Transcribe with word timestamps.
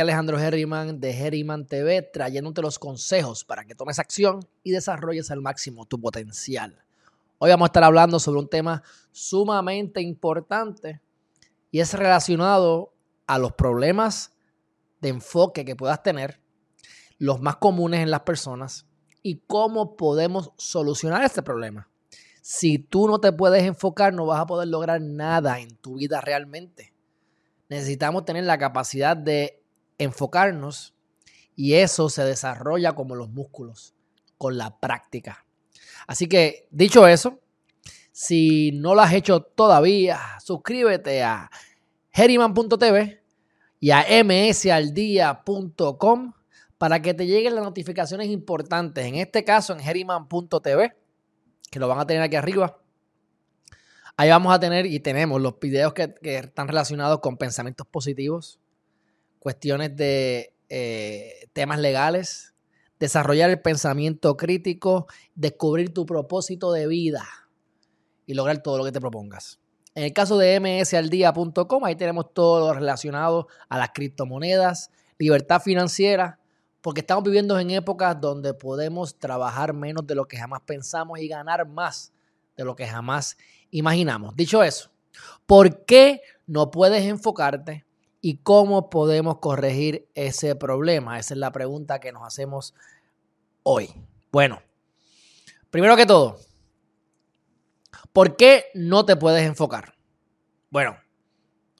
Alejandro 0.00 0.38
Herriman 0.38 1.00
de 1.00 1.10
Herriman 1.10 1.66
TV, 1.66 2.02
trayéndote 2.02 2.62
los 2.62 2.78
consejos 2.78 3.44
para 3.44 3.64
que 3.64 3.74
tomes 3.74 3.98
acción 3.98 4.40
y 4.62 4.70
desarrolles 4.70 5.30
al 5.30 5.40
máximo 5.40 5.86
tu 5.86 6.00
potencial. 6.00 6.82
Hoy 7.38 7.50
vamos 7.50 7.66
a 7.66 7.70
estar 7.70 7.84
hablando 7.84 8.18
sobre 8.18 8.40
un 8.40 8.48
tema 8.48 8.82
sumamente 9.12 10.00
importante 10.00 11.00
y 11.70 11.80
es 11.80 11.94
relacionado 11.94 12.92
a 13.26 13.38
los 13.38 13.52
problemas 13.52 14.32
de 15.00 15.10
enfoque 15.10 15.64
que 15.64 15.76
puedas 15.76 16.02
tener, 16.02 16.40
los 17.18 17.40
más 17.40 17.56
comunes 17.56 18.00
en 18.00 18.10
las 18.10 18.20
personas 18.20 18.86
y 19.22 19.42
cómo 19.46 19.96
podemos 19.96 20.52
solucionar 20.56 21.22
este 21.24 21.42
problema. 21.42 21.88
Si 22.40 22.78
tú 22.78 23.06
no 23.08 23.20
te 23.20 23.32
puedes 23.32 23.62
enfocar, 23.64 24.14
no 24.14 24.26
vas 24.26 24.40
a 24.40 24.46
poder 24.46 24.68
lograr 24.68 25.00
nada 25.00 25.60
en 25.60 25.76
tu 25.76 25.96
vida 25.96 26.20
realmente. 26.20 26.92
Necesitamos 27.68 28.24
tener 28.24 28.44
la 28.44 28.58
capacidad 28.58 29.16
de 29.16 29.57
enfocarnos 29.98 30.94
y 31.54 31.74
eso 31.74 32.08
se 32.08 32.24
desarrolla 32.24 32.94
como 32.94 33.14
los 33.14 33.28
músculos, 33.28 33.94
con 34.36 34.56
la 34.56 34.78
práctica. 34.78 35.44
Así 36.06 36.28
que, 36.28 36.66
dicho 36.70 37.06
eso, 37.06 37.40
si 38.12 38.72
no 38.72 38.94
lo 38.94 39.02
has 39.02 39.12
hecho 39.12 39.42
todavía, 39.42 40.18
suscríbete 40.42 41.22
a 41.22 41.50
Heriman.tv 42.12 43.22
y 43.80 43.90
a 43.90 44.06
msaldía.com 44.24 46.32
para 46.78 47.02
que 47.02 47.14
te 47.14 47.26
lleguen 47.26 47.56
las 47.56 47.64
notificaciones 47.64 48.28
importantes. 48.28 49.04
En 49.04 49.16
este 49.16 49.44
caso, 49.44 49.72
en 49.72 49.80
Heriman.tv, 49.80 50.96
que 51.70 51.78
lo 51.78 51.88
van 51.88 51.98
a 51.98 52.06
tener 52.06 52.22
aquí 52.22 52.36
arriba. 52.36 52.78
Ahí 54.16 54.30
vamos 54.30 54.52
a 54.52 54.58
tener 54.58 54.86
y 54.86 54.98
tenemos 55.00 55.40
los 55.40 55.58
videos 55.60 55.92
que, 55.92 56.14
están 56.22 56.66
relacionados 56.66 57.20
con 57.20 57.36
pensamientos 57.36 57.86
positivos, 57.86 58.58
cuestiones 59.38 59.96
de 59.96 60.54
eh, 60.68 61.48
temas 61.52 61.78
legales, 61.78 62.54
desarrollar 62.98 63.50
el 63.50 63.60
pensamiento 63.60 64.36
crítico, 64.36 65.06
descubrir 65.34 65.94
tu 65.94 66.04
propósito 66.06 66.72
de 66.72 66.86
vida 66.86 67.24
y 68.26 68.34
lograr 68.34 68.62
todo 68.62 68.78
lo 68.78 68.84
que 68.84 68.92
te 68.92 69.00
propongas. 69.00 69.58
En 69.94 70.04
el 70.04 70.12
caso 70.12 70.38
de 70.38 70.60
msaldía.com, 70.60 71.84
ahí 71.84 71.96
tenemos 71.96 72.32
todo 72.32 72.68
lo 72.68 72.74
relacionado 72.74 73.48
a 73.68 73.78
las 73.78 73.90
criptomonedas, 73.94 74.90
libertad 75.18 75.60
financiera, 75.60 76.38
porque 76.80 77.00
estamos 77.00 77.24
viviendo 77.24 77.58
en 77.58 77.70
épocas 77.70 78.20
donde 78.20 78.54
podemos 78.54 79.18
trabajar 79.18 79.72
menos 79.72 80.06
de 80.06 80.14
lo 80.14 80.26
que 80.26 80.36
jamás 80.36 80.60
pensamos 80.64 81.18
y 81.18 81.28
ganar 81.28 81.66
más 81.66 82.12
de 82.56 82.64
lo 82.64 82.76
que 82.76 82.86
jamás 82.86 83.36
imaginamos. 83.70 84.36
Dicho 84.36 84.62
eso, 84.62 84.90
¿por 85.46 85.84
qué 85.84 86.20
no 86.46 86.70
puedes 86.70 87.04
enfocarte 87.04 87.84
y 88.20 88.38
cómo 88.38 88.90
podemos 88.90 89.38
corregir 89.38 90.08
ese 90.14 90.56
problema? 90.56 91.18
Esa 91.18 91.34
es 91.34 91.38
la 91.38 91.52
pregunta 91.52 92.00
que 92.00 92.12
nos 92.12 92.22
hacemos 92.24 92.74
hoy. 93.62 93.90
Bueno, 94.32 94.60
primero 95.70 95.96
que 95.96 96.06
todo, 96.06 96.38
¿por 98.12 98.36
qué 98.36 98.66
no 98.74 99.04
te 99.04 99.16
puedes 99.16 99.44
enfocar? 99.44 99.94
Bueno, 100.70 100.96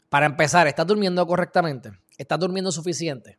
para 0.09 0.27
empezar, 0.27 0.67
¿estás 0.67 0.87
durmiendo 0.87 1.27
correctamente? 1.27 1.93
¿Estás 2.17 2.39
durmiendo 2.39 2.73
suficiente? 2.73 3.39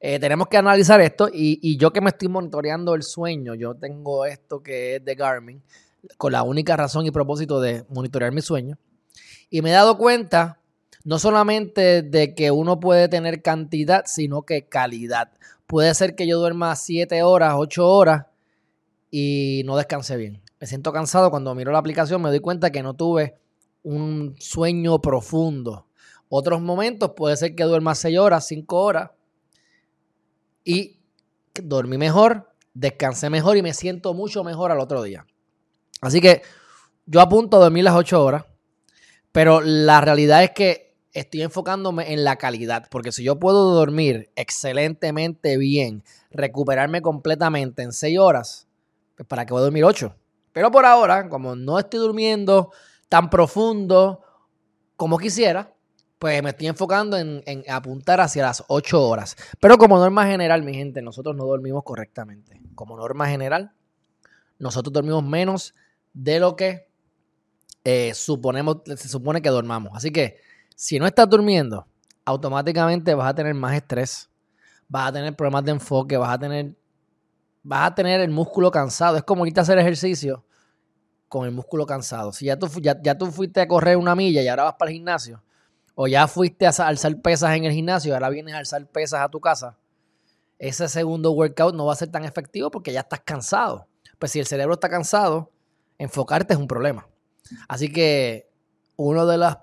Eh, 0.00 0.18
tenemos 0.18 0.48
que 0.48 0.56
analizar 0.56 1.00
esto 1.00 1.28
y, 1.32 1.76
yo 1.78 1.92
que 1.92 2.00
me 2.00 2.10
estoy 2.10 2.28
monitoreando 2.28 2.94
el 2.94 3.02
sueño, 3.02 3.54
yo 3.54 3.74
tengo 3.74 4.26
esto 4.26 4.62
que 4.62 4.96
es 4.96 5.04
de 5.04 5.14
Garmin, 5.14 5.62
con 6.18 6.32
la 6.32 6.42
única 6.42 6.76
razón 6.76 7.06
y 7.06 7.10
propósito 7.10 7.60
de 7.60 7.84
monitorear 7.88 8.32
mi 8.32 8.42
sueño. 8.42 8.78
Y 9.48 9.62
me 9.62 9.70
he 9.70 9.72
dado 9.72 9.96
cuenta 9.96 10.60
no 11.04 11.18
solamente 11.18 12.02
de 12.02 12.34
que 12.34 12.50
uno 12.50 12.80
puede 12.80 13.08
tener 13.08 13.42
cantidad, 13.42 14.04
sino 14.06 14.42
que 14.42 14.66
calidad. 14.66 15.32
Puede 15.66 15.94
ser 15.94 16.14
que 16.16 16.26
yo 16.26 16.38
duerma 16.38 16.74
7 16.74 17.22
horas, 17.22 17.54
8 17.56 17.86
horas 17.86 18.26
y 19.10 19.62
no 19.66 19.76
descanse 19.76 20.16
bien. 20.16 20.42
Me 20.58 20.66
siento 20.66 20.92
cansado 20.92 21.30
cuando 21.30 21.54
miro 21.54 21.72
la 21.72 21.78
aplicación, 21.78 22.22
me 22.22 22.30
doy 22.30 22.40
cuenta 22.40 22.72
que 22.72 22.82
no 22.82 22.94
tuve 22.94 23.36
un 23.82 24.34
sueño 24.38 25.00
profundo. 25.00 25.86
Otros 26.30 26.62
momentos 26.62 27.12
puede 27.14 27.36
ser 27.36 27.54
que 27.54 27.64
duerma 27.64 27.94
6 27.94 28.18
horas, 28.18 28.46
5 28.48 28.76
horas 28.76 29.10
y 30.64 31.00
dormí 31.62 31.98
mejor, 31.98 32.50
descansé 32.72 33.28
mejor 33.28 33.58
y 33.58 33.62
me 33.62 33.74
siento 33.74 34.14
mucho 34.14 34.42
mejor 34.42 34.72
al 34.72 34.80
otro 34.80 35.02
día. 35.02 35.26
Así 36.00 36.20
que 36.20 36.42
yo 37.06 37.20
apunto 37.20 37.58
a 37.58 37.60
dormir 37.60 37.84
las 37.84 37.94
8 37.94 38.24
horas, 38.24 38.44
pero 39.32 39.60
la 39.60 40.00
realidad 40.00 40.42
es 40.42 40.50
que 40.52 40.83
estoy 41.14 41.42
enfocándome 41.42 42.12
en 42.12 42.24
la 42.24 42.36
calidad, 42.36 42.88
porque 42.90 43.12
si 43.12 43.22
yo 43.22 43.38
puedo 43.38 43.72
dormir 43.72 44.30
excelentemente 44.34 45.56
bien, 45.56 46.02
recuperarme 46.30 47.00
completamente 47.00 47.82
en 47.82 47.92
6 47.92 48.18
horas, 48.18 48.66
pues 49.16 49.26
para 49.26 49.46
qué 49.46 49.52
voy 49.52 49.60
a 49.60 49.64
dormir 49.64 49.84
8. 49.84 50.14
Pero 50.52 50.70
por 50.70 50.84
ahora, 50.84 51.28
como 51.28 51.56
no 51.56 51.78
estoy 51.78 52.00
durmiendo 52.00 52.72
tan 53.08 53.30
profundo 53.30 54.22
como 54.96 55.18
quisiera, 55.18 55.72
pues 56.18 56.42
me 56.42 56.50
estoy 56.50 56.66
enfocando 56.66 57.16
en, 57.16 57.42
apuntar 57.68 58.20
hacia 58.20 58.42
las 58.42 58.64
8 58.66 59.00
horas. 59.00 59.36
Pero 59.60 59.78
como 59.78 59.98
norma 59.98 60.26
general, 60.26 60.62
mi 60.62 60.74
gente, 60.74 61.00
nosotros 61.00 61.36
no 61.36 61.44
dormimos 61.44 61.84
correctamente. 61.84 62.60
Como 62.74 62.96
norma 62.96 63.28
general, 63.28 63.72
nosotros 64.58 64.92
dormimos 64.92 65.24
menos 65.24 65.74
de 66.12 66.40
lo 66.40 66.56
que 66.56 66.88
eh, 67.84 68.14
suponemos, 68.14 68.78
se 68.84 69.08
supone 69.08 69.42
que 69.42 69.50
dormamos. 69.50 69.92
Así 69.94 70.10
que 70.10 70.38
si 70.74 70.98
no 70.98 71.06
estás 71.06 71.28
durmiendo, 71.28 71.86
automáticamente 72.24 73.14
vas 73.14 73.30
a 73.30 73.34
tener 73.34 73.54
más 73.54 73.74
estrés, 73.74 74.30
vas 74.88 75.08
a 75.08 75.12
tener 75.12 75.34
problemas 75.34 75.64
de 75.64 75.72
enfoque, 75.72 76.16
vas 76.16 76.34
a 76.34 76.38
tener, 76.38 76.74
vas 77.62 77.90
a 77.90 77.94
tener 77.94 78.20
el 78.20 78.30
músculo 78.30 78.70
cansado. 78.70 79.16
Es 79.16 79.22
como 79.22 79.46
irte 79.46 79.60
a 79.60 79.62
hacer 79.62 79.78
ejercicio 79.78 80.44
con 81.28 81.46
el 81.46 81.52
músculo 81.52 81.86
cansado. 81.86 82.32
Si 82.32 82.46
ya 82.46 82.58
tú, 82.58 82.68
ya, 82.80 83.00
ya 83.02 83.16
tú 83.16 83.26
fuiste 83.26 83.60
a 83.60 83.68
correr 83.68 83.96
una 83.96 84.14
milla 84.14 84.42
y 84.42 84.48
ahora 84.48 84.64
vas 84.64 84.74
para 84.74 84.90
el 84.90 84.96
gimnasio, 84.96 85.42
o 85.94 86.06
ya 86.06 86.26
fuiste 86.26 86.66
a 86.66 86.70
alzar 86.70 87.20
pesas 87.20 87.56
en 87.56 87.64
el 87.64 87.72
gimnasio 87.72 88.10
y 88.10 88.14
ahora 88.14 88.28
vienes 88.28 88.54
a 88.54 88.58
alzar 88.58 88.86
pesas 88.86 89.20
a 89.20 89.28
tu 89.28 89.40
casa, 89.40 89.76
ese 90.58 90.88
segundo 90.88 91.32
workout 91.32 91.74
no 91.74 91.86
va 91.86 91.92
a 91.92 91.96
ser 91.96 92.10
tan 92.10 92.24
efectivo 92.24 92.70
porque 92.70 92.92
ya 92.92 93.00
estás 93.00 93.20
cansado. 93.20 93.86
Pues 94.18 94.32
si 94.32 94.40
el 94.40 94.46
cerebro 94.46 94.74
está 94.74 94.88
cansado, 94.88 95.50
enfocarte 95.98 96.54
es 96.54 96.58
un 96.58 96.68
problema. 96.68 97.08
Así 97.68 97.92
que 97.92 98.50
uno 98.96 99.26
de 99.26 99.38
los 99.38 99.56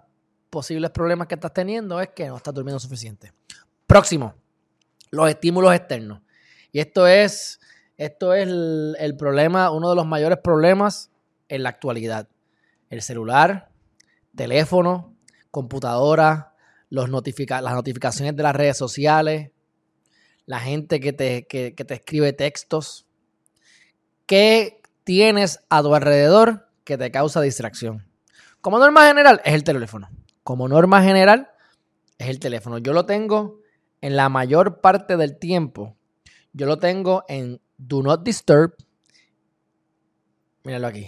posibles 0.51 0.91
problemas 0.91 1.27
que 1.27 1.33
estás 1.33 1.53
teniendo 1.53 1.99
es 1.99 2.09
que 2.09 2.27
no 2.27 2.37
estás 2.37 2.53
durmiendo 2.53 2.79
suficiente. 2.79 3.33
Próximo, 3.87 4.35
los 5.09 5.27
estímulos 5.27 5.73
externos. 5.73 6.21
Y 6.71 6.79
esto 6.79 7.07
es, 7.07 7.59
esto 7.97 8.35
es 8.35 8.47
el 8.47 9.15
problema, 9.17 9.71
uno 9.71 9.89
de 9.89 9.95
los 9.95 10.05
mayores 10.05 10.37
problemas 10.43 11.09
en 11.49 11.63
la 11.63 11.69
actualidad. 11.69 12.29
El 12.89 13.01
celular, 13.01 13.71
teléfono, 14.35 15.15
computadora, 15.49 16.53
las 16.89 17.09
notificaciones 17.09 18.35
de 18.35 18.43
las 18.43 18.55
redes 18.55 18.77
sociales, 18.77 19.51
la 20.45 20.59
gente 20.59 20.99
que 20.99 21.13
te, 21.13 21.43
te 21.43 21.93
escribe 21.93 22.33
textos. 22.33 23.05
¿Qué 24.25 24.81
tienes 25.03 25.59
a 25.69 25.81
tu 25.81 25.95
alrededor 25.95 26.67
que 26.83 26.97
te 26.97 27.11
causa 27.11 27.41
distracción? 27.41 28.07
Como 28.59 28.79
norma 28.79 29.07
general, 29.07 29.41
es 29.43 29.53
el 29.53 29.63
teléfono. 29.63 30.09
Como 30.43 30.67
norma 30.67 31.03
general, 31.03 31.49
es 32.17 32.29
el 32.29 32.39
teléfono. 32.39 32.77
Yo 32.77 32.93
lo 32.93 33.05
tengo 33.05 33.59
en 34.01 34.15
la 34.15 34.29
mayor 34.29 34.81
parte 34.81 35.17
del 35.17 35.37
tiempo. 35.37 35.95
Yo 36.53 36.65
lo 36.65 36.79
tengo 36.79 37.23
en 37.27 37.61
Do 37.77 38.01
Not 38.01 38.23
Disturb. 38.23 38.75
Míralo 40.63 40.87
aquí. 40.87 41.07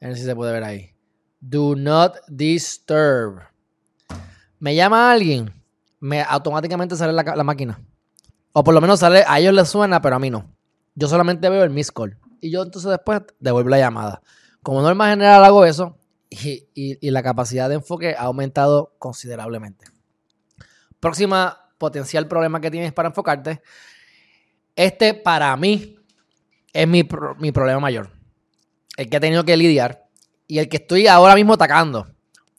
A 0.00 0.08
ver 0.08 0.16
si 0.16 0.24
se 0.24 0.36
puede 0.36 0.52
ver 0.52 0.64
ahí. 0.64 0.94
Do 1.40 1.74
not 1.76 2.16
disturb. 2.28 3.40
Me 4.58 4.74
llama 4.74 5.12
alguien, 5.12 5.52
me 6.00 6.22
automáticamente 6.22 6.96
sale 6.96 7.12
la, 7.12 7.44
máquina. 7.44 7.82
O 8.52 8.64
por 8.64 8.72
lo 8.72 8.80
menos 8.80 9.00
sale, 9.00 9.24
a 9.26 9.40
ellos 9.40 9.52
les 9.52 9.68
suena, 9.68 10.00
pero 10.00 10.16
a 10.16 10.18
mí 10.18 10.30
no. 10.30 10.54
Yo 10.94 11.08
solamente 11.08 11.48
veo 11.48 11.64
el 11.64 11.70
miss 11.70 11.92
call. 11.92 12.18
Y 12.40 12.50
yo 12.50 12.62
entonces 12.62 12.90
después 12.90 13.22
devuelvo 13.40 13.70
la 13.70 13.78
llamada. 13.78 14.22
Como 14.62 14.80
norma 14.80 15.10
general 15.10 15.44
hago 15.44 15.64
eso 15.64 15.98
y, 16.74 17.10
la 17.10 17.22
capacidad 17.22 17.68
de 17.68 17.76
enfoque 17.76 18.14
ha 18.16 18.22
aumentado 18.22 18.94
considerablemente. 18.98 19.86
Próxima 21.00 21.70
potencial 21.78 22.26
problema 22.28 22.60
que 22.60 22.70
tienes 22.70 22.92
para 22.92 23.08
enfocarte. 23.08 23.62
Este 24.76 25.14
para 25.14 25.56
mí 25.56 25.96
es 26.72 26.88
mi, 26.88 27.06
mi 27.38 27.52
problema 27.52 27.80
mayor. 27.80 28.10
El 28.96 29.08
que 29.08 29.16
he 29.16 29.20
tenido 29.20 29.44
que 29.44 29.56
lidiar 29.56 30.08
y 30.46 30.58
el 30.58 30.68
que 30.68 30.78
estoy 30.78 31.06
ahora 31.06 31.34
mismo 31.34 31.54
atacando. 31.54 32.06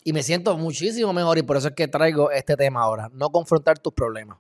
Y 0.04 0.14
me 0.14 0.22
siento 0.22 0.56
muchísimo 0.58 1.12
mejor 1.14 1.38
y 1.38 1.42
por 1.42 1.58
eso 1.58 1.70
es 1.70 1.74
que 1.74 1.88
traigo 1.88 2.30
este 2.30 2.56
tema 2.56 2.82
ahora. 2.82 3.10
No 3.14 3.30
confrontar 3.30 3.80
tus 3.80 3.94
problemas. 3.94 4.38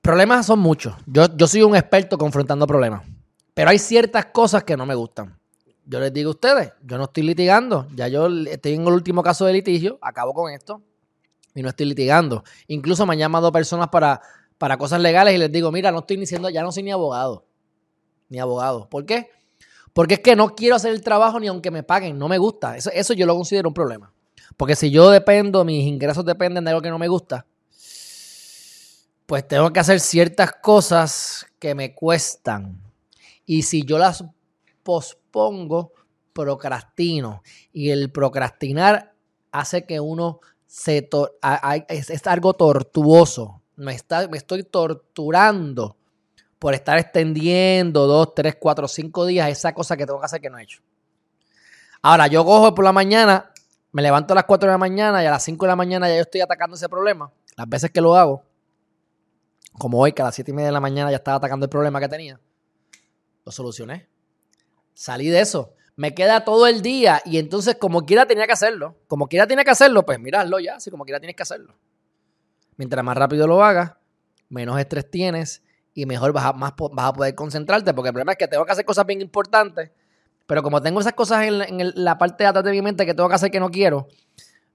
Problemas 0.00 0.46
son 0.46 0.60
muchos. 0.60 0.94
Yo, 1.06 1.26
yo 1.36 1.48
soy 1.48 1.62
un 1.62 1.74
experto 1.74 2.16
confrontando 2.16 2.66
problemas. 2.66 3.02
Pero 3.54 3.70
hay 3.70 3.78
ciertas 3.78 4.26
cosas 4.26 4.62
que 4.62 4.76
no 4.76 4.86
me 4.86 4.94
gustan. 4.94 5.36
Yo 5.88 6.00
les 6.00 6.12
digo 6.12 6.30
a 6.30 6.34
ustedes, 6.34 6.72
yo 6.82 6.98
no 6.98 7.04
estoy 7.04 7.22
litigando. 7.22 7.86
Ya 7.94 8.08
yo 8.08 8.26
estoy 8.26 8.74
en 8.74 8.82
el 8.82 8.92
último 8.92 9.22
caso 9.22 9.46
de 9.46 9.52
litigio. 9.52 9.98
Acabo 10.02 10.34
con 10.34 10.52
esto. 10.52 10.82
y 11.54 11.62
no 11.62 11.68
estoy 11.68 11.86
litigando. 11.86 12.42
Incluso 12.66 13.06
me 13.06 13.14
han 13.14 13.20
llamado 13.20 13.50
personas 13.52 13.88
para, 13.88 14.20
para 14.58 14.76
cosas 14.76 15.00
legales 15.00 15.34
y 15.34 15.38
les 15.38 15.50
digo, 15.50 15.70
mira, 15.70 15.92
no 15.92 16.00
estoy 16.00 16.18
ni 16.18 16.26
ya 16.26 16.62
no 16.62 16.72
soy 16.72 16.82
ni 16.82 16.90
abogado. 16.90 17.46
Ni 18.28 18.40
abogado. 18.40 18.88
¿Por 18.90 19.06
qué? 19.06 19.30
Porque 19.92 20.14
es 20.14 20.20
que 20.20 20.36
no 20.36 20.54
quiero 20.54 20.74
hacer 20.74 20.92
el 20.92 21.00
trabajo 21.02 21.38
ni 21.40 21.46
aunque 21.46 21.70
me 21.70 21.82
paguen, 21.82 22.18
no 22.18 22.28
me 22.28 22.36
gusta. 22.36 22.76
Eso, 22.76 22.90
eso 22.92 23.14
yo 23.14 23.24
lo 23.24 23.34
considero 23.34 23.68
un 23.68 23.74
problema. 23.74 24.12
Porque 24.56 24.74
si 24.74 24.90
yo 24.90 25.08
dependo, 25.10 25.64
mis 25.64 25.86
ingresos 25.86 26.24
dependen 26.24 26.64
de 26.64 26.70
algo 26.70 26.82
que 26.82 26.90
no 26.90 26.98
me 26.98 27.08
gusta, 27.08 27.46
pues 29.26 29.46
tengo 29.46 29.72
que 29.72 29.80
hacer 29.80 30.00
ciertas 30.00 30.52
cosas 30.60 31.46
que 31.58 31.74
me 31.74 31.94
cuestan. 31.94 32.82
Y 33.44 33.62
si 33.62 33.84
yo 33.84 33.98
las 33.98 34.24
pospongo, 34.86 35.92
procrastino. 36.32 37.42
Y 37.72 37.90
el 37.90 38.12
procrastinar 38.12 39.14
hace 39.50 39.84
que 39.84 39.98
uno 39.98 40.38
se... 40.66 41.08
es, 41.88 42.26
algo 42.28 42.54
tortuoso. 42.54 43.62
Me, 43.74 43.92
está, 43.94 44.28
me 44.28 44.38
estoy 44.38 44.62
torturando 44.62 45.96
por 46.60 46.72
estar 46.72 46.98
extendiendo 46.98 48.06
dos, 48.06 48.32
tres, 48.34 48.56
cuatro, 48.60 48.86
cinco 48.86 49.26
días 49.26 49.50
esa 49.50 49.74
cosa 49.74 49.96
que 49.96 50.06
tengo 50.06 50.20
que 50.20 50.26
hacer 50.26 50.40
que 50.40 50.48
no 50.48 50.58
he 50.58 50.62
hecho. 50.62 50.80
Ahora, 52.00 52.28
yo 52.28 52.44
cojo 52.44 52.72
por 52.72 52.84
la 52.84 52.92
mañana, 52.92 53.50
me 53.90 54.02
levanto 54.02 54.34
a 54.34 54.36
las 54.36 54.44
4 54.44 54.68
de 54.68 54.72
la 54.72 54.78
mañana 54.78 55.24
y 55.24 55.26
a 55.26 55.32
las 55.32 55.42
5 55.42 55.64
de 55.64 55.68
la 55.68 55.76
mañana 55.76 56.08
ya 56.08 56.14
yo 56.14 56.22
estoy 56.22 56.40
atacando 56.40 56.76
ese 56.76 56.88
problema. 56.88 57.32
Las 57.56 57.68
veces 57.68 57.90
que 57.90 58.00
lo 58.00 58.14
hago, 58.14 58.44
como 59.72 59.98
hoy, 59.98 60.12
que 60.12 60.22
a 60.22 60.26
las 60.26 60.34
7 60.36 60.52
y 60.52 60.54
media 60.54 60.68
de 60.68 60.72
la 60.72 60.80
mañana 60.80 61.10
ya 61.10 61.16
estaba 61.16 61.38
atacando 61.38 61.64
el 61.64 61.70
problema 61.70 61.98
que 61.98 62.08
tenía, 62.08 62.38
lo 63.44 63.50
solucioné. 63.50 64.08
Salí 64.96 65.28
de 65.28 65.40
eso. 65.40 65.74
Me 65.94 66.14
queda 66.14 66.42
todo 66.42 66.66
el 66.66 66.80
día 66.80 67.20
y 67.26 67.36
entonces 67.36 67.76
como 67.78 68.06
quiera 68.06 68.24
tenía 68.24 68.46
que 68.46 68.54
hacerlo. 68.54 68.96
Como 69.08 69.28
quiera 69.28 69.46
tiene 69.46 69.62
que 69.62 69.70
hacerlo, 69.70 70.06
pues 70.06 70.18
míralo 70.18 70.58
ya, 70.58 70.80
si 70.80 70.90
como 70.90 71.04
quiera 71.04 71.20
tienes 71.20 71.36
que 71.36 71.42
hacerlo. 71.42 71.74
Mientras 72.78 73.04
más 73.04 73.14
rápido 73.14 73.46
lo 73.46 73.62
hagas, 73.62 73.92
menos 74.48 74.80
estrés 74.80 75.10
tienes 75.10 75.62
y 75.92 76.06
mejor 76.06 76.32
vas 76.32 76.46
a, 76.46 76.54
más, 76.54 76.72
vas 76.92 77.06
a 77.10 77.12
poder 77.12 77.34
concentrarte. 77.34 77.92
Porque 77.92 78.08
el 78.08 78.14
problema 78.14 78.32
es 78.32 78.38
que 78.38 78.48
tengo 78.48 78.64
que 78.64 78.72
hacer 78.72 78.86
cosas 78.86 79.04
bien 79.04 79.20
importantes, 79.20 79.90
pero 80.46 80.62
como 80.62 80.80
tengo 80.80 81.00
esas 81.00 81.12
cosas 81.12 81.44
en, 81.44 81.92
la 81.94 82.16
parte 82.16 82.44
de 82.44 82.48
atrás 82.48 82.64
de 82.64 82.70
mi 82.70 82.80
mente 82.80 83.04
que 83.04 83.12
tengo 83.12 83.28
que 83.28 83.34
hacer 83.34 83.50
que 83.50 83.60
no 83.60 83.70
quiero, 83.70 84.08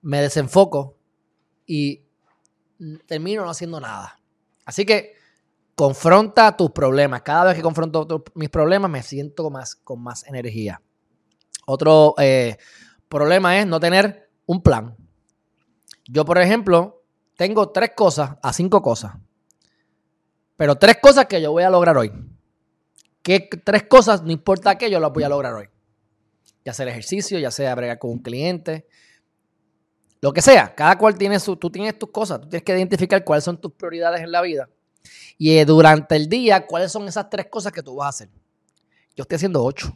me 0.03 0.21
desenfoco 0.21 0.97
y 1.65 2.03
termino 3.07 3.43
no 3.43 3.49
haciendo 3.49 3.79
nada. 3.79 4.19
Así 4.65 4.85
que 4.85 5.15
confronta 5.81 6.55
tus 6.55 6.69
problemas. 6.69 7.23
Cada 7.23 7.45
vez 7.45 7.55
que 7.55 7.63
confronto 7.63 8.23
mis 8.35 8.49
problemas 8.49 8.91
me 8.91 9.01
siento 9.01 9.49
más, 9.49 9.75
con 9.75 9.99
más 9.99 10.23
energía. 10.27 10.79
Otro 11.65 12.13
eh, 12.19 12.57
problema 13.09 13.57
es 13.57 13.65
no 13.65 13.79
tener 13.79 14.29
un 14.45 14.61
plan. 14.61 14.95
Yo, 16.05 16.23
por 16.23 16.37
ejemplo, 16.37 17.01
tengo 17.35 17.71
tres 17.71 17.93
cosas 17.95 18.37
a 18.43 18.53
cinco 18.53 18.83
cosas. 18.83 19.13
Pero 20.55 20.75
tres 20.75 20.97
cosas 21.01 21.25
que 21.25 21.41
yo 21.41 21.51
voy 21.51 21.63
a 21.63 21.71
lograr 21.71 21.97
hoy. 21.97 22.11
¿Qué 23.23 23.49
tres 23.65 23.85
cosas? 23.85 24.21
No 24.21 24.31
importa 24.31 24.77
qué, 24.77 24.87
yo 24.87 24.99
las 24.99 25.11
voy 25.11 25.23
a 25.23 25.29
lograr 25.29 25.55
hoy. 25.55 25.67
Ya 26.63 26.73
sea 26.73 26.83
el 26.83 26.89
ejercicio, 26.89 27.39
ya 27.39 27.49
sea 27.49 27.73
bregar 27.73 27.97
con 27.97 28.11
un 28.11 28.19
cliente, 28.19 28.85
lo 30.21 30.31
que 30.31 30.43
sea. 30.43 30.75
Cada 30.75 30.95
cual 30.99 31.17
tiene 31.17 31.39
su, 31.39 31.55
tú 31.55 31.71
tienes 31.71 31.97
tus 31.97 32.11
cosas, 32.11 32.39
tú 32.39 32.49
tienes 32.49 32.63
que 32.63 32.77
identificar 32.77 33.23
cuáles 33.23 33.43
son 33.43 33.59
tus 33.59 33.71
prioridades 33.71 34.21
en 34.21 34.31
la 34.31 34.43
vida. 34.43 34.69
Y 35.37 35.57
eh, 35.57 35.65
durante 35.65 36.15
el 36.15 36.29
día, 36.29 36.67
cuáles 36.67 36.91
son 36.91 37.07
esas 37.07 37.29
tres 37.29 37.47
cosas 37.49 37.71
que 37.71 37.81
tú 37.81 37.95
vas 37.95 38.05
a 38.05 38.09
hacer. 38.09 38.29
Yo 39.15 39.23
estoy 39.23 39.35
haciendo 39.35 39.63
ocho. 39.63 39.95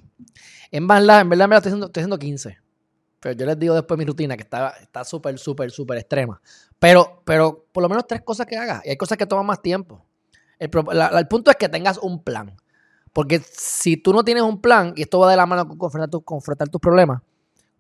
En 0.71 0.87
verdad, 0.87 1.21
en 1.21 1.29
verdad 1.29 1.47
me 1.47 1.55
estoy 1.55 1.69
haciendo, 1.69 1.87
estoy 1.87 2.01
haciendo 2.01 2.19
15. 2.19 2.57
Pero 3.19 3.35
yo 3.35 3.45
les 3.45 3.57
digo 3.57 3.73
después 3.73 3.97
mi 3.97 4.05
rutina 4.05 4.35
que 4.35 4.43
está 4.43 5.03
súper, 5.03 5.39
súper, 5.39 5.71
súper 5.71 5.97
extrema. 5.97 6.41
Pero, 6.79 7.21
pero 7.25 7.65
por 7.71 7.81
lo 7.81 7.89
menos 7.89 8.05
tres 8.07 8.21
cosas 8.21 8.45
que 8.45 8.57
hagas. 8.57 8.85
Y 8.85 8.89
hay 8.89 8.97
cosas 8.97 9.17
que 9.17 9.25
toman 9.25 9.45
más 9.45 9.61
tiempo. 9.61 10.05
El, 10.59 10.69
el 10.69 11.27
punto 11.27 11.51
es 11.51 11.57
que 11.57 11.69
tengas 11.69 11.97
un 11.97 12.23
plan. 12.23 12.55
Porque 13.13 13.39
si 13.39 13.97
tú 13.97 14.11
no 14.13 14.23
tienes 14.23 14.43
un 14.43 14.61
plan, 14.61 14.93
y 14.95 15.03
esto 15.03 15.19
va 15.19 15.31
de 15.31 15.37
la 15.37 15.45
mano 15.45 15.67
con 15.67 15.77
confrontar, 15.77 16.69
tus 16.69 16.81
problemas, 16.81 17.21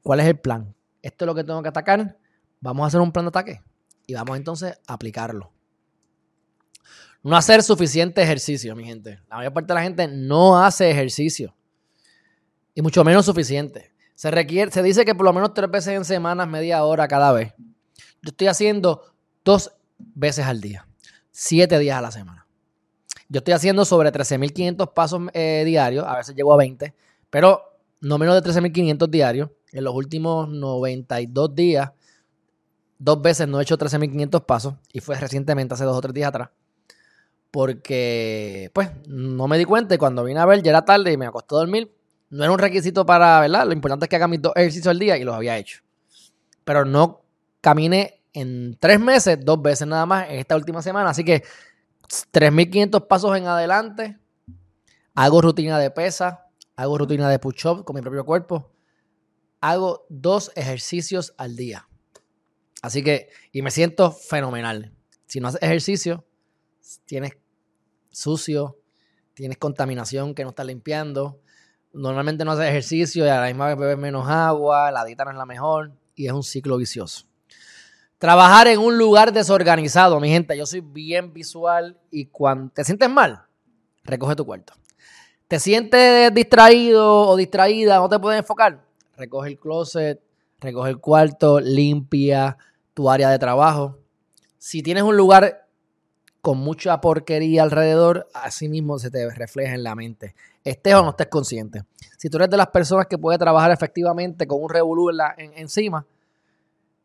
¿cuál 0.01 0.21
es 0.21 0.27
el 0.27 0.39
plan? 0.39 0.73
Esto 1.01 1.25
es 1.25 1.27
lo 1.27 1.35
que 1.35 1.43
tengo 1.43 1.61
que 1.61 1.69
atacar. 1.69 2.17
Vamos 2.61 2.85
a 2.85 2.87
hacer 2.87 3.01
un 3.01 3.11
plan 3.11 3.25
de 3.25 3.29
ataque. 3.29 3.61
Y 4.07 4.13
vamos 4.13 4.37
entonces 4.37 4.79
a 4.87 4.93
aplicarlo. 4.93 5.51
No 7.25 7.35
hacer 7.35 7.63
suficiente 7.63 8.21
ejercicio, 8.21 8.75
mi 8.75 8.83
gente. 8.83 9.19
La 9.27 9.37
mayor 9.37 9.51
parte 9.51 9.69
de 9.69 9.73
la 9.73 9.81
gente 9.81 10.07
no 10.07 10.63
hace 10.63 10.91
ejercicio. 10.91 11.55
Y 12.75 12.83
mucho 12.83 13.03
menos 13.03 13.25
suficiente. 13.25 13.91
Se 14.13 14.29
requiere, 14.29 14.71
se 14.71 14.83
dice 14.83 15.05
que 15.05 15.15
por 15.15 15.25
lo 15.25 15.33
menos 15.33 15.55
tres 15.55 15.71
veces 15.71 15.95
en 15.95 16.05
semanas, 16.05 16.47
media 16.47 16.83
hora 16.83 17.07
cada 17.07 17.31
vez. 17.31 17.55
Yo 18.21 18.29
estoy 18.29 18.45
haciendo 18.45 19.11
dos 19.43 19.73
veces 19.97 20.45
al 20.45 20.61
día. 20.61 20.87
Siete 21.31 21.79
días 21.79 21.97
a 21.97 22.01
la 22.01 22.11
semana. 22.11 22.45
Yo 23.27 23.39
estoy 23.39 23.55
haciendo 23.55 23.85
sobre 23.85 24.13
13.500 24.13 24.93
pasos 24.93 25.23
eh, 25.33 25.63
diarios, 25.65 26.05
a 26.07 26.17
veces 26.17 26.35
llego 26.35 26.53
a 26.53 26.57
20, 26.57 26.93
pero 27.31 27.79
no 28.01 28.19
menos 28.19 28.35
de 28.35 28.47
13.500 28.47 29.09
diarios. 29.09 29.49
En 29.71 29.83
los 29.83 29.95
últimos 29.95 30.47
92 30.47 31.55
días, 31.55 31.91
dos 32.99 33.19
veces 33.19 33.47
no 33.47 33.59
he 33.59 33.63
hecho 33.63 33.79
13.500 33.79 34.45
pasos 34.45 34.75
y 34.93 34.99
fue 34.99 35.15
recientemente, 35.19 35.73
hace 35.73 35.85
dos 35.85 35.97
o 35.97 36.01
tres 36.01 36.13
días 36.13 36.29
atrás. 36.29 36.49
Porque, 37.55 38.69
pues, 38.73 38.89
no 39.07 39.47
me 39.47 39.57
di 39.57 39.63
cuenta 39.63 39.95
y 39.95 39.97
cuando 39.97 40.25
vine 40.25 40.41
a 40.41 40.45
ver 40.45 40.61
ya 40.61 40.71
era 40.71 40.83
tarde 40.83 41.13
y 41.13 41.15
me 41.15 41.25
acosté 41.25 41.55
a 41.55 41.59
dormir. 41.59 41.89
No 42.29 42.43
era 42.43 42.51
un 42.51 42.59
requisito 42.59 43.05
para, 43.05 43.39
¿verdad? 43.39 43.65
Lo 43.65 43.71
importante 43.71 44.03
es 44.03 44.09
que 44.09 44.17
haga 44.17 44.27
mis 44.27 44.41
dos 44.41 44.51
ejercicios 44.57 44.87
al 44.87 44.99
día 44.99 45.15
y 45.17 45.23
los 45.23 45.33
había 45.33 45.57
hecho. 45.57 45.79
Pero 46.65 46.83
no 46.83 47.21
caminé 47.61 48.21
en 48.33 48.75
tres 48.77 48.99
meses, 48.99 49.39
dos 49.41 49.61
veces 49.61 49.87
nada 49.87 50.05
más 50.05 50.29
en 50.29 50.39
esta 50.39 50.57
última 50.57 50.81
semana. 50.81 51.11
Así 51.11 51.23
que 51.23 51.43
3.500 52.33 53.07
pasos 53.07 53.37
en 53.37 53.47
adelante. 53.47 54.19
Hago 55.13 55.41
rutina 55.41 55.79
de 55.79 55.91
pesa. 55.91 56.49
Hago 56.75 56.97
rutina 56.97 57.29
de 57.29 57.39
push-up 57.39 57.85
con 57.85 57.95
mi 57.95 58.01
propio 58.01 58.25
cuerpo. 58.25 58.69
Hago 59.61 60.05
dos 60.09 60.51
ejercicios 60.57 61.33
al 61.37 61.55
día. 61.55 61.87
Así 62.81 63.01
que, 63.01 63.29
y 63.53 63.61
me 63.61 63.71
siento 63.71 64.11
fenomenal. 64.11 64.93
Si 65.25 65.39
no 65.39 65.47
haces 65.47 65.63
ejercicio, 65.63 66.25
tienes 67.05 67.37
sucio, 68.15 68.77
tienes 69.33 69.57
contaminación 69.57 70.33
que 70.33 70.43
no 70.43 70.49
estás 70.49 70.65
limpiando. 70.65 71.39
Normalmente 71.93 72.43
no 72.45 72.51
haces 72.51 72.67
ejercicio 72.67 73.25
y 73.25 73.29
a 73.29 73.41
la 73.41 73.47
misma 73.47 73.67
vez 73.67 73.77
bebes 73.77 73.97
menos 73.97 74.27
agua, 74.27 74.91
la 74.91 75.05
dieta 75.05 75.25
no 75.25 75.31
es 75.31 75.37
la 75.37 75.45
mejor 75.45 75.91
y 76.15 76.27
es 76.27 76.33
un 76.33 76.43
ciclo 76.43 76.77
vicioso. 76.77 77.25
Trabajar 78.17 78.67
en 78.67 78.79
un 78.79 78.97
lugar 78.97 79.33
desorganizado, 79.33 80.19
mi 80.19 80.29
gente. 80.29 80.57
Yo 80.57 80.65
soy 80.65 80.81
bien 80.81 81.33
visual 81.33 81.99
y 82.09 82.27
cuando 82.27 82.71
te 82.73 82.83
sientes 82.83 83.09
mal, 83.09 83.43
recoge 84.03 84.35
tu 84.35 84.45
cuarto. 84.45 84.73
¿Te 85.47 85.59
sientes 85.59 86.33
distraído 86.33 87.27
o 87.27 87.35
distraída, 87.35 87.97
no 87.97 88.09
te 88.09 88.17
puedes 88.17 88.39
enfocar? 88.39 88.83
Recoge 89.15 89.49
el 89.49 89.59
closet, 89.59 90.21
recoge 90.59 90.89
el 90.89 90.99
cuarto, 90.99 91.59
limpia 91.59 92.57
tu 92.93 93.09
área 93.09 93.29
de 93.29 93.37
trabajo. 93.37 93.99
Si 94.57 94.81
tienes 94.81 95.03
un 95.03 95.15
lugar 95.15 95.64
con 96.45 96.59
mucha 96.59 97.01
porquería 97.01 97.63
alrededor, 97.63 98.27
así 98.35 98.69
mismo 98.69 98.99
se 98.99 99.09
te 99.09 99.27
refleja 99.31 99.73
en 99.73 99.81
la 99.81 99.95
mente. 99.95 100.35
Estés 100.63 100.93
o 100.93 101.01
no 101.01 101.09
estés 101.09 101.25
consciente. 101.25 101.85
Si 102.19 102.29
tú 102.29 102.37
eres 102.37 102.51
de 102.51 102.57
las 102.57 102.67
personas 102.67 103.07
que 103.07 103.17
puede 103.17 103.39
trabajar 103.39 103.71
efectivamente 103.71 104.45
con 104.45 104.61
un 104.61 104.69
revolú 104.69 105.09
encima, 105.55 106.05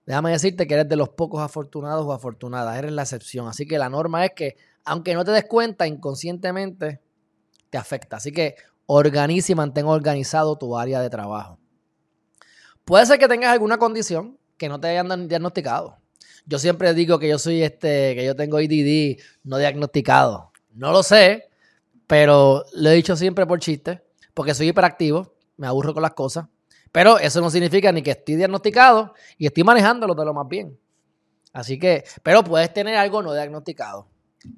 déjame 0.04 0.32
decirte 0.32 0.66
que 0.66 0.74
eres 0.74 0.90
de 0.90 0.96
los 0.96 1.08
pocos 1.08 1.40
afortunados 1.40 2.04
o 2.04 2.12
afortunadas, 2.12 2.76
eres 2.76 2.92
la 2.92 3.00
excepción. 3.00 3.48
Así 3.48 3.66
que 3.66 3.78
la 3.78 3.88
norma 3.88 4.26
es 4.26 4.32
que, 4.36 4.56
aunque 4.84 5.14
no 5.14 5.24
te 5.24 5.30
des 5.30 5.46
cuenta, 5.46 5.86
inconscientemente 5.86 7.00
te 7.70 7.78
afecta. 7.78 8.18
Así 8.18 8.32
que 8.32 8.56
organiza 8.84 9.52
y 9.52 9.54
mantén 9.54 9.86
organizado 9.86 10.58
tu 10.58 10.76
área 10.76 11.00
de 11.00 11.08
trabajo. 11.08 11.58
Puede 12.84 13.06
ser 13.06 13.18
que 13.18 13.26
tengas 13.26 13.52
alguna 13.52 13.78
condición 13.78 14.36
que 14.58 14.68
no 14.68 14.78
te 14.78 14.88
hayan 14.88 15.28
diagnosticado. 15.28 15.96
Yo 16.46 16.58
siempre 16.58 16.92
digo 16.94 17.18
que 17.18 17.28
yo 17.28 17.38
soy 17.38 17.62
este, 17.62 18.14
que 18.14 18.24
yo 18.24 18.34
tengo 18.34 18.60
IDD 18.60 19.20
no 19.44 19.58
diagnosticado. 19.58 20.52
No 20.72 20.92
lo 20.92 21.02
sé, 21.02 21.48
pero 22.06 22.64
lo 22.72 22.90
he 22.90 22.94
dicho 22.94 23.16
siempre 23.16 23.46
por 23.46 23.60
chiste, 23.60 24.02
porque 24.34 24.54
soy 24.54 24.68
hiperactivo, 24.68 25.34
me 25.56 25.66
aburro 25.66 25.94
con 25.94 26.02
las 26.02 26.14
cosas. 26.14 26.46
Pero 26.92 27.18
eso 27.18 27.40
no 27.40 27.50
significa 27.50 27.92
ni 27.92 28.02
que 28.02 28.10
estoy 28.12 28.36
diagnosticado 28.36 29.14
y 29.38 29.46
estoy 29.46 29.62
manejándolo 29.62 30.14
de 30.14 30.24
lo 30.24 30.34
más 30.34 30.48
bien. 30.48 30.76
Así 31.52 31.78
que, 31.78 32.04
pero 32.22 32.42
puedes 32.42 32.72
tener 32.72 32.96
algo 32.96 33.22
no 33.22 33.32
diagnosticado. 33.32 34.08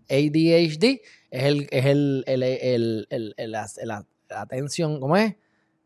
ADHD 0.08 1.00
es 1.30 1.44
el, 1.44 1.68
es 1.70 1.86
el, 1.86 2.24
el, 2.26 3.50
la, 3.50 4.06
atención, 4.30 5.00
¿cómo 5.00 5.16
es? 5.16 5.34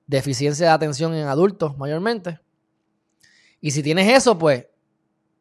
Deficiencia 0.06 0.66
de 0.66 0.72
atención 0.72 1.14
en 1.14 1.26
adultos 1.26 1.76
mayormente. 1.78 2.38
Y 3.60 3.70
si 3.72 3.82
tienes 3.82 4.08
eso, 4.08 4.38
pues 4.38 4.66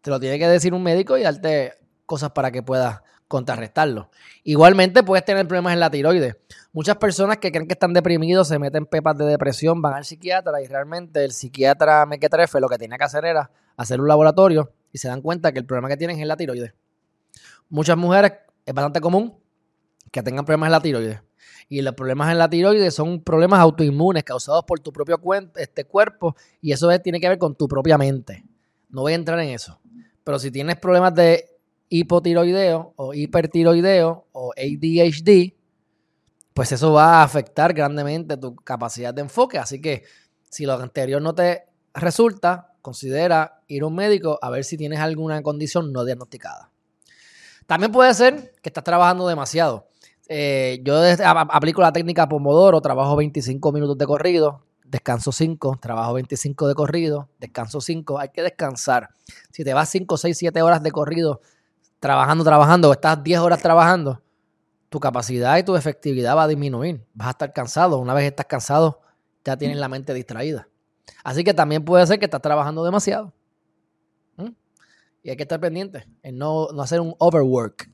te 0.05 0.11
lo 0.11 0.19
tiene 0.19 0.37
que 0.37 0.47
decir 0.47 0.71
un 0.71 0.83
médico 0.83 1.17
y 1.17 1.23
darte 1.23 1.73
cosas 2.05 2.29
para 2.29 2.51
que 2.51 2.61
puedas 2.61 3.01
contrarrestarlo. 3.27 4.11
Igualmente 4.43 5.01
puedes 5.01 5.25
tener 5.25 5.47
problemas 5.47 5.73
en 5.73 5.79
la 5.79 5.89
tiroides. 5.89 6.37
Muchas 6.73 6.97
personas 6.97 7.39
que 7.39 7.51
creen 7.51 7.67
que 7.67 7.73
están 7.73 7.91
deprimidos 7.91 8.47
se 8.49 8.59
meten 8.59 8.85
pepas 8.85 9.17
de 9.17 9.25
depresión, 9.25 9.81
van 9.81 9.95
al 9.95 10.05
psiquiatra 10.05 10.61
y 10.61 10.67
realmente 10.67 11.25
el 11.25 11.31
psiquiatra 11.31 12.05
mequetrefe 12.05 12.59
lo 12.59 12.69
que 12.69 12.77
tenía 12.77 12.99
que 12.99 13.03
hacer 13.03 13.25
era 13.25 13.49
hacer 13.77 13.99
un 13.99 14.07
laboratorio 14.07 14.71
y 14.91 14.99
se 14.99 15.07
dan 15.07 15.23
cuenta 15.23 15.51
que 15.51 15.57
el 15.57 15.65
problema 15.65 15.87
que 15.87 15.97
tienen 15.97 16.19
es 16.19 16.27
la 16.27 16.37
tiroides. 16.37 16.75
Muchas 17.69 17.97
mujeres 17.97 18.33
es 18.63 18.75
bastante 18.75 19.01
común 19.01 19.39
que 20.11 20.21
tengan 20.21 20.45
problemas 20.45 20.67
en 20.67 20.71
la 20.71 20.81
tiroides. 20.81 21.19
Y 21.67 21.81
los 21.81 21.95
problemas 21.95 22.31
en 22.31 22.37
la 22.37 22.47
tiroides 22.47 22.93
son 22.93 23.23
problemas 23.23 23.59
autoinmunes 23.59 24.23
causados 24.23 24.65
por 24.65 24.79
tu 24.81 24.93
propio 24.93 25.19
este 25.55 25.85
cuerpo 25.85 26.35
y 26.61 26.73
eso 26.73 26.89
tiene 26.99 27.19
que 27.19 27.27
ver 27.27 27.39
con 27.39 27.55
tu 27.55 27.67
propia 27.67 27.97
mente. 27.97 28.43
No 28.95 29.01
voy 29.01 29.13
a 29.13 29.15
entrar 29.15 29.39
en 29.39 29.49
eso. 29.49 29.79
Pero 30.25 30.39
si 30.39 30.51
tienes 30.51 30.75
problemas 30.75 31.15
de 31.15 31.45
hipotiroideo 31.87 32.93
o 32.97 33.13
hipertiroideo 33.13 34.27
o 34.33 34.51
ADHD, 34.57 35.53
pues 36.53 36.71
eso 36.71 36.91
va 36.91 37.19
a 37.19 37.23
afectar 37.23 37.73
grandemente 37.73 38.35
tu 38.35 38.55
capacidad 38.55 39.13
de 39.13 39.21
enfoque. 39.21 39.59
Así 39.59 39.79
que 39.79 40.03
si 40.49 40.65
lo 40.65 40.73
anterior 40.73 41.21
no 41.21 41.35
te 41.35 41.65
resulta, 41.93 42.73
considera 42.81 43.61
ir 43.67 43.83
a 43.83 43.85
un 43.85 43.95
médico 43.95 44.39
a 44.41 44.49
ver 44.49 44.63
si 44.63 44.77
tienes 44.77 44.99
alguna 44.99 45.41
condición 45.43 45.93
no 45.93 46.03
diagnosticada. 46.03 46.71
También 47.67 47.91
puede 47.91 48.13
ser 48.13 48.53
que 48.61 48.69
estás 48.69 48.83
trabajando 48.83 49.27
demasiado. 49.27 49.87
Eh, 50.27 50.81
yo 50.83 50.95
aplico 51.51 51.81
la 51.81 51.93
técnica 51.93 52.27
Pomodoro, 52.27 52.81
trabajo 52.81 53.15
25 53.15 53.71
minutos 53.71 53.97
de 53.97 54.05
corrido, 54.07 54.64
descanso 54.85 55.31
5, 55.31 55.79
trabajo 55.81 56.13
25 56.13 56.67
de 56.67 56.75
corrido, 56.75 57.29
descanso 57.39 57.81
5. 57.81 58.19
Hay 58.19 58.29
que 58.29 58.41
descansar. 58.41 59.09
Si 59.51 59.63
te 59.63 59.73
vas 59.73 59.89
5, 59.89 60.17
6, 60.17 60.37
7 60.37 60.61
horas 60.61 60.81
de 60.83 60.91
corrido 60.91 61.41
trabajando, 61.99 62.43
trabajando, 62.43 62.89
o 62.89 62.93
estás 62.93 63.21
10 63.23 63.39
horas 63.39 63.61
trabajando, 63.61 64.21
tu 64.89 64.99
capacidad 64.99 65.57
y 65.57 65.63
tu 65.63 65.75
efectividad 65.75 66.35
va 66.35 66.43
a 66.43 66.47
disminuir. 66.47 67.05
Vas 67.13 67.27
a 67.27 67.31
estar 67.31 67.53
cansado. 67.53 67.97
Una 67.97 68.13
vez 68.13 68.25
estás 68.25 68.45
cansado, 68.45 69.01
ya 69.43 69.57
tienes 69.57 69.77
la 69.77 69.89
mente 69.89 70.13
distraída. 70.13 70.67
Así 71.23 71.43
que 71.43 71.53
también 71.53 71.83
puede 71.83 72.05
ser 72.07 72.19
que 72.19 72.25
estás 72.25 72.41
trabajando 72.41 72.83
demasiado. 72.83 73.33
Y 75.23 75.31
hay 75.31 75.37
que 75.37 75.43
estar 75.43 75.59
pendiente 75.59 76.07
en 76.21 76.37
no, 76.37 76.67
no 76.71 76.83
hacer 76.83 77.01
un 77.01 77.15
overwork. 77.17 77.89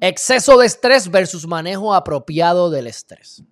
Exceso 0.00 0.56
de 0.56 0.64
estrés 0.64 1.10
versus 1.10 1.46
manejo 1.46 1.94
apropiado 1.94 2.70
del 2.70 2.86
estrés. 2.86 3.44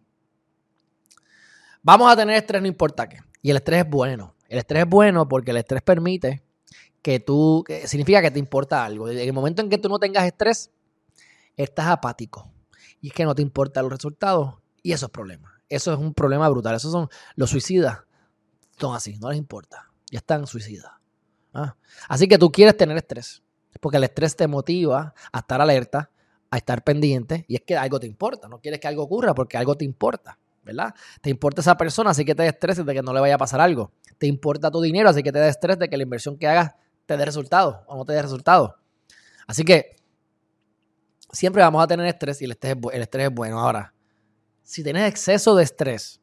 Vamos 1.83 2.13
a 2.13 2.17
tener 2.17 2.37
estrés, 2.37 2.63
no 2.63 2.69
importa 2.69 3.09
qué. 3.09 3.19
Y 3.43 3.51
el 3.51 3.57
estrés 3.57 3.85
es 3.85 3.91
bueno. 3.91 4.37
El 4.49 4.59
estrés 4.59 4.85
es 4.85 4.89
bueno 4.89 5.29
porque 5.29 5.51
el 5.51 5.57
estrés 5.57 5.83
permite 5.83 6.45
que 7.03 7.19
tú, 7.19 7.65
significa 7.87 8.23
que 8.23 8.31
te 8.31 8.39
importa 8.39 8.85
algo. 8.85 9.09
En 9.09 9.19
el 9.19 9.33
momento 9.33 9.63
en 9.63 9.69
que 9.69 9.79
tú 9.79 9.89
no 9.89 9.99
tengas 9.99 10.25
estrés, 10.25 10.71
estás 11.57 11.89
apático. 11.89 12.53
Y 13.01 13.09
es 13.09 13.13
que 13.13 13.25
no 13.25 13.35
te 13.35 13.43
importan 13.43 13.83
los 13.85 13.93
resultados. 13.93 14.55
Y 14.83 14.93
eso 14.93 15.07
es 15.07 15.13
problema. 15.13 15.61
Eso 15.69 15.93
es 15.93 15.99
un 15.99 16.15
problema 16.15 16.49
brutal. 16.49 16.77
Esos 16.77 16.93
son 16.93 17.09
los 17.35 17.51
suicidas. 17.51 17.99
Son 18.79 18.95
así, 18.95 19.19
no 19.19 19.31
les 19.31 19.39
importa. 19.39 19.91
Ya 20.11 20.19
están 20.19 20.47
suicidas. 20.47 20.93
¿ah? 21.53 21.77
Así 22.09 22.29
que 22.29 22.39
tú 22.39 22.53
quieres 22.53 22.77
tener 22.77 22.97
estrés. 22.97 23.43
Porque 23.81 23.97
el 23.97 24.05
estrés 24.05 24.37
te 24.37 24.47
motiva 24.47 25.15
a 25.33 25.39
estar 25.39 25.61
alerta, 25.61 26.11
a 26.49 26.57
estar 26.59 26.85
pendiente. 26.85 27.45
Y 27.49 27.57
es 27.57 27.63
que 27.63 27.77
algo 27.77 27.99
te 27.99 28.07
importa. 28.07 28.47
No 28.47 28.61
quieres 28.61 28.79
que 28.79 28.87
algo 28.87 29.03
ocurra 29.03 29.35
porque 29.35 29.57
algo 29.57 29.77
te 29.77 29.85
importa. 29.85 30.39
¿Verdad? 30.63 30.95
Te 31.21 31.31
importa 31.31 31.61
esa 31.61 31.77
persona, 31.77 32.11
así 32.11 32.25
que 32.25 32.35
te 32.35 32.47
estreses 32.47 32.85
de 32.87 32.95
que 32.95 33.03
no 33.03 33.13
le 33.13 33.21
vaya 33.21 33.35
a 33.35 33.39
pasar 33.39 33.61
algo. 33.61 33.93
Te 34.19 34.27
importa 34.27 34.71
tu 34.71 34.81
dinero, 34.81 35.09
así 35.09 35.23
que 35.23 35.33
te 35.33 35.39
des 35.39 35.51
estrés 35.51 35.79
de 35.79 35.89
que 35.89 35.97
la 35.97 36.03
inversión 36.03 36.37
que 36.39 36.47
hagas 36.47 36.75
te 37.07 37.17
dé 37.17 37.25
resultados 37.25 37.77
o 37.87 37.97
no 37.97 38.05
te 38.05 38.13
dé 38.13 38.23
resultados. 38.23 38.73
Así 39.47 39.65
que 39.65 39.97
siempre 41.33 41.63
vamos 41.63 41.83
a 41.83 41.87
tener 41.87 42.07
estrés 42.07 42.41
y 42.43 42.45
el 42.45 42.53
estrés, 42.53 42.77
el 42.93 43.03
estrés 43.03 43.29
es 43.29 43.35
bueno. 43.35 43.59
Ahora, 43.59 43.93
si 44.63 44.83
tienes 44.83 45.09
exceso 45.09 45.55
de 45.57 45.65
estrés, 45.65 46.21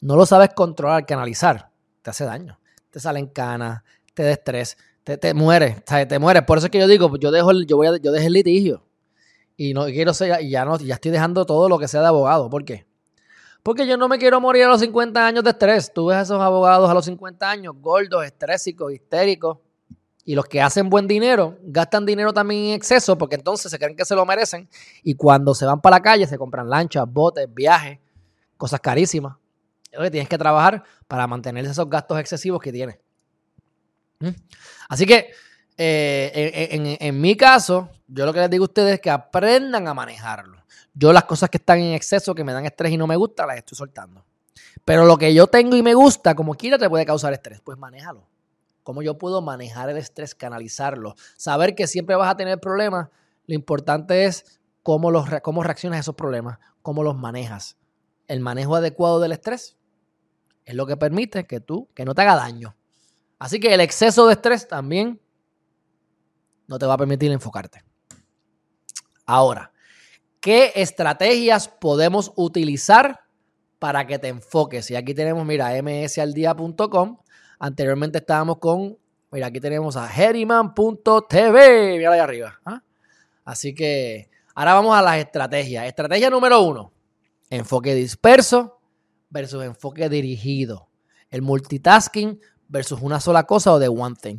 no 0.00 0.16
lo 0.16 0.26
sabes 0.26 0.50
controlar, 0.54 1.06
canalizar, 1.06 1.70
te 2.02 2.10
hace 2.10 2.24
daño. 2.24 2.58
Te 2.90 3.00
salen 3.00 3.28
canas, 3.28 3.82
te 4.12 4.22
da 4.22 4.32
estrés, 4.32 4.76
te, 5.02 5.16
te 5.16 5.32
mueres, 5.32 5.82
te 5.84 6.18
mueres. 6.18 6.42
Por 6.42 6.58
eso 6.58 6.66
es 6.66 6.70
que 6.70 6.78
yo 6.78 6.86
digo, 6.86 7.16
yo 7.16 7.30
dejo 7.30 7.50
el, 7.50 7.66
yo 7.66 7.76
voy 7.76 7.86
a, 7.86 7.96
yo 7.96 8.12
dejo 8.12 8.26
el 8.26 8.32
litigio. 8.34 8.86
Y 9.56 9.72
no 9.72 9.86
quiero 9.86 10.12
ser, 10.12 10.42
y 10.42 10.50
ya 10.50 10.64
no, 10.64 10.78
ya 10.78 10.94
estoy 10.94 11.10
dejando 11.10 11.46
todo 11.46 11.68
lo 11.68 11.78
que 11.78 11.88
sea 11.88 12.02
de 12.02 12.08
abogado. 12.08 12.50
¿Por 12.50 12.64
qué? 12.64 12.86
Porque 13.62 13.86
yo 13.86 13.96
no 13.96 14.08
me 14.08 14.18
quiero 14.18 14.40
morir 14.40 14.64
a 14.64 14.68
los 14.68 14.80
50 14.80 15.24
años 15.24 15.44
de 15.44 15.50
estrés. 15.50 15.92
Tú 15.92 16.06
ves 16.06 16.16
a 16.16 16.20
esos 16.22 16.40
abogados 16.40 16.90
a 16.90 16.94
los 16.94 17.04
50 17.04 17.48
años, 17.48 17.74
gordos, 17.78 18.24
estrésicos, 18.24 18.92
histéricos. 18.92 19.58
Y 20.24 20.34
los 20.34 20.46
que 20.46 20.60
hacen 20.60 20.88
buen 20.88 21.08
dinero 21.08 21.58
gastan 21.62 22.06
dinero 22.06 22.32
también 22.32 22.66
en 22.66 22.72
exceso 22.74 23.18
porque 23.18 23.34
entonces 23.34 23.70
se 23.70 23.78
creen 23.78 23.96
que 23.96 24.04
se 24.04 24.14
lo 24.14 24.24
merecen. 24.24 24.68
Y 25.02 25.14
cuando 25.14 25.54
se 25.54 25.64
van 25.64 25.80
para 25.80 25.96
la 25.96 26.02
calle 26.02 26.26
se 26.26 26.38
compran 26.38 26.68
lanchas, 26.68 27.04
botes, 27.08 27.52
viajes, 27.52 27.98
cosas 28.56 28.80
carísimas. 28.80 29.36
Oye, 29.96 30.10
tienes 30.10 30.28
que 30.28 30.38
trabajar 30.38 30.82
para 31.06 31.26
mantener 31.26 31.64
esos 31.64 31.88
gastos 31.88 32.18
excesivos 32.18 32.60
que 32.60 32.72
tienes. 32.72 32.98
¿Mm? 34.20 34.30
Así 34.88 35.06
que 35.06 35.32
eh, 35.76 36.68
en, 36.70 36.96
en 36.98 37.20
mi 37.20 37.36
caso, 37.36 37.90
yo 38.06 38.24
lo 38.24 38.32
que 38.32 38.40
les 38.40 38.50
digo 38.50 38.64
a 38.64 38.68
ustedes 38.68 38.94
es 38.94 39.00
que 39.00 39.10
aprendan 39.10 39.88
a 39.88 39.94
manejarlo. 39.94 40.61
Yo 40.94 41.12
las 41.12 41.24
cosas 41.24 41.50
que 41.50 41.58
están 41.58 41.78
en 41.78 41.94
exceso, 41.94 42.34
que 42.34 42.44
me 42.44 42.52
dan 42.52 42.64
estrés 42.64 42.92
y 42.92 42.96
no 42.96 43.06
me 43.06 43.16
gusta, 43.16 43.46
las 43.46 43.56
estoy 43.56 43.76
soltando. 43.76 44.24
Pero 44.84 45.04
lo 45.04 45.16
que 45.16 45.32
yo 45.32 45.46
tengo 45.46 45.76
y 45.76 45.82
me 45.82 45.94
gusta, 45.94 46.34
como 46.34 46.54
quiera, 46.54 46.78
te 46.78 46.88
puede 46.88 47.06
causar 47.06 47.32
estrés. 47.32 47.60
Pues 47.60 47.78
manéjalo. 47.78 48.28
¿Cómo 48.82 49.02
yo 49.02 49.16
puedo 49.16 49.42
manejar 49.42 49.90
el 49.90 49.96
estrés, 49.96 50.34
canalizarlo? 50.34 51.14
Saber 51.36 51.74
que 51.74 51.86
siempre 51.86 52.16
vas 52.16 52.30
a 52.30 52.36
tener 52.36 52.58
problemas. 52.58 53.08
Lo 53.46 53.54
importante 53.54 54.24
es 54.24 54.60
cómo, 54.82 55.10
los, 55.10 55.26
cómo 55.42 55.62
reaccionas 55.62 55.98
a 55.98 56.00
esos 56.00 56.14
problemas, 56.14 56.58
cómo 56.82 57.02
los 57.02 57.16
manejas. 57.16 57.76
El 58.26 58.40
manejo 58.40 58.74
adecuado 58.74 59.20
del 59.20 59.32
estrés 59.32 59.76
es 60.64 60.74
lo 60.74 60.86
que 60.86 60.96
permite 60.96 61.46
que 61.46 61.60
tú, 61.60 61.88
que 61.94 62.04
no 62.04 62.14
te 62.14 62.22
haga 62.22 62.36
daño. 62.36 62.76
Así 63.38 63.60
que 63.60 63.74
el 63.74 63.80
exceso 63.80 64.26
de 64.26 64.34
estrés 64.34 64.68
también 64.68 65.20
no 66.66 66.78
te 66.78 66.86
va 66.86 66.94
a 66.94 66.98
permitir 66.98 67.30
enfocarte. 67.30 67.84
Ahora, 69.26 69.71
¿Qué 70.42 70.72
estrategias 70.74 71.68
podemos 71.68 72.32
utilizar 72.34 73.20
para 73.78 74.08
que 74.08 74.18
te 74.18 74.26
enfoques? 74.26 74.90
Y 74.90 74.96
aquí 74.96 75.14
tenemos, 75.14 75.46
mira, 75.46 75.70
msaldia.com. 75.80 77.18
Anteriormente 77.60 78.18
estábamos 78.18 78.58
con, 78.58 78.98
mira, 79.30 79.46
aquí 79.46 79.60
tenemos 79.60 79.96
a 79.96 80.12
Heriman.tv. 80.12 81.96
Mira 81.96 82.12
ahí 82.12 82.18
arriba. 82.18 82.60
¿ah? 82.64 82.82
Así 83.44 83.72
que 83.72 84.30
ahora 84.56 84.74
vamos 84.74 84.96
a 84.96 85.02
las 85.02 85.18
estrategias. 85.18 85.86
Estrategia 85.86 86.28
número 86.28 86.60
uno, 86.60 86.92
enfoque 87.48 87.94
disperso 87.94 88.80
versus 89.30 89.62
enfoque 89.62 90.08
dirigido. 90.08 90.88
El 91.30 91.42
multitasking 91.42 92.40
versus 92.66 93.00
una 93.00 93.20
sola 93.20 93.44
cosa 93.44 93.74
o 93.74 93.78
de 93.78 93.86
one 93.86 94.16
thing. 94.20 94.38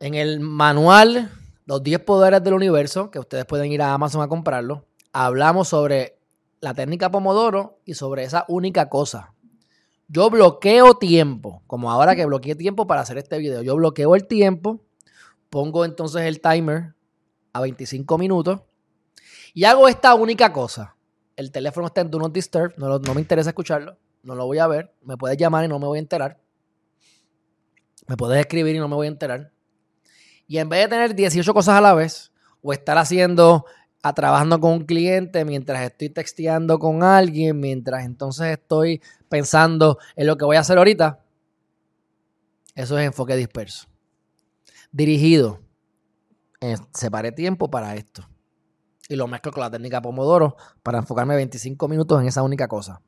En 0.00 0.14
el 0.14 0.40
manual 0.40 1.30
los 1.70 1.84
10 1.84 2.00
poderes 2.00 2.42
del 2.42 2.54
universo, 2.54 3.12
que 3.12 3.20
ustedes 3.20 3.44
pueden 3.44 3.70
ir 3.70 3.80
a 3.80 3.94
Amazon 3.94 4.22
a 4.22 4.26
comprarlo, 4.26 4.86
hablamos 5.12 5.68
sobre 5.68 6.18
la 6.60 6.74
técnica 6.74 7.12
Pomodoro 7.12 7.78
y 7.84 7.94
sobre 7.94 8.24
esa 8.24 8.44
única 8.48 8.88
cosa. 8.88 9.34
Yo 10.08 10.30
bloqueo 10.30 10.94
tiempo, 10.94 11.62
como 11.68 11.92
ahora 11.92 12.16
que 12.16 12.26
bloqueé 12.26 12.56
tiempo 12.56 12.88
para 12.88 13.02
hacer 13.02 13.18
este 13.18 13.38
video. 13.38 13.62
Yo 13.62 13.76
bloqueo 13.76 14.16
el 14.16 14.26
tiempo, 14.26 14.80
pongo 15.48 15.84
entonces 15.84 16.22
el 16.22 16.40
timer 16.40 16.96
a 17.52 17.60
25 17.60 18.18
minutos 18.18 18.62
y 19.54 19.62
hago 19.62 19.86
esta 19.86 20.16
única 20.16 20.52
cosa. 20.52 20.96
El 21.36 21.52
teléfono 21.52 21.86
está 21.86 22.00
en 22.00 22.10
Do 22.10 22.18
Not 22.18 22.32
Disturb, 22.32 22.74
no, 22.78 22.98
no 22.98 23.14
me 23.14 23.20
interesa 23.20 23.50
escucharlo, 23.50 23.96
no 24.24 24.34
lo 24.34 24.44
voy 24.44 24.58
a 24.58 24.66
ver, 24.66 24.92
me 25.02 25.16
puedes 25.16 25.38
llamar 25.38 25.66
y 25.66 25.68
no 25.68 25.78
me 25.78 25.86
voy 25.86 25.98
a 25.98 26.02
enterar. 26.02 26.40
Me 28.08 28.16
puedes 28.16 28.40
escribir 28.40 28.74
y 28.74 28.80
no 28.80 28.88
me 28.88 28.96
voy 28.96 29.06
a 29.06 29.10
enterar. 29.10 29.52
Y 30.50 30.58
en 30.58 30.68
vez 30.68 30.80
de 30.80 30.88
tener 30.88 31.14
18 31.14 31.54
cosas 31.54 31.76
a 31.76 31.80
la 31.80 31.94
vez, 31.94 32.32
o 32.60 32.72
estar 32.72 32.98
haciendo, 32.98 33.66
a, 34.02 34.12
trabajando 34.14 34.58
con 34.58 34.72
un 34.72 34.84
cliente 34.84 35.44
mientras 35.44 35.80
estoy 35.80 36.10
texteando 36.10 36.80
con 36.80 37.04
alguien, 37.04 37.60
mientras 37.60 38.04
entonces 38.04 38.58
estoy 38.58 39.00
pensando 39.28 39.98
en 40.16 40.26
lo 40.26 40.36
que 40.36 40.44
voy 40.44 40.56
a 40.56 40.60
hacer 40.60 40.76
ahorita, 40.76 41.20
eso 42.74 42.98
es 42.98 43.06
enfoque 43.06 43.36
disperso. 43.36 43.86
Dirigido. 44.90 45.60
Eh, 46.60 46.74
separé 46.94 47.30
tiempo 47.30 47.70
para 47.70 47.94
esto. 47.94 48.28
Y 49.08 49.14
lo 49.14 49.28
mezclo 49.28 49.52
con 49.52 49.60
la 49.60 49.70
técnica 49.70 50.02
Pomodoro 50.02 50.56
para 50.82 50.98
enfocarme 50.98 51.36
25 51.36 51.86
minutos 51.86 52.20
en 52.20 52.26
esa 52.26 52.42
única 52.42 52.66
cosa. 52.66 53.00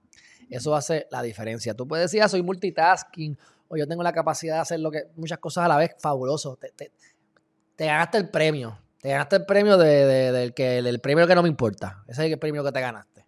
Eso 0.49 0.77
hace 0.77 1.09
la 1.11 1.23
diferencia. 1.23 1.75
Tú 1.75 1.89
puedes 1.89 2.05
decir, 2.05 2.23
ah, 2.23 2.29
soy 2.29 2.45
multitasking, 2.45 3.37
o 3.67 3.77
yo 3.77 3.89
tengo 3.89 4.05
la 4.05 4.13
capacidad 4.13 4.55
de 4.55 4.61
hacer 4.61 4.79
lo 4.79 4.93
que, 4.93 5.09
muchas 5.17 5.39
cosas 5.39 5.65
a 5.65 5.69
la 5.69 5.79
vez, 5.79 5.97
fabuloso 5.99 6.57
te 6.57 6.93
ganaste 7.87 8.19
el 8.19 8.29
premio. 8.29 8.79
Te 9.01 9.11
ganaste 9.11 9.37
el 9.37 9.47
premio 9.47 9.77
del, 9.77 10.55
que, 10.55 10.83
del 10.83 11.01
premio 11.01 11.27
que 11.27 11.35
no 11.35 11.43
me 11.43 11.49
importa. 11.49 12.05
Ese 12.07 12.27
es 12.27 12.33
el 12.33 12.39
premio 12.39 12.63
que 12.63 12.71
te 12.71 12.81
ganaste. 12.81 13.27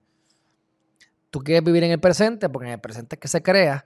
Tú 1.30 1.40
quieres 1.40 1.64
vivir 1.64 1.82
en 1.82 1.90
el 1.90 2.00
presente, 2.00 2.48
porque 2.48 2.68
en 2.68 2.74
el 2.74 2.80
presente 2.80 3.16
es 3.16 3.20
que 3.20 3.26
se 3.26 3.42
crea 3.42 3.84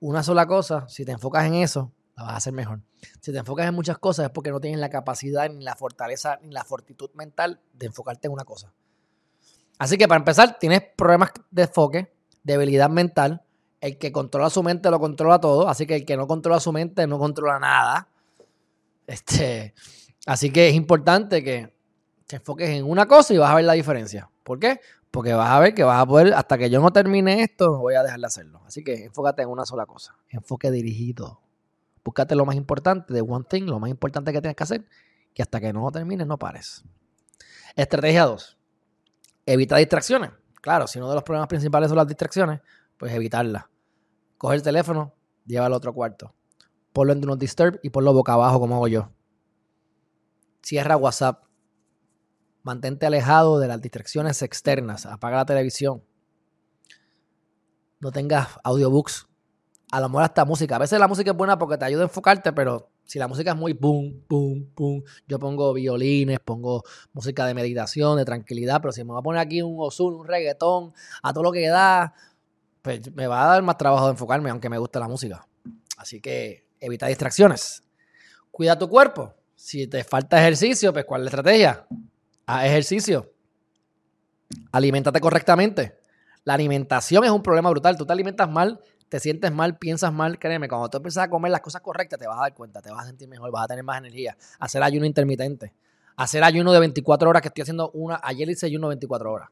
una 0.00 0.22
sola 0.22 0.46
cosa. 0.46 0.88
Si 0.88 1.04
te 1.04 1.12
enfocas 1.12 1.44
en 1.44 1.56
eso, 1.56 1.92
la 2.16 2.22
vas 2.22 2.32
a 2.32 2.36
hacer 2.36 2.52
mejor. 2.54 2.80
Si 3.20 3.32
te 3.32 3.38
enfocas 3.38 3.68
en 3.68 3.74
muchas 3.74 3.98
cosas 3.98 4.26
es 4.26 4.30
porque 4.30 4.50
no 4.50 4.60
tienes 4.60 4.80
la 4.80 4.88
capacidad, 4.88 5.50
ni 5.50 5.62
la 5.62 5.76
fortaleza, 5.76 6.38
ni 6.42 6.52
la 6.52 6.64
fortitud 6.64 7.10
mental 7.14 7.60
de 7.74 7.86
enfocarte 7.86 8.28
en 8.28 8.32
una 8.32 8.44
cosa. 8.44 8.72
Así 9.78 9.98
que 9.98 10.08
para 10.08 10.18
empezar, 10.18 10.58
tienes 10.58 10.82
problemas 10.96 11.32
de 11.50 11.62
enfoque, 11.62 12.12
debilidad 12.42 12.88
mental. 12.88 13.42
El 13.80 13.98
que 13.98 14.10
controla 14.10 14.48
su 14.48 14.62
mente 14.62 14.90
lo 14.90 14.98
controla 14.98 15.38
todo. 15.38 15.68
Así 15.68 15.86
que 15.86 15.96
el 15.96 16.06
que 16.06 16.16
no 16.16 16.26
controla 16.26 16.60
su 16.60 16.72
mente 16.72 17.06
no 17.06 17.18
controla 17.18 17.58
nada. 17.58 18.08
Este, 19.06 19.74
así 20.26 20.50
que 20.50 20.68
es 20.68 20.74
importante 20.74 21.42
que 21.42 21.74
te 22.26 22.36
enfoques 22.36 22.68
en 22.68 22.84
una 22.84 23.06
cosa 23.06 23.32
y 23.32 23.38
vas 23.38 23.50
a 23.50 23.54
ver 23.54 23.64
la 23.64 23.72
diferencia. 23.72 24.30
¿Por 24.42 24.58
qué? 24.58 24.80
Porque 25.10 25.32
vas 25.32 25.50
a 25.50 25.58
ver 25.60 25.74
que 25.74 25.84
vas 25.84 26.00
a 26.00 26.06
poder, 26.06 26.34
hasta 26.34 26.58
que 26.58 26.68
yo 26.68 26.80
no 26.80 26.92
termine 26.92 27.42
esto, 27.42 27.78
voy 27.78 27.94
a 27.94 28.02
dejar 28.02 28.20
de 28.20 28.26
hacerlo. 28.26 28.60
Así 28.66 28.84
que 28.84 29.04
enfócate 29.04 29.42
en 29.42 29.48
una 29.48 29.64
sola 29.64 29.86
cosa. 29.86 30.16
Enfoque 30.28 30.70
dirigido. 30.70 31.40
Búscate 32.04 32.34
lo 32.34 32.44
más 32.44 32.56
importante 32.56 33.14
de 33.14 33.20
one 33.20 33.44
thing, 33.48 33.62
lo 33.64 33.80
más 33.80 33.90
importante 33.90 34.32
que 34.32 34.40
tienes 34.40 34.56
que 34.56 34.62
hacer. 34.62 34.86
Y 35.34 35.42
hasta 35.42 35.60
que 35.60 35.72
no 35.72 35.82
lo 35.82 35.90
termines, 35.90 36.26
no 36.26 36.38
pares. 36.38 36.84
Estrategia 37.74 38.24
2. 38.24 38.58
Evita 39.46 39.76
distracciones. 39.76 40.30
Claro, 40.60 40.86
si 40.86 40.98
uno 40.98 41.08
de 41.08 41.14
los 41.14 41.24
problemas 41.24 41.48
principales 41.48 41.88
son 41.88 41.96
las 41.96 42.06
distracciones, 42.06 42.60
pues 42.96 43.12
evitarlas. 43.12 43.64
Coge 44.38 44.56
el 44.56 44.62
teléfono, 44.62 45.14
lleva 45.46 45.66
al 45.66 45.72
otro 45.72 45.92
cuarto. 45.94 46.34
Ponlo 46.92 47.12
en 47.12 47.20
Do 47.20 47.28
Not 47.28 47.38
Disturb 47.38 47.78
y 47.82 47.90
ponlo 47.90 48.12
boca 48.12 48.32
abajo 48.32 48.60
como 48.60 48.76
hago 48.76 48.88
yo. 48.88 49.10
Cierra 50.66 50.96
WhatsApp. 50.96 51.44
Mantente 52.64 53.06
alejado 53.06 53.60
de 53.60 53.68
las 53.68 53.80
distracciones 53.80 54.42
externas. 54.42 55.06
Apaga 55.06 55.36
la 55.36 55.46
televisión. 55.46 56.02
No 58.00 58.10
tengas 58.10 58.48
audiobooks. 58.64 59.28
A 59.92 60.00
lo 60.00 60.08
mejor 60.08 60.24
hasta 60.24 60.44
música. 60.44 60.74
A 60.74 60.80
veces 60.80 60.98
la 60.98 61.06
música 61.06 61.30
es 61.30 61.36
buena 61.36 61.56
porque 61.56 61.78
te 61.78 61.84
ayuda 61.84 62.00
a 62.00 62.06
enfocarte, 62.06 62.52
pero 62.52 62.90
si 63.04 63.20
la 63.20 63.28
música 63.28 63.52
es 63.52 63.56
muy 63.56 63.74
boom, 63.74 64.24
boom, 64.28 64.72
boom, 64.74 65.04
yo 65.28 65.38
pongo 65.38 65.72
violines, 65.72 66.40
pongo 66.40 66.82
música 67.12 67.46
de 67.46 67.54
meditación, 67.54 68.16
de 68.16 68.24
tranquilidad, 68.24 68.80
pero 68.80 68.90
si 68.90 69.04
me 69.04 69.12
voy 69.12 69.20
a 69.20 69.22
poner 69.22 69.42
aquí 69.42 69.62
un 69.62 69.76
osul, 69.78 70.14
un 70.14 70.26
reggaetón, 70.26 70.92
a 71.22 71.32
todo 71.32 71.44
lo 71.44 71.52
que 71.52 71.68
da, 71.68 72.12
pues 72.82 73.14
me 73.14 73.28
va 73.28 73.44
a 73.44 73.46
dar 73.52 73.62
más 73.62 73.78
trabajo 73.78 74.06
de 74.06 74.10
enfocarme, 74.10 74.50
aunque 74.50 74.68
me 74.68 74.78
guste 74.78 74.98
la 74.98 75.06
música. 75.06 75.46
Así 75.96 76.20
que 76.20 76.66
evita 76.80 77.06
distracciones. 77.06 77.84
Cuida 78.50 78.76
tu 78.76 78.88
cuerpo. 78.88 79.32
Si 79.56 79.86
te 79.86 80.04
falta 80.04 80.38
ejercicio, 80.38 80.92
pues 80.92 81.06
¿cuál 81.06 81.22
es 81.22 81.24
la 81.24 81.28
estrategia? 81.30 81.86
Haz 82.44 82.64
ejercicio. 82.66 83.32
Aliméntate 84.70 85.18
correctamente. 85.18 85.98
La 86.44 86.54
alimentación 86.54 87.24
es 87.24 87.30
un 87.30 87.42
problema 87.42 87.70
brutal. 87.70 87.96
Tú 87.96 88.06
te 88.06 88.12
alimentas 88.12 88.48
mal, 88.48 88.78
te 89.08 89.18
sientes 89.18 89.50
mal, 89.50 89.78
piensas 89.78 90.12
mal, 90.12 90.38
créeme, 90.38 90.68
cuando 90.68 90.90
tú 90.90 90.98
empiezas 90.98 91.24
a 91.24 91.30
comer 91.30 91.50
las 91.50 91.62
cosas 91.62 91.80
correctas, 91.80 92.20
te 92.20 92.26
vas 92.26 92.38
a 92.38 92.42
dar 92.42 92.54
cuenta, 92.54 92.82
te 92.82 92.90
vas 92.90 93.04
a 93.04 93.06
sentir 93.06 93.28
mejor, 93.28 93.50
vas 93.50 93.64
a 93.64 93.68
tener 93.68 93.82
más 93.82 93.98
energía. 93.98 94.36
Hacer 94.60 94.82
ayuno 94.82 95.06
intermitente. 95.06 95.72
Hacer 96.16 96.44
ayuno 96.44 96.72
de 96.72 96.80
24 96.80 97.28
horas, 97.28 97.42
que 97.42 97.48
estoy 97.48 97.62
haciendo 97.62 97.90
una, 97.92 98.20
ayer 98.22 98.48
hice 98.48 98.66
ayuno 98.66 98.88
de 98.88 98.96
24 98.96 99.32
horas. 99.32 99.48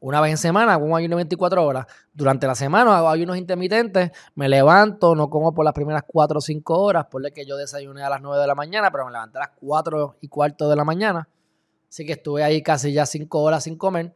Una 0.00 0.20
vez 0.20 0.30
en 0.30 0.38
semana 0.38 0.74
hago 0.74 0.84
un 0.84 0.96
ayuno 0.96 1.16
de 1.16 1.24
24 1.24 1.64
horas. 1.64 1.86
Durante 2.12 2.46
la 2.46 2.54
semana 2.54 2.96
hago 2.96 3.08
ayunos 3.08 3.36
intermitentes, 3.36 4.12
me 4.34 4.48
levanto, 4.48 5.14
no 5.14 5.28
como 5.28 5.52
por 5.52 5.64
las 5.64 5.74
primeras 5.74 6.02
4 6.06 6.38
o 6.38 6.40
5 6.40 6.78
horas, 6.78 7.06
por 7.06 7.32
que 7.32 7.44
yo 7.44 7.56
desayuné 7.56 8.02
a 8.02 8.10
las 8.10 8.20
9 8.20 8.40
de 8.40 8.46
la 8.46 8.54
mañana, 8.54 8.90
pero 8.92 9.06
me 9.06 9.12
levanté 9.12 9.38
a 9.38 9.42
las 9.42 9.50
4 9.60 10.18
y 10.20 10.28
cuarto 10.28 10.68
de 10.68 10.76
la 10.76 10.84
mañana. 10.84 11.28
Así 11.88 12.06
que 12.06 12.12
estuve 12.12 12.44
ahí 12.44 12.62
casi 12.62 12.92
ya 12.92 13.06
5 13.06 13.40
horas 13.40 13.64
sin 13.64 13.76
comer. 13.76 14.14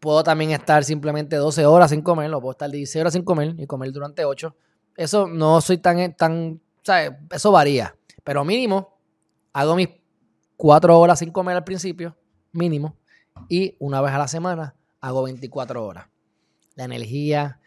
Puedo 0.00 0.22
también 0.22 0.50
estar 0.50 0.82
simplemente 0.84 1.36
12 1.36 1.66
horas 1.66 1.90
sin 1.90 2.02
comer, 2.02 2.32
o 2.34 2.40
puedo 2.40 2.52
estar 2.52 2.70
16 2.70 3.00
horas 3.00 3.12
sin 3.12 3.22
comer 3.22 3.54
y 3.58 3.66
comer 3.66 3.92
durante 3.92 4.24
8. 4.24 4.54
Eso 4.96 5.28
no 5.28 5.60
soy 5.60 5.78
tan, 5.78 6.14
tan, 6.14 6.60
¿sabes? 6.82 7.12
Eso 7.30 7.52
varía. 7.52 7.94
Pero 8.24 8.44
mínimo, 8.44 8.98
hago 9.52 9.76
mis 9.76 9.88
4 10.56 10.98
horas 10.98 11.20
sin 11.20 11.30
comer 11.30 11.56
al 11.56 11.64
principio, 11.64 12.16
mínimo. 12.52 12.96
Y 13.48 13.76
una 13.78 14.00
vez 14.00 14.12
a 14.12 14.18
la 14.18 14.28
semana 14.28 14.74
hago 15.00 15.22
24 15.22 15.84
horas. 15.84 16.06
La 16.74 16.84
energía, 16.84 17.60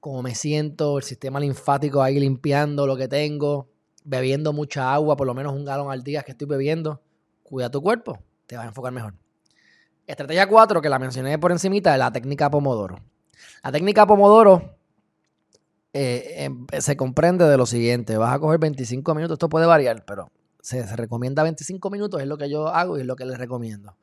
cómo 0.00 0.22
me 0.22 0.34
siento, 0.34 0.98
el 0.98 1.04
sistema 1.04 1.40
linfático 1.40 2.02
ahí 2.02 2.18
limpiando 2.18 2.86
lo 2.86 2.96
que 2.96 3.08
tengo, 3.08 3.68
bebiendo 4.04 4.52
mucha 4.52 4.92
agua, 4.92 5.16
por 5.16 5.26
lo 5.26 5.34
menos 5.34 5.52
un 5.52 5.64
galón 5.64 5.90
al 5.90 6.02
día 6.02 6.22
que 6.22 6.32
estoy 6.32 6.46
bebiendo. 6.46 7.02
Cuida 7.42 7.70
tu 7.70 7.82
cuerpo, 7.82 8.18
te 8.46 8.56
vas 8.56 8.64
a 8.64 8.68
enfocar 8.68 8.92
mejor. 8.92 9.14
Estrategia 10.06 10.48
4, 10.48 10.80
que 10.80 10.88
la 10.88 10.98
mencioné 10.98 11.38
por 11.38 11.52
encimita, 11.52 11.92
es 11.92 11.98
la 11.98 12.10
técnica 12.10 12.50
Pomodoro. 12.50 12.96
La 13.62 13.72
técnica 13.72 14.06
Pomodoro 14.06 14.78
eh, 15.92 16.44
em, 16.44 16.66
se 16.78 16.96
comprende 16.96 17.44
de 17.44 17.56
lo 17.56 17.66
siguiente. 17.66 18.16
Vas 18.16 18.34
a 18.34 18.38
coger 18.38 18.58
25 18.58 19.14
minutos, 19.14 19.34
esto 19.34 19.48
puede 19.48 19.66
variar, 19.66 20.04
pero 20.06 20.30
se, 20.60 20.84
recomienda 20.96 21.42
25 21.42 21.90
minutos, 21.90 22.20
es 22.20 22.26
lo 22.26 22.38
que 22.38 22.48
yo 22.50 22.68
hago 22.68 22.98
y 22.98 23.02
es 23.02 23.06
lo 23.06 23.16
que 23.16 23.24
les 23.24 23.38
recomiendo. 23.38 23.96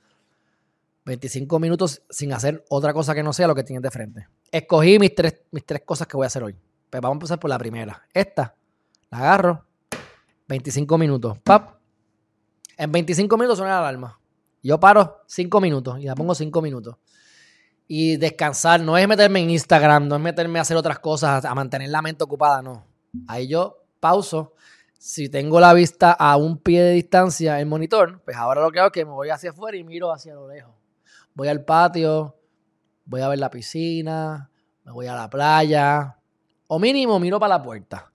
25 1.06 1.60
minutos 1.60 2.02
sin 2.10 2.34
hacer 2.34 2.66
otra 2.70 2.94
cosa 2.94 3.14
que 3.14 3.24
no 3.24 3.32
sea 3.32 3.48
lo 3.48 3.56
que 3.56 3.64
tienes 3.64 3.84
de 3.84 3.92
frente. 3.92 4.28
Escogí 4.52 4.98
mis 5.00 5.14
tres, 5.14 5.42
mis 5.52 5.66
tres 5.66 5.84
cosas 5.86 6.08
que 6.08 6.18
voy 6.18 6.26
a 6.26 6.28
hacer 6.28 6.44
hoy. 6.44 6.56
Pues 6.90 7.02
vamos 7.02 7.16
a 7.16 7.18
empezar 7.18 7.40
por 7.40 7.50
la 7.50 7.60
primera. 7.60 8.02
Esta, 8.14 8.56
la 9.12 9.20
agarro, 9.20 9.66
25 10.48 10.98
minutos. 10.98 11.38
Pap. 11.44 11.76
En 12.78 12.92
25 12.92 13.38
minutos 13.38 13.58
suena 13.58 13.74
la 13.74 13.80
alarma. 13.80 14.20
Yo 14.62 14.80
paro 14.80 15.22
cinco 15.28 15.62
minutos 15.62 16.00
y 16.00 16.06
la 16.06 16.16
pongo 16.16 16.34
cinco 16.34 16.62
minutos. 16.62 16.96
Y 17.88 18.18
descansar, 18.18 18.82
no 18.82 18.98
es 18.98 19.08
meterme 19.08 19.42
en 19.42 19.52
Instagram, 19.52 20.08
no 20.08 20.16
es 20.16 20.22
meterme 20.22 20.58
a 20.58 20.64
hacer 20.64 20.76
otras 20.76 20.98
cosas, 20.98 21.46
a 21.46 21.54
mantener 21.54 21.90
la 21.90 22.02
mente 22.02 22.24
ocupada, 22.24 22.64
no. 22.64 22.84
Ahí 23.28 23.48
yo 23.48 23.84
pauso. 24.00 24.54
Si 24.98 25.30
tengo 25.30 25.60
la 25.60 25.72
vista 25.74 26.14
a 26.14 26.36
un 26.36 26.58
pie 26.58 26.82
de 26.82 26.92
distancia 26.94 27.60
el 27.60 27.68
monitor, 27.68 28.22
pues 28.26 28.36
ahora 28.36 28.62
lo 28.62 28.72
que 28.72 28.80
hago 28.80 28.88
es 28.88 28.94
que 28.94 29.06
me 29.06 29.12
voy 29.12 29.30
hacia 29.30 29.52
afuera 29.52 29.78
y 29.78 29.84
miro 29.84 30.12
hacia 30.12 30.34
lo 30.34 30.48
lejos. 30.48 30.74
Voy 31.36 31.50
al 31.50 31.64
patio, 31.64 32.40
voy 33.06 33.22
a 33.22 33.28
ver 33.28 33.40
la 33.40 33.50
piscina, 33.50 34.50
me 34.84 34.92
voy 34.92 35.08
a 35.08 35.16
la 35.16 35.30
playa, 35.30 36.18
o 36.68 36.80
mínimo 36.80 37.20
miro 37.20 37.40
para 37.40 37.58
la 37.58 37.62
puerta, 37.62 38.12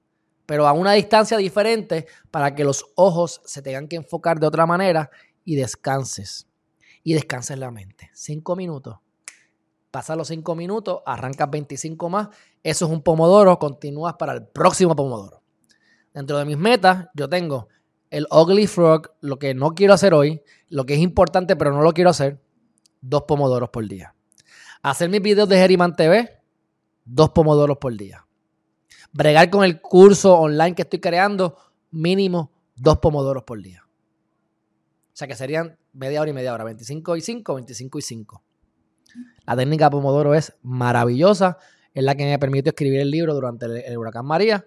pero 0.47 0.67
a 0.67 0.73
una 0.73 0.93
distancia 0.93 1.37
diferente 1.37 2.07
para 2.31 2.55
que 2.55 2.65
los 2.65 2.87
ojos 2.97 3.43
se 3.45 3.63
tengan 3.63 3.89
que 3.89 3.97
enfocar 3.97 4.41
de 4.41 4.47
otra 4.47 4.67
manera 4.67 5.11
y 5.45 5.55
descanses. 5.55 6.49
Y 7.03 7.15
descanses 7.15 7.59
la 7.59 7.71
mente. 7.71 8.11
Cinco 8.13 8.57
minutos. 8.57 8.99
Pasa 9.91 10.17
los 10.17 10.29
cinco 10.29 10.55
minutos, 10.55 11.01
arrancas 11.07 11.51
25 11.51 12.09
más. 12.09 12.29
Eso 12.63 12.85
es 12.85 12.91
un 12.91 13.03
pomodoro. 13.03 13.59
Continúas 13.59 14.15
para 14.15 14.35
el 14.35 14.47
próximo 14.47 14.95
pomodoro. 14.95 15.43
Dentro 16.13 16.39
de 16.39 16.45
mis 16.45 16.59
metas, 16.59 17.09
yo 17.15 17.29
tengo 17.29 17.69
el 18.11 18.27
Ugly 18.31 18.67
Frog, 18.67 19.13
lo 19.21 19.39
que 19.39 19.55
no 19.55 19.75
quiero 19.75 19.95
hacer 19.95 20.15
hoy, 20.15 20.43
lo 20.69 20.85
que 20.85 20.95
es 20.95 21.01
importante 21.01 21.57
pero 21.57 21.73
no 21.73 21.83
lo 21.83 21.93
quiero 21.93 22.11
hacer, 22.11 22.41
dos 23.01 23.23
pomodoros 23.23 23.71
por 23.71 23.87
día. 23.87 24.15
Hacer 24.83 25.09
mis 25.09 25.23
videos 25.23 25.49
de 25.49 25.57
Geriman 25.57 25.95
TV, 25.95 26.41
dos 27.05 27.31
pomodoros 27.31 27.79
por 27.79 27.97
día. 27.97 28.27
Bregar 29.13 29.51
con 29.51 29.65
el 29.65 29.81
curso 29.81 30.39
online 30.39 30.75
que 30.75 30.83
estoy 30.83 31.01
creando, 31.01 31.57
mínimo 31.91 32.53
dos 32.77 32.99
pomodoros 32.99 33.45
por 33.45 33.61
día. 33.61 33.85
O 33.87 35.17
sea 35.21 35.29
que 35.29 35.35
serían 35.35 35.79
media 35.93 36.21
hora 36.21 36.31
y 36.31 36.35
media 36.35 36.55
hora, 36.55 36.65
25 36.65 37.17
y 37.17 37.21
5, 37.21 37.55
25 37.55 37.99
y 37.99 38.03
5. 38.03 38.43
La 39.47 39.57
técnica 39.57 39.91
Pomodoro 39.91 40.35
es 40.35 40.55
maravillosa, 40.63 41.59
es 41.93 42.05
la 42.05 42.15
que 42.15 42.25
me 42.25 42.39
permitió 42.39 42.71
escribir 42.71 43.01
el 43.01 43.11
libro 43.11 43.35
durante 43.35 43.67
el, 43.67 43.99
huracán 43.99 44.25
María, 44.25 44.67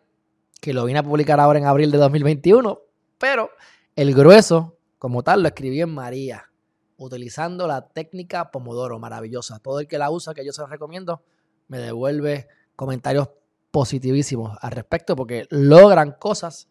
que 0.59 0.73
lo 0.73 0.85
vine 0.85 0.99
a 0.99 1.03
publicar 1.03 1.39
ahora 1.39 1.59
en 1.59 1.65
abril 1.65 1.91
de 1.91 1.97
2021, 1.97 2.79
pero 3.17 3.49
el 3.95 4.13
grueso, 4.13 4.77
como 4.99 5.23
tal, 5.23 5.41
lo 5.41 5.47
escribí 5.47 5.81
en 5.81 5.93
María, 5.93 6.51
utilizando 6.97 7.67
la 7.67 7.87
técnica 7.87 8.51
Pomodoro, 8.51 8.99
maravillosa. 8.99 9.59
Todo 9.59 9.79
el 9.79 9.87
que 9.87 9.97
la 9.97 10.09
usa, 10.09 10.33
que 10.33 10.45
yo 10.45 10.51
se 10.51 10.61
la 10.61 10.67
recomiendo, 10.67 11.23
me 11.67 11.79
devuelve 11.79 12.47
comentarios 12.75 13.29
positivísimos 13.71 14.57
al 14.61 14.71
respecto, 14.71 15.15
porque 15.15 15.47
logran 15.49 16.11
cosas 16.19 16.67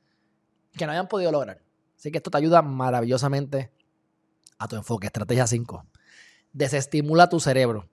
que 0.73 0.87
no 0.87 0.93
habían 0.93 1.09
podido 1.09 1.33
lograr. 1.33 1.63
Así 1.97 2.11
que 2.11 2.19
esto 2.19 2.31
te 2.31 2.39
ayuda 2.39 2.63
maravillosamente 2.63 3.73
a 4.59 4.69
tu 4.69 4.77
enfoque. 4.77 5.07
Estrategia 5.07 5.47
5. 5.47 5.87
Desestimula 6.53 7.29
tu 7.29 7.41
cerebro. 7.41 7.89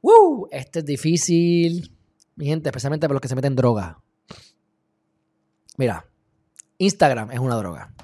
¡Uh! 0.00 0.46
Este 0.50 0.80
es 0.80 0.84
difícil. 0.84 1.96
Mi 2.36 2.46
gente, 2.46 2.68
especialmente 2.68 3.06
para 3.06 3.14
los 3.14 3.20
que 3.20 3.28
se 3.28 3.36
meten 3.36 3.54
droga. 3.54 4.00
Mira, 5.76 6.06
Instagram 6.78 7.30
es 7.30 7.38
una 7.38 7.56
droga. 7.56 7.94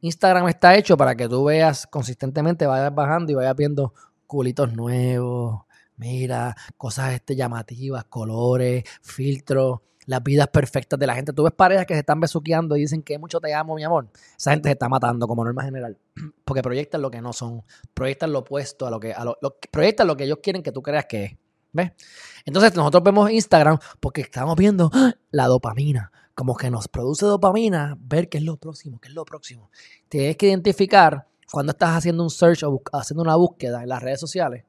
Instagram 0.00 0.48
está 0.48 0.76
hecho 0.76 0.96
para 0.96 1.14
que 1.14 1.28
tú 1.28 1.44
veas 1.44 1.86
consistentemente, 1.86 2.66
vayas 2.66 2.94
bajando 2.94 3.32
y 3.32 3.34
vayas 3.34 3.56
viendo 3.56 3.94
culitos 4.26 4.72
nuevos, 4.72 5.62
mira, 5.96 6.56
cosas 6.76 7.14
este, 7.14 7.36
llamativas, 7.36 8.04
colores, 8.04 8.84
filtros 9.02 9.80
las 10.10 10.22
vidas 10.24 10.48
perfectas 10.48 10.98
de 10.98 11.06
la 11.06 11.14
gente. 11.14 11.32
Tú 11.32 11.44
ves 11.44 11.52
parejas 11.52 11.86
que 11.86 11.94
se 11.94 12.00
están 12.00 12.18
besuqueando 12.18 12.76
y 12.76 12.80
dicen 12.80 13.02
que 13.02 13.16
mucho 13.16 13.40
te 13.40 13.54
amo, 13.54 13.76
mi 13.76 13.84
amor. 13.84 14.08
Esa 14.36 14.50
gente 14.50 14.68
se 14.68 14.72
está 14.72 14.88
matando 14.88 15.28
como 15.28 15.44
norma 15.44 15.62
general. 15.62 15.96
Porque 16.44 16.62
proyectan 16.62 17.00
lo 17.00 17.12
que 17.12 17.22
no 17.22 17.32
son. 17.32 17.62
Proyectan 17.94 18.32
lo 18.32 18.40
opuesto 18.40 18.88
a 18.88 18.90
lo 18.90 18.98
que. 18.98 19.12
A 19.12 19.24
lo, 19.24 19.38
proyectan 19.70 20.08
lo 20.08 20.16
que 20.16 20.24
ellos 20.24 20.38
quieren 20.42 20.64
que 20.64 20.72
tú 20.72 20.82
creas 20.82 21.06
que 21.06 21.24
es. 21.24 21.32
¿Ves? 21.72 21.92
Entonces 22.44 22.74
nosotros 22.74 23.04
vemos 23.04 23.30
Instagram 23.30 23.78
porque 24.00 24.22
estamos 24.22 24.56
viendo 24.56 24.90
¡ah! 24.92 25.14
la 25.30 25.46
dopamina. 25.46 26.10
Como 26.40 26.56
que 26.56 26.70
nos 26.70 26.88
produce 26.88 27.26
dopamina 27.26 27.98
ver 28.00 28.30
qué 28.30 28.38
es 28.38 28.44
lo 28.44 28.56
próximo, 28.56 28.98
qué 28.98 29.08
es 29.08 29.14
lo 29.14 29.26
próximo. 29.26 29.70
Tienes 30.08 30.38
que 30.38 30.46
identificar 30.46 31.28
cuando 31.52 31.72
estás 31.72 31.98
haciendo 31.98 32.22
un 32.22 32.30
search 32.30 32.62
o 32.62 32.80
haciendo 32.94 33.22
una 33.22 33.36
búsqueda 33.36 33.82
en 33.82 33.90
las 33.90 34.02
redes 34.02 34.20
sociales 34.20 34.64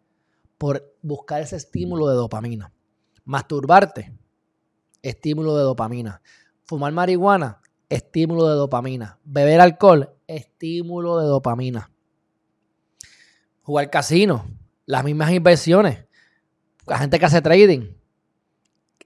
por 0.58 0.94
buscar 1.02 1.42
ese 1.42 1.56
estímulo 1.56 2.10
de 2.10 2.16
dopamina. 2.16 2.74
Masturbarte 3.24 4.14
estímulo 5.02 5.56
de 5.56 5.64
dopamina. 5.64 6.22
Fumar 6.66 6.92
marihuana, 6.92 7.62
estímulo 7.88 8.50
de 8.50 8.56
dopamina. 8.56 9.18
Beber 9.24 9.62
alcohol, 9.62 10.14
estímulo 10.28 11.20
de 11.20 11.28
dopamina. 11.28 11.90
Jugar 13.62 13.90
casino, 13.90 14.46
las 14.86 15.06
mismas 15.06 15.32
inversiones. 15.32 16.04
La 16.86 16.98
gente 16.98 17.18
que 17.18 17.26
hace 17.28 17.42
trading. 17.42 18.01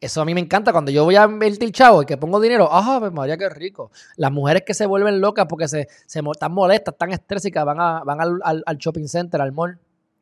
Eso 0.06 0.22
a 0.22 0.26
mí 0.26 0.36
me 0.36 0.40
encanta. 0.40 0.72
Cuando 0.72 0.92
yo 0.92 1.04
voy 1.04 1.16
a 1.16 1.24
invertir 1.24 1.72
chavo 1.72 2.04
y 2.04 2.06
que 2.06 2.16
pongo 2.16 2.40
dinero, 2.40 2.70
¡ah, 2.72 2.98
pues 3.00 3.12
María, 3.12 3.38
qué 3.38 3.50
rico! 3.50 3.92
Las 4.18 4.32
mujeres 4.32 4.62
que 4.64 4.76
se 4.76 4.86
vuelven 4.86 5.20
locas 5.20 5.48
porque 5.50 5.68
se, 5.68 5.88
están 6.06 6.52
molestas, 6.54 6.94
están 6.94 7.12
estrésicas, 7.12 7.66
van, 7.66 7.80
a, 7.80 8.04
van 8.04 8.22
al, 8.22 8.64
al 8.64 8.78
shopping 8.78 9.08
center, 9.08 9.42
al 9.42 9.52
mall, 9.52 9.80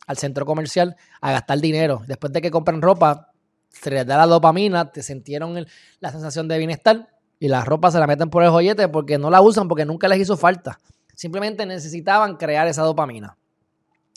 al 0.07 0.17
centro 0.17 0.45
comercial, 0.45 0.95
a 1.19 1.33
gastar 1.33 1.59
dinero. 1.59 2.01
Después 2.07 2.31
de 2.31 2.41
que 2.41 2.49
compran 2.49 2.81
ropa, 2.81 3.33
se 3.67 3.91
les 3.91 4.07
da 4.07 4.15
la 4.15 4.25
dopamina, 4.25 4.89
te 4.89 5.03
sintieron 5.03 5.65
la 5.99 6.11
sensación 6.11 6.47
de 6.47 6.57
bienestar 6.57 7.09
y 7.37 7.49
la 7.49 7.65
ropa 7.65 7.91
se 7.91 7.99
la 7.99 8.07
meten 8.07 8.29
por 8.29 8.41
el 8.41 8.51
joyete 8.51 8.87
porque 8.87 9.17
no 9.17 9.29
la 9.29 9.41
usan, 9.41 9.67
porque 9.67 9.83
nunca 9.83 10.07
les 10.07 10.19
hizo 10.19 10.37
falta. 10.37 10.79
Simplemente 11.13 11.65
necesitaban 11.65 12.37
crear 12.37 12.69
esa 12.69 12.83
dopamina. 12.83 13.37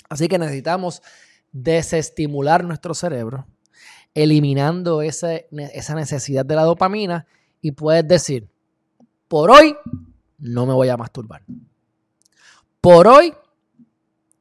Así 0.09 0.29
que 0.29 0.39
necesitamos 0.39 1.03
desestimular 1.51 2.63
nuestro 2.63 2.95
cerebro, 2.95 3.49
eliminando 4.17 5.03
esa 5.03 5.95
necesidad 5.95 6.47
de 6.47 6.57
la 6.57 6.63
dopamina 6.63 7.27
y 7.61 7.73
puedes 7.73 8.09
decir, 8.09 8.49
por 9.29 9.51
hoy 9.51 9.77
no 10.39 10.65
me 10.65 10.73
voy 10.73 10.89
a 10.89 10.97
masturbar. 10.97 11.43
Por 12.81 13.07
hoy 13.07 13.35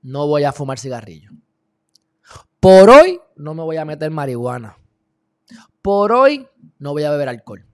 no 0.01 0.27
voy 0.27 0.45
a 0.45 0.53
fumar 0.53 0.79
cigarrillo. 0.79 1.31
Por 2.61 2.89
hoy 2.89 3.19
no 3.35 3.53
me 3.53 3.63
voy 3.63 3.75
a 3.75 3.83
meter 3.83 4.09
marihuana. 4.11 4.77
Por 5.81 6.13
hoy 6.13 6.47
no 6.79 6.93
voy 6.93 7.03
a 7.03 7.11
beber 7.11 7.27
alcohol. 7.27 7.65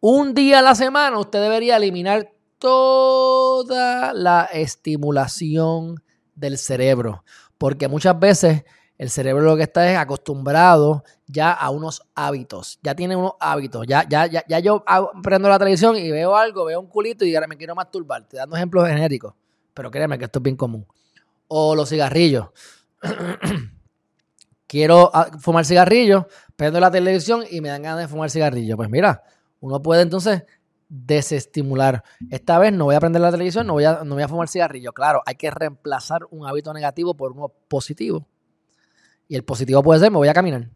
Un 0.00 0.32
día 0.32 0.60
a 0.60 0.62
la 0.62 0.74
semana 0.74 1.18
usted 1.18 1.42
debería 1.42 1.76
eliminar 1.76 2.32
toda 2.58 4.14
la 4.14 4.46
estimulación 4.46 6.02
del 6.34 6.56
cerebro, 6.56 7.22
porque 7.58 7.86
muchas 7.86 8.18
veces 8.18 8.64
el 9.02 9.10
cerebro 9.10 9.42
lo 9.42 9.56
que 9.56 9.64
está 9.64 9.90
es 9.90 9.98
acostumbrado 9.98 11.02
ya 11.26 11.50
a 11.50 11.70
unos 11.70 12.04
hábitos, 12.14 12.78
ya 12.84 12.94
tiene 12.94 13.16
unos 13.16 13.32
hábitos, 13.40 13.84
ya, 13.84 14.06
ya, 14.08 14.26
ya, 14.26 14.44
ya 14.46 14.60
yo 14.60 14.84
prendo 15.24 15.48
la 15.48 15.58
televisión 15.58 15.96
y 15.96 16.08
veo 16.12 16.36
algo, 16.36 16.66
veo 16.66 16.78
un 16.78 16.86
culito 16.86 17.24
y 17.24 17.34
ahora 17.34 17.48
me 17.48 17.56
quiero 17.56 17.74
masturbar, 17.74 18.28
te 18.28 18.36
dando 18.36 18.54
ejemplos 18.54 18.86
genéricos, 18.86 19.34
pero 19.74 19.90
créeme 19.90 20.18
que 20.18 20.26
esto 20.26 20.38
es 20.38 20.42
bien 20.44 20.54
común. 20.54 20.86
O 21.48 21.74
los 21.74 21.88
cigarrillos. 21.88 22.50
quiero 24.68 25.10
ah, 25.12 25.32
fumar 25.36 25.64
cigarrillos, 25.64 26.26
prendo 26.54 26.78
la 26.78 26.92
televisión 26.92 27.42
y 27.50 27.60
me 27.60 27.70
dan 27.70 27.82
ganas 27.82 28.02
de 28.02 28.06
fumar 28.08 28.30
cigarrillos. 28.30 28.76
Pues 28.76 28.88
mira, 28.88 29.24
uno 29.58 29.82
puede 29.82 30.02
entonces 30.02 30.44
desestimular. 30.88 32.04
Esta 32.30 32.56
vez 32.60 32.72
no 32.72 32.84
voy 32.84 32.94
a 32.94 33.00
prender 33.00 33.20
la 33.20 33.32
televisión, 33.32 33.66
no 33.66 33.72
voy 33.72 33.84
a, 33.84 34.04
no 34.04 34.14
voy 34.14 34.22
a 34.22 34.28
fumar 34.28 34.48
cigarrillo. 34.48 34.92
Claro, 34.92 35.22
hay 35.26 35.34
que 35.34 35.50
reemplazar 35.50 36.20
un 36.30 36.46
hábito 36.46 36.72
negativo 36.72 37.16
por 37.16 37.32
uno 37.32 37.48
positivo. 37.66 38.28
Y 39.32 39.34
el 39.34 39.44
positivo 39.44 39.82
puede 39.82 39.98
ser, 39.98 40.10
me 40.10 40.18
voy 40.18 40.28
a 40.28 40.34
caminar. 40.34 40.68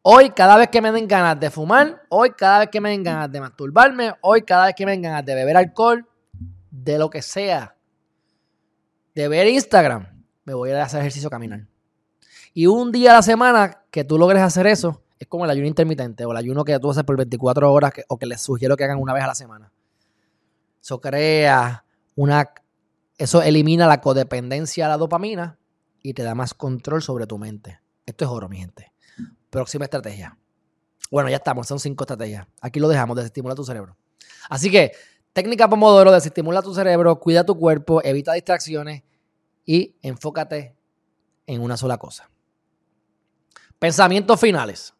Hoy, 0.00 0.30
cada 0.30 0.56
vez 0.56 0.70
que 0.70 0.80
me 0.80 0.90
den 0.90 1.06
ganas 1.06 1.38
de 1.38 1.50
fumar, 1.50 2.06
hoy, 2.08 2.30
cada 2.30 2.60
vez 2.60 2.70
que 2.70 2.80
me 2.80 2.88
den 2.88 3.02
ganas 3.02 3.30
de 3.30 3.38
masturbarme, 3.38 4.14
hoy, 4.22 4.40
cada 4.40 4.64
vez 4.64 4.74
que 4.74 4.86
me 4.86 4.92
den 4.92 5.02
ganas 5.02 5.22
de 5.22 5.34
beber 5.34 5.58
alcohol, 5.58 6.08
de 6.70 6.96
lo 6.96 7.10
que 7.10 7.20
sea, 7.20 7.76
de 9.14 9.28
ver 9.28 9.46
Instagram, 9.46 10.06
me 10.46 10.54
voy 10.54 10.70
a 10.70 10.82
hacer 10.82 11.00
ejercicio 11.00 11.28
caminar. 11.28 11.66
Y 12.54 12.66
un 12.66 12.90
día 12.90 13.10
a 13.10 13.16
la 13.16 13.22
semana 13.22 13.82
que 13.90 14.02
tú 14.02 14.16
logres 14.16 14.40
hacer 14.40 14.66
eso, 14.66 15.02
es 15.18 15.26
como 15.26 15.44
el 15.44 15.50
ayuno 15.50 15.66
intermitente 15.68 16.24
o 16.24 16.30
el 16.30 16.38
ayuno 16.38 16.64
que 16.64 16.78
tú 16.78 16.92
haces 16.92 17.04
por 17.04 17.18
24 17.18 17.70
horas 17.70 17.92
o 18.08 18.16
que 18.16 18.24
les 18.24 18.40
sugiero 18.40 18.74
que 18.74 18.84
hagan 18.84 18.98
una 18.98 19.12
vez 19.12 19.22
a 19.22 19.26
la 19.26 19.34
semana. 19.34 19.70
Eso 20.80 20.98
crea 20.98 21.84
una. 22.14 22.54
Eso 23.18 23.42
elimina 23.42 23.86
la 23.86 24.00
codependencia 24.00 24.86
a 24.86 24.88
la 24.88 24.96
dopamina 24.96 25.58
y 26.06 26.14
te 26.14 26.22
da 26.22 26.36
más 26.36 26.54
control 26.54 27.02
sobre 27.02 27.26
tu 27.26 27.36
mente. 27.36 27.80
Esto 28.06 28.24
es 28.24 28.30
oro, 28.30 28.48
mi 28.48 28.58
gente. 28.58 28.92
Próxima 29.50 29.86
estrategia. 29.86 30.38
Bueno, 31.10 31.28
ya 31.28 31.36
estamos, 31.36 31.66
son 31.66 31.80
cinco 31.80 32.04
estrategias. 32.04 32.46
Aquí 32.60 32.78
lo 32.78 32.86
dejamos, 32.86 33.16
desestimula 33.16 33.56
tu 33.56 33.64
cerebro. 33.64 33.96
Así 34.48 34.70
que, 34.70 34.92
técnica 35.32 35.68
Pomodoro, 35.68 36.12
desestimula 36.12 36.62
tu 36.62 36.72
cerebro, 36.72 37.18
cuida 37.18 37.44
tu 37.44 37.58
cuerpo, 37.58 38.04
evita 38.04 38.34
distracciones 38.34 39.02
y 39.64 39.96
enfócate 40.00 40.76
en 41.44 41.60
una 41.60 41.76
sola 41.76 41.98
cosa. 41.98 42.30
Pensamientos 43.80 44.38
finales. 44.38 44.94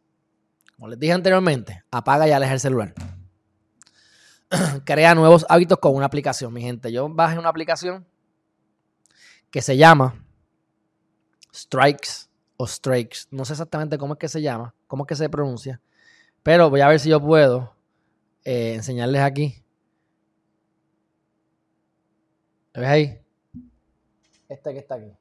Como 0.75 0.89
les 0.89 0.99
dije 0.99 1.13
anteriormente, 1.13 1.85
apaga 1.93 2.27
y 2.27 2.33
aleja 2.33 2.53
el 2.53 2.61
celular. 2.61 2.95
Crea 4.85 5.15
nuevos 5.15 5.47
hábitos 5.49 5.79
con 5.79 5.95
una 5.95 6.07
aplicación, 6.07 6.53
mi 6.53 6.63
gente. 6.63 6.91
Yo 6.91 7.09
bajé 7.09 7.39
una 7.39 7.49
aplicación 7.49 8.05
que 9.53 9.63
se 9.63 9.77
llama 9.77 10.26
Strikes 11.57 12.29
o 12.59 12.67
Strikes. 12.67 13.21
No 13.31 13.45
sé 13.45 13.55
exactamente 13.55 13.97
cómo 13.97 14.15
es 14.15 14.19
que 14.19 14.29
se 14.29 14.43
llama, 14.43 14.75
cómo 14.87 15.05
es 15.05 15.09
que 15.09 15.17
se 15.17 15.29
pronuncia, 15.29 15.81
pero 16.43 16.69
voy 16.69 16.83
a 16.83 16.89
ver 16.89 17.01
si 17.01 17.09
yo 17.09 17.21
puedo 17.21 17.75
eh, 18.45 18.75
enseñarles 18.75 19.23
aquí. 19.23 19.63
¿Ves 22.75 22.87
ahí? 22.87 23.21
Este 24.49 24.73
que 24.73 24.79
está 24.79 24.97
aquí. 24.97 25.13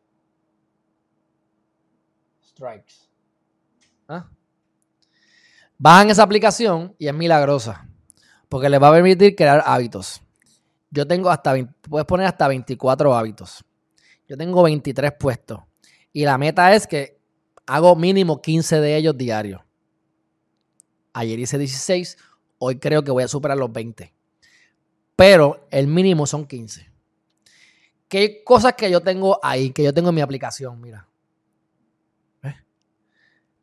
Strikes. 2.43 2.93
¿Ah? 4.07 4.29
Bajan 5.77 6.09
esa 6.09 6.23
aplicación 6.23 6.93
y 6.99 7.07
es 7.07 7.13
milagrosa. 7.13 7.87
Porque 8.49 8.69
les 8.69 8.81
va 8.81 8.89
a 8.89 8.93
permitir 8.93 9.35
crear 9.35 9.63
hábitos. 9.65 10.21
Yo 10.91 11.07
tengo 11.07 11.29
hasta 11.29 11.55
puedes 11.89 12.05
poner 12.05 12.27
hasta 12.27 12.47
24 12.47 13.15
hábitos. 13.15 13.63
Yo 14.27 14.37
tengo 14.37 14.63
23 14.63 15.13
puestos. 15.13 15.59
Y 16.15 16.23
la 16.23 16.37
meta 16.37 16.73
es 16.73 16.87
que 16.87 17.19
hago 17.65 17.93
mínimo 17.93 18.41
15 18.41 18.79
de 18.79 18.95
ellos 18.95 19.17
diarios. 19.17 19.61
Ayer 21.11 21.37
hice 21.37 21.57
16, 21.57 22.17
hoy 22.57 22.79
creo 22.79 23.03
que 23.03 23.11
voy 23.11 23.23
a 23.23 23.27
superar 23.27 23.57
los 23.57 23.69
20. 23.69 24.13
Pero 25.17 25.67
el 25.71 25.87
mínimo 25.87 26.25
son 26.25 26.47
15. 26.47 26.89
¿Qué 28.07 28.45
cosas 28.45 28.75
que 28.75 28.89
yo 28.89 29.01
tengo 29.01 29.41
ahí, 29.43 29.71
que 29.71 29.83
yo 29.83 29.93
tengo 29.93 30.07
en 30.07 30.15
mi 30.15 30.21
aplicación? 30.21 30.79
Mira. 30.79 31.05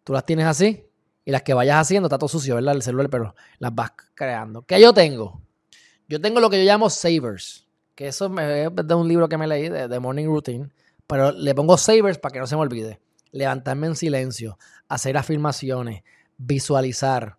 Tú 0.04 0.12
las 0.12 0.26
tienes 0.26 0.44
así 0.44 0.84
y 1.24 1.30
las 1.30 1.44
que 1.44 1.54
vayas 1.54 1.80
haciendo, 1.80 2.08
está 2.08 2.18
todo 2.18 2.28
sucio, 2.28 2.56
¿verdad? 2.56 2.74
El 2.74 2.82
celular, 2.82 3.08
pero 3.08 3.34
las 3.60 3.74
vas 3.74 3.92
creando. 4.12 4.60
¿Qué 4.60 4.78
yo 4.78 4.92
tengo? 4.92 5.40
Yo 6.06 6.20
tengo 6.20 6.38
lo 6.38 6.50
que 6.50 6.62
yo 6.62 6.70
llamo 6.70 6.90
savers, 6.90 7.66
que 7.94 8.08
eso 8.08 8.26
es 8.26 8.70
de 8.74 8.94
un 8.94 9.08
libro 9.08 9.26
que 9.26 9.38
me 9.38 9.46
leí 9.46 9.70
de, 9.70 9.98
Morning 9.98 10.26
Routine, 10.26 10.70
pero 11.12 11.31
le 11.31 11.55
pongo 11.55 11.77
savers 11.77 12.16
para 12.16 12.33
que 12.33 12.38
no 12.38 12.46
se 12.46 12.57
me 12.57 12.62
olvide. 12.62 12.98
Levantarme 13.33 13.87
en 13.87 13.96
silencio, 13.96 14.59
hacer 14.88 15.18
afirmaciones, 15.18 16.05
visualizar, 16.38 17.37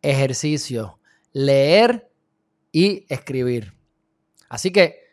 ejercicio, 0.00 1.00
leer 1.32 2.08
y 2.70 3.04
escribir. 3.08 3.74
Así 4.48 4.70
que 4.70 5.08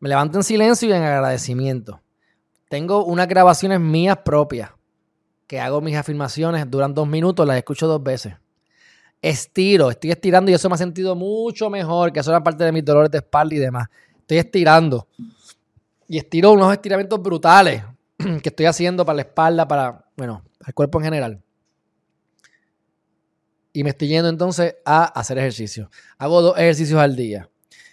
me 0.00 0.08
levanto 0.08 0.38
en 0.38 0.44
silencio 0.44 0.88
y 0.88 0.92
en 0.92 1.02
agradecimiento. 1.02 2.00
Tengo 2.70 3.04
unas 3.04 3.28
grabaciones 3.28 3.80
mías 3.80 4.16
propias 4.24 4.70
que 5.46 5.60
hago 5.60 5.82
mis 5.82 5.96
afirmaciones, 5.96 6.70
duran 6.70 6.94
dos 6.94 7.06
minutos, 7.06 7.46
las 7.46 7.58
escucho 7.58 7.86
dos 7.86 8.02
veces. 8.02 8.32
Estiro, 9.20 9.90
estoy 9.90 10.10
estirando 10.10 10.50
y 10.50 10.54
eso 10.54 10.70
me 10.70 10.76
ha 10.76 10.78
sentido 10.78 11.14
mucho 11.14 11.68
mejor, 11.68 12.14
que 12.14 12.20
eso 12.20 12.30
era 12.30 12.42
parte 12.42 12.64
de 12.64 12.72
mis 12.72 12.82
dolores 12.82 13.10
de 13.10 13.18
espalda 13.18 13.54
y 13.54 13.58
demás. 13.58 13.88
Estoy 14.20 14.38
estirando. 14.38 15.06
Y 16.08 16.18
estiro 16.18 16.52
unos 16.52 16.72
estiramientos 16.72 17.20
brutales 17.22 17.82
que 18.42 18.48
estoy 18.48 18.66
haciendo 18.66 19.04
para 19.04 19.16
la 19.16 19.22
espalda, 19.22 19.66
para, 19.66 20.04
bueno, 20.16 20.44
el 20.66 20.74
cuerpo 20.74 20.98
en 20.98 21.04
general. 21.04 21.42
Y 23.72 23.82
me 23.82 23.90
estoy 23.90 24.08
yendo 24.08 24.28
entonces 24.28 24.76
a 24.84 25.04
hacer 25.04 25.38
ejercicio. 25.38 25.90
Hago 26.18 26.42
dos 26.42 26.56
ejercicios 26.56 27.00
al 27.00 27.16
día. 27.16 27.50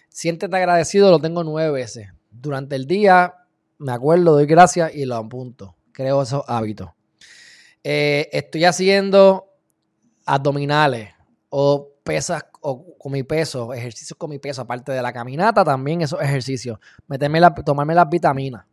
Siéntete 0.10 0.56
agradecido, 0.56 1.10
lo 1.10 1.20
tengo 1.20 1.44
nueve 1.44 1.72
veces. 1.72 2.10
Durante 2.30 2.76
el 2.76 2.86
día 2.86 3.34
me 3.80 3.94
acuerdo, 3.94 4.34
doy 4.34 4.46
gracias 4.46 4.94
y 4.94 5.06
lo 5.06 5.16
apunto. 5.16 5.76
Creo 5.92 6.22
esos 6.22 6.44
hábitos. 6.48 6.90
Eh, 7.84 8.30
estoy 8.32 8.66
haciendo 8.66 9.48
abdominales 10.26 11.10
o 11.50 11.90
pesas 12.04 12.44
con 13.02 13.12
mi 13.14 13.24
peso, 13.24 13.74
ejercicios 13.74 14.16
con 14.16 14.30
mi 14.30 14.38
peso, 14.38 14.62
aparte 14.62 14.92
de 14.92 15.02
la 15.02 15.12
caminata, 15.12 15.64
también 15.64 16.04
esos 16.04 16.22
ejercicios. 16.22 16.78
Meterme 17.08 17.42
tomarme 17.66 17.96
las 17.96 18.08
vitaminas. 18.08 18.64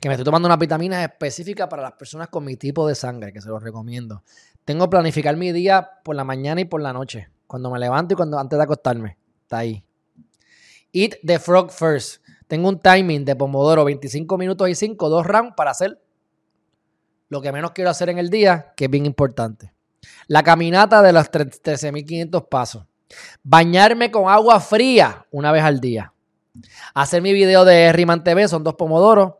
Que 0.00 0.08
me 0.08 0.14
estoy 0.14 0.24
tomando 0.24 0.46
unas 0.46 0.58
vitaminas 0.58 1.04
específicas 1.04 1.68
para 1.68 1.82
las 1.82 1.92
personas 1.92 2.26
con 2.26 2.44
mi 2.44 2.56
tipo 2.56 2.84
de 2.84 2.96
sangre, 2.96 3.32
que 3.32 3.40
se 3.40 3.48
los 3.48 3.62
recomiendo. 3.62 4.24
Tengo 4.64 4.86
que 4.86 4.90
planificar 4.90 5.36
mi 5.36 5.52
día 5.52 5.88
por 6.02 6.16
la 6.16 6.24
mañana 6.24 6.62
y 6.62 6.64
por 6.64 6.82
la 6.82 6.92
noche. 6.92 7.28
Cuando 7.46 7.70
me 7.70 7.78
levanto 7.78 8.14
y 8.14 8.16
cuando 8.16 8.40
antes 8.40 8.58
de 8.58 8.64
acostarme. 8.64 9.18
Está 9.42 9.58
ahí. 9.58 9.84
Eat 10.92 11.12
the 11.24 11.38
frog 11.38 11.70
first. 11.70 12.24
Tengo 12.48 12.68
un 12.68 12.80
timing 12.80 13.24
de 13.24 13.36
Pomodoro, 13.36 13.84
25 13.84 14.36
minutos 14.36 14.68
y 14.68 14.74
5, 14.74 15.08
dos 15.08 15.24
rounds 15.24 15.54
para 15.56 15.70
hacer 15.70 16.02
lo 17.28 17.40
que 17.40 17.52
menos 17.52 17.70
quiero 17.70 17.90
hacer 17.90 18.08
en 18.08 18.18
el 18.18 18.30
día, 18.30 18.72
que 18.76 18.86
es 18.86 18.90
bien 18.90 19.06
importante. 19.06 19.72
La 20.26 20.42
caminata 20.42 21.02
de 21.02 21.12
los 21.12 21.30
13.500 21.30 22.48
pasos. 22.48 22.86
Bañarme 23.42 24.10
con 24.10 24.28
agua 24.28 24.60
fría 24.60 25.26
una 25.30 25.52
vez 25.52 25.62
al 25.62 25.80
día. 25.80 26.12
Hacer 26.94 27.22
mi 27.22 27.32
video 27.32 27.64
de 27.64 27.92
Riman 27.92 28.24
TV, 28.24 28.48
son 28.48 28.64
dos 28.64 28.74
pomodoros. 28.74 29.34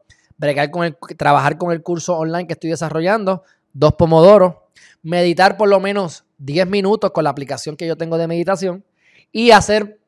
Con 0.72 0.84
el, 0.84 0.96
trabajar 1.16 1.56
con 1.56 1.70
el 1.70 1.82
curso 1.82 2.16
online 2.16 2.46
que 2.46 2.54
estoy 2.54 2.70
desarrollando, 2.70 3.44
dos 3.72 3.94
pomodoros. 3.94 4.54
Meditar 5.02 5.56
por 5.56 5.68
lo 5.68 5.78
menos 5.80 6.24
10 6.38 6.66
minutos 6.68 7.10
con 7.12 7.24
la 7.24 7.30
aplicación 7.30 7.76
que 7.76 7.86
yo 7.86 7.96
tengo 7.96 8.18
de 8.18 8.26
meditación. 8.26 8.84
Y 9.30 9.50
hacer 9.50 10.00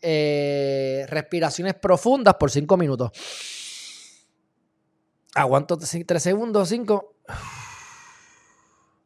eh, 0.00 1.06
respiraciones 1.08 1.74
profundas 1.74 2.34
por 2.34 2.50
5 2.50 2.76
minutos. 2.76 3.10
Aguanto 5.34 5.76
3 5.76 6.22
segundos, 6.22 6.68
5. 6.68 7.14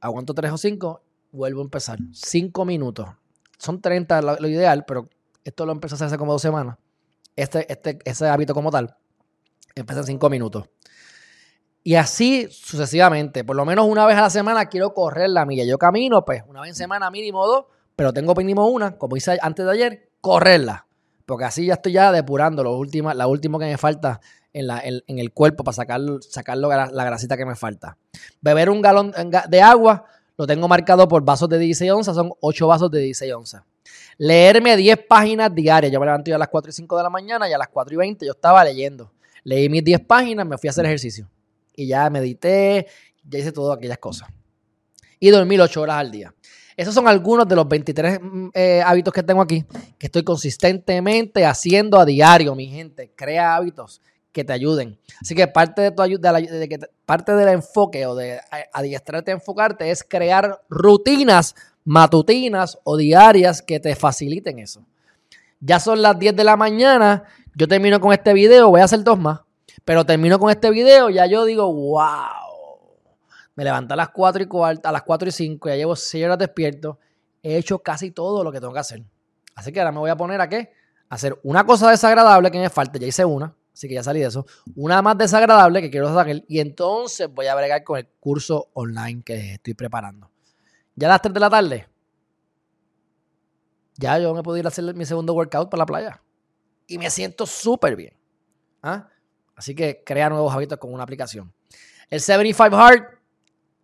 Aguanto 0.00 0.34
3 0.34 0.52
o 0.52 0.58
5. 0.58 1.02
Vuelvo 1.32 1.60
a 1.60 1.64
empezar. 1.64 1.98
5 2.12 2.64
minutos. 2.64 3.08
Son 3.58 3.80
30 3.80 4.22
lo, 4.22 4.48
ideal, 4.48 4.84
pero 4.86 5.08
esto 5.44 5.66
lo 5.66 5.72
empecé 5.72 5.94
a 5.94 5.96
hacer 5.96 6.06
hace 6.06 6.18
como 6.18 6.32
dos 6.32 6.42
semanas. 6.42 6.78
Este, 7.36 7.70
este, 7.70 7.98
ese 8.04 8.28
hábito 8.28 8.54
como 8.54 8.70
tal. 8.70 8.96
Empieza 9.74 10.00
en 10.00 10.06
5 10.06 10.30
minutos. 10.30 10.68
Y 11.82 11.94
así 11.94 12.48
sucesivamente. 12.50 13.44
Por 13.44 13.56
lo 13.56 13.64
menos 13.64 13.86
una 13.86 14.06
vez 14.06 14.16
a 14.16 14.22
la 14.22 14.30
semana 14.30 14.66
quiero 14.66 14.94
correr 14.94 15.30
la 15.30 15.44
milla. 15.46 15.64
Yo 15.64 15.78
camino, 15.78 16.24
pues, 16.24 16.42
una 16.46 16.60
vez 16.60 16.70
en 16.70 16.74
semana 16.74 17.10
mínimo 17.10 17.46
dos, 17.46 17.66
pero 17.96 18.12
tengo 18.12 18.34
mínimo 18.34 18.68
una, 18.68 18.96
como 18.96 19.16
hice 19.16 19.38
antes 19.40 19.64
de 19.64 19.72
ayer, 19.72 20.10
correrla. 20.20 20.86
Porque 21.26 21.44
así 21.44 21.66
ya 21.66 21.74
estoy 21.74 21.92
ya 21.92 22.12
depurando 22.12 22.62
lo 22.62 22.76
última, 22.76 23.14
la 23.14 23.26
última 23.26 23.58
que 23.58 23.66
me 23.66 23.78
falta 23.78 24.20
en, 24.52 24.66
la, 24.66 24.80
en, 24.82 25.18
el 25.18 25.32
cuerpo 25.32 25.64
para 25.64 25.74
sacar, 25.74 26.00
sacarlo 26.20 26.68
la 26.68 27.04
grasita 27.04 27.36
que 27.36 27.44
me 27.44 27.54
falta. 27.54 27.96
Beber 28.40 28.70
un 28.70 28.80
galón 28.80 29.12
de 29.48 29.62
agua, 29.62 30.04
lo 30.38 30.46
tengo 30.46 30.68
marcado 30.68 31.08
por 31.08 31.24
vasos 31.24 31.48
de 31.48 31.58
16 31.58 31.90
onzas, 31.90 32.14
son 32.14 32.32
8 32.40 32.66
vasos 32.68 32.90
de 32.92 33.00
16 33.00 33.34
onzas. 33.34 33.62
Leerme 34.18 34.76
10 34.76 35.00
páginas 35.08 35.52
diarias. 35.52 35.92
Yo 35.92 35.98
me 35.98 36.06
levanté 36.06 36.32
a 36.32 36.38
las 36.38 36.46
4 36.46 36.70
y 36.70 36.72
5 36.72 36.96
de 36.96 37.02
la 37.02 37.10
mañana 37.10 37.48
y 37.48 37.52
a 37.52 37.58
las 37.58 37.68
4 37.68 37.94
y 37.94 37.96
20 37.96 38.24
yo 38.24 38.32
estaba 38.32 38.62
leyendo. 38.62 39.12
Leí 39.42 39.68
mis 39.68 39.82
10 39.82 40.00
páginas, 40.00 40.46
me 40.46 40.56
fui 40.56 40.68
a 40.68 40.70
hacer 40.70 40.86
ejercicio. 40.86 41.28
Y 41.74 41.88
ya 41.88 42.08
medité, 42.08 42.86
ya 43.28 43.38
hice 43.40 43.50
todas 43.50 43.76
aquellas 43.76 43.98
cosas. 43.98 44.28
Y 45.18 45.30
dormí 45.30 45.58
8 45.58 45.80
horas 45.80 45.96
al 45.96 46.12
día. 46.12 46.32
Esos 46.76 46.94
son 46.94 47.08
algunos 47.08 47.48
de 47.48 47.56
los 47.56 47.66
23 47.66 48.20
mm, 48.22 48.48
eh, 48.54 48.82
hábitos 48.86 49.12
que 49.12 49.24
tengo 49.24 49.42
aquí, 49.42 49.64
que 49.98 50.06
estoy 50.06 50.22
consistentemente 50.22 51.44
haciendo 51.44 51.98
a 51.98 52.04
diario, 52.04 52.54
mi 52.54 52.68
gente. 52.68 53.12
Crea 53.16 53.56
hábitos 53.56 54.00
que 54.32 54.44
te 54.44 54.52
ayuden. 54.52 54.98
Así 55.20 55.34
que 55.34 55.46
parte 55.48 55.82
de 55.82 55.90
tu 55.90 56.02
ayuda, 56.02 56.32
de, 56.32 56.68
que 56.68 56.78
parte 57.06 57.32
del 57.32 57.48
enfoque 57.48 58.06
o 58.06 58.14
de 58.14 58.40
adiestrarte 58.72 59.30
a 59.30 59.34
enfocarte 59.34 59.90
es 59.90 60.04
crear 60.04 60.60
rutinas 60.68 61.54
matutinas 61.84 62.78
o 62.84 62.96
diarias 62.96 63.62
que 63.62 63.80
te 63.80 63.96
faciliten 63.96 64.58
eso. 64.58 64.84
Ya 65.60 65.80
son 65.80 66.02
las 66.02 66.18
10 66.18 66.36
de 66.36 66.44
la 66.44 66.56
mañana, 66.56 67.24
yo 67.54 67.66
termino 67.66 67.98
con 67.98 68.12
este 68.12 68.32
video, 68.32 68.68
voy 68.68 68.82
a 68.82 68.84
hacer 68.84 69.02
dos 69.02 69.18
más, 69.18 69.40
pero 69.84 70.04
termino 70.04 70.38
con 70.38 70.50
este 70.50 70.70
video, 70.70 71.08
ya 71.08 71.26
yo 71.26 71.44
digo, 71.46 71.72
wow, 71.72 72.48
me 73.56 73.64
levanto 73.64 73.94
a 73.94 73.96
las 73.96 74.10
4 74.10 74.42
y 74.42 74.46
cuarto, 74.46 74.88
a 74.88 74.92
las 74.92 75.02
4 75.02 75.30
y 75.30 75.32
5, 75.32 75.68
ya 75.70 75.76
llevo 75.76 75.96
6 75.96 76.24
horas 76.26 76.38
despierto, 76.38 76.98
he 77.42 77.56
hecho 77.56 77.78
casi 77.78 78.10
todo 78.10 78.44
lo 78.44 78.52
que 78.52 78.60
tengo 78.60 78.72
que 78.72 78.80
hacer. 78.80 79.02
Así 79.54 79.72
que 79.72 79.80
ahora 79.80 79.90
me 79.90 79.98
voy 79.98 80.10
a 80.10 80.16
poner 80.16 80.40
a 80.40 80.48
qué? 80.48 80.70
A 81.08 81.14
hacer 81.14 81.36
una 81.42 81.64
cosa 81.64 81.90
desagradable 81.90 82.50
que 82.50 82.58
me 82.58 82.68
falta, 82.68 82.98
ya 82.98 83.06
hice 83.06 83.24
una, 83.24 83.54
Así 83.78 83.86
que 83.86 83.94
ya 83.94 84.02
salí 84.02 84.18
de 84.18 84.26
eso. 84.26 84.44
Una 84.74 85.00
más 85.02 85.16
desagradable 85.16 85.80
que 85.80 85.88
quiero 85.88 86.12
sacar. 86.12 86.42
Y 86.48 86.58
entonces 86.58 87.32
voy 87.32 87.46
a 87.46 87.54
bregar 87.54 87.84
con 87.84 87.96
el 87.96 88.08
curso 88.18 88.70
online 88.72 89.22
que 89.22 89.52
estoy 89.54 89.74
preparando. 89.74 90.32
Ya 90.96 91.06
a 91.06 91.10
las 91.10 91.22
3 91.22 91.32
de 91.32 91.38
la 91.38 91.48
tarde. 91.48 91.88
Ya 93.94 94.18
yo 94.18 94.34
me 94.34 94.42
puedo 94.42 94.58
ir 94.58 94.64
a 94.64 94.68
hacer 94.68 94.92
mi 94.96 95.04
segundo 95.04 95.32
workout 95.32 95.70
para 95.70 95.82
la 95.82 95.86
playa. 95.86 96.20
Y 96.88 96.98
me 96.98 97.08
siento 97.08 97.46
súper 97.46 97.94
bien. 97.94 98.14
¿Ah? 98.82 99.06
Así 99.54 99.76
que 99.76 100.02
crea 100.04 100.28
nuevos 100.28 100.52
hábitos 100.52 100.76
con 100.80 100.92
una 100.92 101.04
aplicación. 101.04 101.52
El 102.10 102.20
75 102.20 102.76
Hard. 102.76 103.04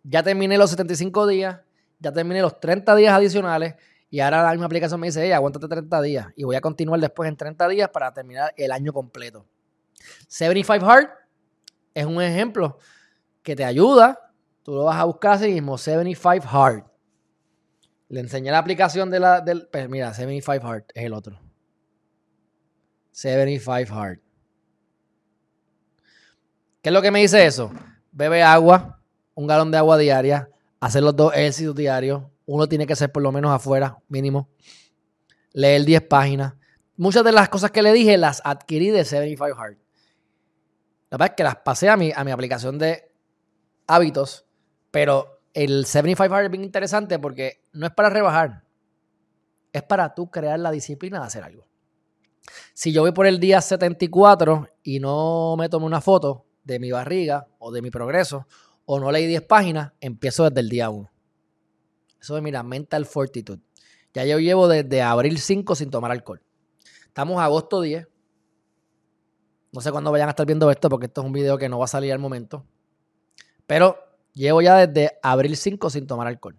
Ya 0.03 0.21
terminé 0.23 0.57
los 0.57 0.71
75 0.71 1.25
días. 1.25 1.61
Ya 1.99 2.11
terminé 2.11 2.41
los 2.41 2.59
30 2.59 2.93
días 2.97 3.13
adicionales. 3.13 3.75
Y 4.09 4.19
ahora 4.19 4.43
la 4.43 4.51
misma 4.51 4.65
aplicación 4.65 4.99
me 4.99 5.07
dice, 5.07 5.23
hey, 5.23 5.31
aguántate 5.31 5.69
30 5.69 6.01
días. 6.01 6.27
Y 6.35 6.43
voy 6.43 6.57
a 6.57 6.61
continuar 6.61 6.99
después 6.99 7.29
en 7.29 7.37
30 7.37 7.65
días 7.69 7.89
para 7.91 8.13
terminar 8.13 8.53
el 8.57 8.73
año 8.73 8.91
completo. 8.91 9.45
75 10.27 10.85
Hard 10.85 11.09
es 11.93 12.05
un 12.05 12.21
ejemplo 12.21 12.77
que 13.41 13.55
te 13.55 13.63
ayuda. 13.63 14.19
Tú 14.63 14.73
lo 14.73 14.83
vas 14.83 14.97
a 14.97 15.05
buscar 15.05 15.33
así 15.33 15.51
mismo, 15.51 15.77
75 15.77 16.47
Hard. 16.47 16.83
Le 18.09 18.19
enseñé 18.19 18.51
la 18.51 18.59
aplicación 18.59 19.09
de 19.09 19.19
la, 19.19 19.41
del... 19.41 19.67
Pues 19.71 19.89
mira, 19.89 20.13
75 20.13 20.67
Hard 20.67 20.83
es 20.93 21.05
el 21.05 21.13
otro. 21.13 21.39
75 23.11 23.93
Hard. 23.93 24.19
¿Qué 26.81 26.89
es 26.89 26.93
lo 26.93 27.01
que 27.01 27.11
me 27.11 27.21
dice 27.21 27.45
eso? 27.45 27.71
Bebe 28.11 28.43
agua, 28.43 29.01
un 29.33 29.47
galón 29.47 29.71
de 29.71 29.77
agua 29.77 29.97
diaria, 29.97 30.49
hacer 30.79 31.01
los 31.01 31.15
dos 31.15 31.33
ejercicios 31.33 31.75
diarios. 31.75 32.23
Uno 32.45 32.67
tiene 32.67 32.85
que 32.85 32.95
ser 32.95 33.11
por 33.11 33.23
lo 33.23 33.31
menos 33.31 33.51
afuera, 33.51 33.97
mínimo. 34.07 34.49
Leer 35.53 35.83
10 35.83 36.01
páginas. 36.03 36.53
Muchas 36.97 37.23
de 37.23 37.31
las 37.31 37.49
cosas 37.49 37.71
que 37.71 37.81
le 37.81 37.91
dije 37.91 38.17
las 38.17 38.41
adquirí 38.45 38.89
de 38.89 39.03
75 39.03 39.59
Hard. 39.59 39.77
La 41.09 41.17
verdad 41.17 41.33
es 41.33 41.35
que 41.37 41.43
las 41.43 41.57
pasé 41.57 41.89
a 41.89 41.97
mi, 41.97 42.11
a 42.15 42.23
mi 42.23 42.31
aplicación 42.31 42.77
de 42.77 43.11
hábitos, 43.87 44.45
pero 44.91 45.41
el 45.53 45.85
75 45.85 46.33
Hard 46.33 46.45
es 46.45 46.51
bien 46.51 46.63
interesante 46.63 47.19
porque 47.19 47.61
no 47.73 47.85
es 47.85 47.93
para 47.93 48.09
rebajar, 48.09 48.63
es 49.71 49.83
para 49.83 50.13
tú 50.13 50.29
crear 50.29 50.59
la 50.59 50.71
disciplina 50.71 51.19
de 51.19 51.25
hacer 51.25 51.43
algo. 51.43 51.67
Si 52.73 52.91
yo 52.91 53.01
voy 53.01 53.11
por 53.11 53.25
el 53.25 53.39
día 53.39 53.61
74 53.61 54.69
y 54.83 54.99
no 54.99 55.55
me 55.57 55.69
tomo 55.69 55.85
una 55.85 56.01
foto 56.01 56.45
de 56.63 56.79
mi 56.79 56.91
barriga 56.91 57.47
o 57.59 57.71
de 57.71 57.81
mi 57.81 57.89
progreso, 57.89 58.47
o 58.85 58.99
no 58.99 59.11
leí 59.11 59.25
10 59.27 59.41
páginas, 59.43 59.93
empiezo 59.99 60.43
desde 60.43 60.59
el 60.59 60.69
día 60.69 60.89
1. 60.89 61.09
Eso 62.21 62.37
es, 62.37 62.43
mira, 62.43 62.63
mental 62.63 63.05
fortitude. 63.05 63.61
Ya 64.13 64.25
yo 64.25 64.39
llevo 64.39 64.67
desde 64.67 65.01
abril 65.01 65.39
5 65.39 65.75
sin 65.75 65.89
tomar 65.89 66.11
alcohol. 66.11 66.41
Estamos 67.07 67.39
a 67.39 67.45
agosto 67.45 67.81
10. 67.81 68.07
No 69.75 69.81
sé 69.81 69.91
cuándo 69.91 70.09
vayan 70.09 70.29
a 70.29 70.31
estar 70.31 70.45
viendo 70.45 70.71
esto 70.71 70.87
porque 70.87 71.07
esto 71.07 71.19
es 71.19 71.27
un 71.27 71.33
video 71.33 71.57
que 71.57 71.67
no 71.67 71.77
va 71.77 71.83
a 71.83 71.89
salir 71.89 72.13
al 72.13 72.19
momento. 72.19 72.65
Pero 73.67 73.97
llevo 74.31 74.61
ya 74.61 74.87
desde 74.87 75.19
abril 75.21 75.57
5 75.57 75.89
sin 75.89 76.07
tomar 76.07 76.27
alcohol. 76.27 76.57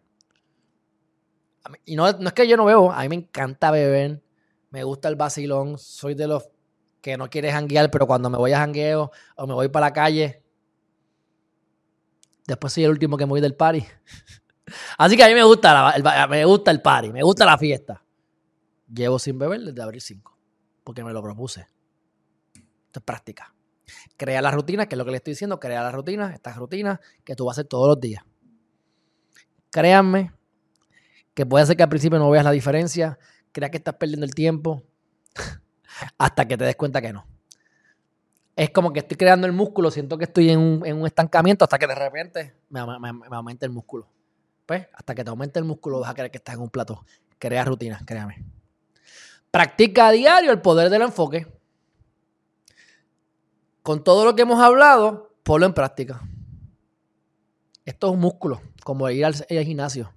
Y 1.86 1.96
no, 1.96 2.06
es 2.06 2.32
que 2.34 2.46
yo 2.46 2.58
no 2.58 2.66
bebo, 2.66 2.92
a 2.92 3.00
mí 3.00 3.08
me 3.08 3.14
encanta 3.14 3.70
beber. 3.70 4.22
Me 4.68 4.84
gusta 4.84 5.08
el 5.08 5.16
vacilón. 5.16 5.78
Soy 5.78 6.14
de 6.14 6.26
los 6.26 6.50
que 7.00 7.16
no 7.16 7.30
quiere 7.30 7.50
janguear, 7.50 7.90
pero 7.90 8.06
cuando 8.06 8.28
me 8.28 8.36
voy 8.36 8.52
a 8.52 8.58
jangueo 8.58 9.10
o 9.36 9.46
me 9.46 9.54
voy 9.54 9.68
para 9.68 9.86
la 9.86 9.92
calle, 9.94 10.42
después 12.46 12.74
soy 12.74 12.84
el 12.84 12.90
último 12.90 13.16
que 13.16 13.24
me 13.24 13.30
voy 13.30 13.40
del 13.40 13.54
party. 13.54 13.82
Así 14.98 15.16
que 15.16 15.24
a 15.24 15.28
mí 15.28 15.34
me 15.34 15.44
gusta, 15.44 15.94
me 16.28 16.44
gusta 16.44 16.70
el 16.70 16.82
party, 16.82 17.12
me 17.12 17.22
gusta 17.22 17.46
la 17.46 17.56
fiesta. 17.56 18.04
Llevo 18.92 19.18
sin 19.18 19.38
beber 19.38 19.60
desde 19.62 19.80
abril 19.80 20.02
5, 20.02 20.36
porque 20.84 21.02
me 21.02 21.14
lo 21.14 21.22
propuse 21.22 21.75
práctica. 23.00 23.54
Crea 24.16 24.42
las 24.42 24.54
rutinas, 24.54 24.86
que 24.86 24.94
es 24.94 24.98
lo 24.98 25.04
que 25.04 25.10
le 25.10 25.18
estoy 25.18 25.32
diciendo, 25.32 25.60
crea 25.60 25.82
las 25.82 25.94
rutinas, 25.94 26.34
estas 26.34 26.56
rutinas 26.56 27.00
que 27.24 27.36
tú 27.36 27.44
vas 27.44 27.56
a 27.56 27.60
hacer 27.60 27.68
todos 27.68 27.88
los 27.88 28.00
días. 28.00 28.24
Créanme 29.70 30.32
que 31.34 31.44
puede 31.44 31.66
ser 31.66 31.76
que 31.76 31.82
al 31.82 31.88
principio 31.88 32.18
no 32.18 32.30
veas 32.30 32.44
la 32.44 32.50
diferencia, 32.50 33.18
crea 33.52 33.70
que 33.70 33.76
estás 33.76 33.94
perdiendo 33.94 34.24
el 34.24 34.34
tiempo, 34.34 34.82
hasta 36.18 36.46
que 36.46 36.56
te 36.56 36.64
des 36.64 36.76
cuenta 36.76 37.00
que 37.00 37.12
no. 37.12 37.26
Es 38.56 38.70
como 38.70 38.90
que 38.92 39.00
estoy 39.00 39.18
creando 39.18 39.46
el 39.46 39.52
músculo, 39.52 39.90
siento 39.90 40.16
que 40.16 40.24
estoy 40.24 40.48
en 40.50 40.58
un, 40.58 41.06
estancamiento 41.06 41.64
hasta 41.64 41.78
que 41.78 41.86
de 41.86 41.94
repente 41.94 42.54
me, 42.70 42.80
me, 42.98 43.36
aumente 43.36 43.66
el 43.66 43.72
músculo. 43.72 44.08
Pues 44.64 44.86
hasta 44.94 45.14
que 45.14 45.22
te 45.22 45.30
aumente 45.30 45.58
el 45.58 45.66
músculo 45.66 46.00
vas 46.00 46.10
a 46.10 46.14
creer 46.14 46.30
que 46.30 46.38
estás 46.38 46.54
en 46.54 46.62
un 46.62 46.70
plato. 46.70 47.04
Crea 47.38 47.64
rutinas, 47.66 48.02
créame. 48.06 48.46
Practica 49.50 50.08
a 50.08 50.12
diario 50.12 50.50
el 50.52 50.62
poder 50.62 50.88
del 50.88 51.02
enfoque 51.02 51.46
con 53.86 54.02
todo 54.02 54.24
lo 54.24 54.34
que 54.34 54.42
hemos 54.42 54.60
hablado, 54.60 55.30
ponlo 55.44 55.64
en 55.64 55.72
práctica. 55.72 56.20
Esto 57.84 58.08
es 58.08 58.14
un 58.14 58.18
músculo, 58.18 58.60
como 58.82 59.08
ir 59.10 59.24
al, 59.24 59.34
gimnasio. 59.48 60.12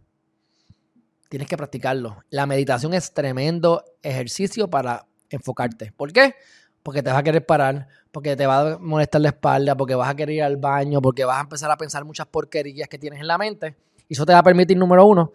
Tienes 1.29 1.47
que 1.47 1.55
practicarlo. 1.55 2.17
La 2.31 2.47
meditación 2.47 2.95
es 2.95 3.13
tremendo 3.13 3.83
ejercicio 4.01 4.71
para 4.71 5.05
enfocarte. 5.29 5.91
¿Por 5.95 6.11
qué? 6.11 6.33
Porque 6.81 7.03
te 7.03 7.11
vas 7.11 7.19
a 7.19 7.21
querer 7.21 7.45
parar, 7.45 7.87
porque 8.11 8.35
te 8.35 8.47
va 8.47 8.71
a 8.71 8.77
molestar 8.79 9.21
la 9.21 9.29
espalda, 9.29 9.77
porque 9.77 9.93
vas 9.93 10.09
a 10.09 10.15
querer 10.15 10.37
ir 10.37 10.43
al 10.43 10.57
baño, 10.57 10.99
porque 10.99 11.23
vas 11.23 11.37
a 11.37 11.41
empezar 11.41 11.69
a 11.69 11.77
pensar 11.77 12.03
muchas 12.05 12.25
porquerías 12.25 12.89
que 12.89 12.97
tienes 12.97 13.19
en 13.19 13.27
la 13.27 13.37
mente. 13.37 13.77
Y 14.07 14.15
eso 14.15 14.25
te 14.25 14.33
va 14.33 14.39
a 14.39 14.43
permitir, 14.43 14.77
número 14.77 15.05
uno, 15.05 15.33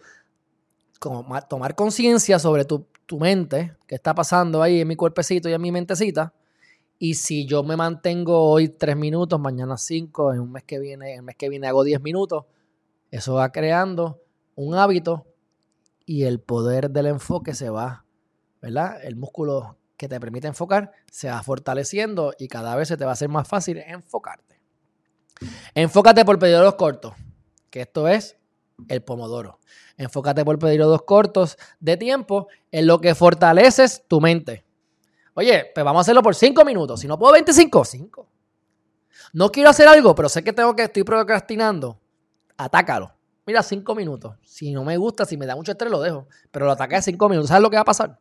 tomar 1.48 1.76
conciencia 1.76 2.40
sobre 2.40 2.64
tu, 2.64 2.84
tu 3.06 3.20
mente, 3.20 3.76
qué 3.86 3.94
está 3.94 4.12
pasando 4.12 4.60
ahí 4.60 4.80
en 4.80 4.88
mi 4.88 4.96
cuerpecito 4.96 5.48
y 5.48 5.52
en 5.52 5.62
mi 5.62 5.70
mentecita 5.70 6.32
y 7.04 7.12
si 7.12 7.44
yo 7.44 7.62
me 7.62 7.76
mantengo 7.76 8.50
hoy 8.50 8.70
tres 8.70 8.96
minutos, 8.96 9.38
mañana 9.38 9.76
cinco, 9.76 10.32
en 10.32 10.40
un 10.40 10.50
mes 10.50 10.62
que 10.62 10.78
viene, 10.78 11.16
el 11.16 11.22
mes 11.22 11.36
que 11.36 11.50
viene 11.50 11.66
hago 11.66 11.84
diez 11.84 12.00
minutos, 12.00 12.46
eso 13.10 13.34
va 13.34 13.52
creando 13.52 14.22
un 14.54 14.74
hábito 14.74 15.26
y 16.06 16.22
el 16.22 16.40
poder 16.40 16.90
del 16.90 17.08
enfoque 17.08 17.52
se 17.52 17.68
va, 17.68 18.06
¿verdad? 18.62 19.04
El 19.04 19.16
músculo 19.16 19.76
que 19.98 20.08
te 20.08 20.18
permite 20.18 20.46
enfocar 20.46 20.92
se 21.10 21.28
va 21.28 21.42
fortaleciendo 21.42 22.32
y 22.38 22.48
cada 22.48 22.74
vez 22.74 22.88
se 22.88 22.96
te 22.96 23.04
va 23.04 23.10
a 23.10 23.12
hacer 23.12 23.28
más 23.28 23.46
fácil 23.46 23.82
enfocarte. 23.86 24.58
Enfócate 25.74 26.24
por 26.24 26.38
periodos 26.38 26.74
cortos, 26.76 27.12
que 27.68 27.82
esto 27.82 28.08
es 28.08 28.38
el 28.88 29.02
pomodoro. 29.02 29.60
Enfócate 29.98 30.42
por 30.42 30.58
periodos 30.58 31.02
cortos 31.02 31.58
de 31.80 31.98
tiempo 31.98 32.48
en 32.72 32.86
lo 32.86 32.98
que 33.02 33.14
fortaleces 33.14 34.04
tu 34.08 34.22
mente. 34.22 34.64
Oye, 35.34 35.70
pues 35.74 35.84
vamos 35.84 36.00
a 36.00 36.02
hacerlo 36.02 36.22
por 36.22 36.34
5 36.34 36.64
minutos. 36.64 37.00
Si 37.00 37.08
no 37.08 37.18
puedo 37.18 37.32
25, 37.32 37.84
5. 37.84 38.28
No 39.32 39.50
quiero 39.50 39.70
hacer 39.70 39.88
algo, 39.88 40.14
pero 40.14 40.28
sé 40.28 40.44
que 40.44 40.52
tengo 40.52 40.74
que 40.76 40.84
estoy 40.84 41.02
procrastinando. 41.02 42.00
Atácalo. 42.56 43.12
Mira, 43.46 43.62
5 43.62 43.94
minutos. 43.94 44.36
Si 44.42 44.72
no 44.72 44.84
me 44.84 44.96
gusta, 44.96 45.24
si 45.24 45.36
me 45.36 45.44
da 45.44 45.56
mucho 45.56 45.72
estrés, 45.72 45.90
lo 45.90 46.00
dejo. 46.00 46.28
Pero 46.50 46.66
lo 46.66 46.72
ataqué 46.72 47.02
5 47.02 47.28
minutos. 47.28 47.48
¿Sabes 47.48 47.62
lo 47.62 47.70
que 47.70 47.76
va 47.76 47.82
a 47.82 47.84
pasar? 47.84 48.18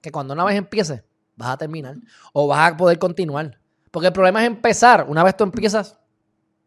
Que 0.00 0.12
cuando 0.12 0.34
una 0.34 0.44
vez 0.44 0.56
empiece, 0.56 1.04
vas 1.36 1.50
a 1.50 1.56
terminar. 1.56 1.96
O 2.32 2.46
vas 2.46 2.72
a 2.72 2.76
poder 2.76 2.98
continuar. 2.98 3.58
Porque 3.90 4.08
el 4.08 4.12
problema 4.12 4.42
es 4.42 4.46
empezar. 4.46 5.06
Una 5.08 5.24
vez 5.24 5.36
tú 5.36 5.44
empiezas, 5.44 5.98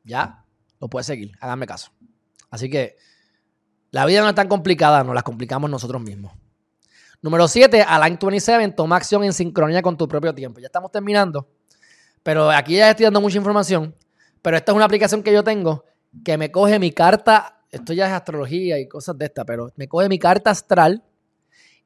ya 0.04 0.46
lo 0.80 0.90
puedes 0.90 1.06
seguir. 1.06 1.32
Háganme 1.40 1.68
caso. 1.68 1.92
Así 2.50 2.70
que 2.70 2.98
la 3.92 4.06
vida 4.06 4.22
no 4.22 4.30
es 4.30 4.36
tan 4.36 4.48
complicada, 4.48 5.04
nos 5.04 5.16
la 5.16 5.22
complicamos 5.22 5.70
nosotros 5.70 6.02
mismos. 6.02 6.34
Número 7.26 7.48
7, 7.48 7.82
Align 7.82 8.20
27, 8.22 8.74
toma 8.74 8.98
acción 8.98 9.24
en 9.24 9.34
sincronía 9.34 9.82
con 9.82 9.98
tu 9.98 10.08
propio 10.08 10.32
tiempo. 10.36 10.60
Ya 10.60 10.68
estamos 10.68 10.92
terminando, 10.92 11.48
pero 12.22 12.52
aquí 12.52 12.76
ya 12.76 12.92
estoy 12.92 13.06
dando 13.06 13.20
mucha 13.20 13.40
información. 13.40 13.96
Pero 14.44 14.58
esta 14.58 14.72
es 14.72 14.76
una 14.76 14.86
aplicación 14.86 15.24
que 15.24 15.34
yo 15.34 15.44
tengo 15.44 15.86
que 16.24 16.38
me 16.38 16.52
coge 16.52 16.78
mi 16.78 16.92
carta, 16.92 17.64
esto 17.72 17.94
ya 17.94 18.06
es 18.06 18.14
astrología 18.14 18.78
y 18.78 18.88
cosas 18.88 19.18
de 19.18 19.26
esta, 19.26 19.44
pero 19.44 19.74
me 19.76 19.88
coge 19.88 20.08
mi 20.08 20.20
carta 20.20 20.52
astral 20.52 21.04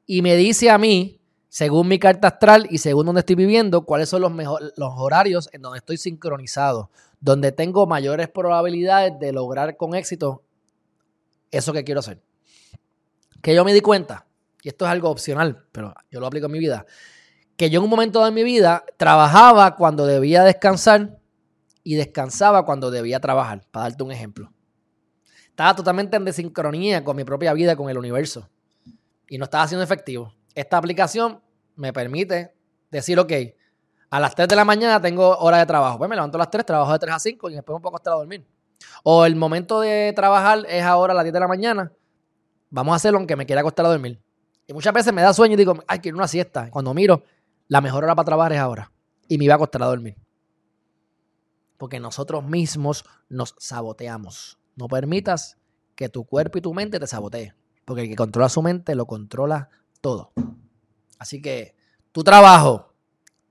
y 0.04 0.20
me 0.20 0.36
dice 0.36 0.68
a 0.68 0.76
mí, 0.76 1.22
según 1.48 1.88
mi 1.88 1.98
carta 1.98 2.28
astral 2.28 2.66
y 2.68 2.76
según 2.76 3.06
donde 3.06 3.20
estoy 3.20 3.36
viviendo, 3.36 3.86
cuáles 3.86 4.10
son 4.10 4.20
los, 4.20 4.32
los 4.76 4.92
horarios 4.98 5.48
en 5.54 5.62
donde 5.62 5.78
estoy 5.78 5.96
sincronizado, 5.96 6.90
donde 7.18 7.50
tengo 7.50 7.86
mayores 7.86 8.28
probabilidades 8.28 9.18
de 9.18 9.32
lograr 9.32 9.78
con 9.78 9.94
éxito 9.94 10.42
eso 11.50 11.72
que 11.72 11.82
quiero 11.82 12.00
hacer. 12.00 12.20
Que 13.40 13.54
yo 13.54 13.64
me 13.64 13.72
di 13.72 13.80
cuenta, 13.80 14.26
y 14.62 14.68
esto 14.68 14.84
es 14.84 14.90
algo 14.90 15.10
opcional, 15.10 15.66
pero 15.72 15.94
yo 16.10 16.20
lo 16.20 16.26
aplico 16.26 16.46
en 16.46 16.52
mi 16.52 16.58
vida, 16.58 16.86
que 17.56 17.70
yo 17.70 17.80
en 17.80 17.84
un 17.84 17.90
momento 17.90 18.24
de 18.24 18.30
mi 18.30 18.42
vida 18.42 18.84
trabajaba 18.96 19.76
cuando 19.76 20.06
debía 20.06 20.44
descansar 20.44 21.18
y 21.82 21.94
descansaba 21.94 22.64
cuando 22.64 22.90
debía 22.90 23.20
trabajar, 23.20 23.66
para 23.70 23.88
darte 23.88 24.02
un 24.02 24.12
ejemplo. 24.12 24.52
Estaba 25.48 25.74
totalmente 25.74 26.16
en 26.16 26.24
desincronía 26.24 27.04
con 27.04 27.16
mi 27.16 27.24
propia 27.24 27.52
vida, 27.52 27.76
con 27.76 27.90
el 27.90 27.98
universo, 27.98 28.48
y 29.28 29.38
no 29.38 29.44
estaba 29.44 29.66
siendo 29.68 29.84
efectivo. 29.84 30.34
Esta 30.54 30.76
aplicación 30.76 31.40
me 31.76 31.92
permite 31.92 32.54
decir, 32.90 33.18
ok, 33.18 33.32
a 34.10 34.18
las 34.18 34.34
3 34.34 34.48
de 34.48 34.56
la 34.56 34.64
mañana 34.64 35.00
tengo 35.00 35.36
hora 35.38 35.58
de 35.58 35.66
trabajo. 35.66 35.98
Pues 35.98 36.10
me 36.10 36.16
levanto 36.16 36.36
a 36.36 36.40
las 36.40 36.50
3, 36.50 36.66
trabajo 36.66 36.92
de 36.92 36.98
3 36.98 37.14
a 37.14 37.18
5 37.18 37.50
y 37.50 37.54
después 37.54 37.76
un 37.76 37.82
poco 37.82 37.96
hasta 37.96 38.10
dormir. 38.10 38.46
O 39.04 39.24
el 39.24 39.36
momento 39.36 39.80
de 39.80 40.12
trabajar 40.14 40.66
es 40.68 40.82
ahora 40.82 41.12
a 41.12 41.16
las 41.16 41.24
10 41.24 41.32
de 41.32 41.40
la 41.40 41.48
mañana. 41.48 41.92
Vamos 42.70 42.92
a 42.92 42.96
hacerlo 42.96 43.18
aunque 43.18 43.36
me 43.36 43.46
quiera 43.46 43.60
acostar 43.60 43.86
a 43.86 43.90
dormir. 43.90 44.20
Y 44.70 44.72
muchas 44.72 44.94
veces 44.94 45.12
me 45.12 45.20
da 45.20 45.34
sueño 45.34 45.54
y 45.54 45.56
digo, 45.56 45.74
ay, 45.88 45.98
quiero 45.98 46.16
una 46.16 46.28
siesta. 46.28 46.70
Cuando 46.70 46.94
miro, 46.94 47.24
la 47.66 47.80
mejor 47.80 48.04
hora 48.04 48.14
para 48.14 48.24
trabajar 48.24 48.52
es 48.52 48.60
ahora. 48.60 48.92
Y 49.26 49.36
me 49.36 49.46
iba 49.46 49.54
a 49.54 49.56
acostar 49.56 49.82
a 49.82 49.86
dormir. 49.86 50.16
Porque 51.76 51.98
nosotros 51.98 52.44
mismos 52.44 53.04
nos 53.28 53.56
saboteamos. 53.58 54.60
No 54.76 54.86
permitas 54.86 55.58
que 55.96 56.08
tu 56.08 56.24
cuerpo 56.24 56.58
y 56.58 56.60
tu 56.60 56.72
mente 56.72 57.00
te 57.00 57.08
sabotee. 57.08 57.52
Porque 57.84 58.02
el 58.02 58.08
que 58.10 58.14
controla 58.14 58.48
su 58.48 58.62
mente 58.62 58.94
lo 58.94 59.06
controla 59.06 59.70
todo. 60.00 60.30
Así 61.18 61.42
que 61.42 61.74
tu 62.12 62.22
trabajo 62.22 62.94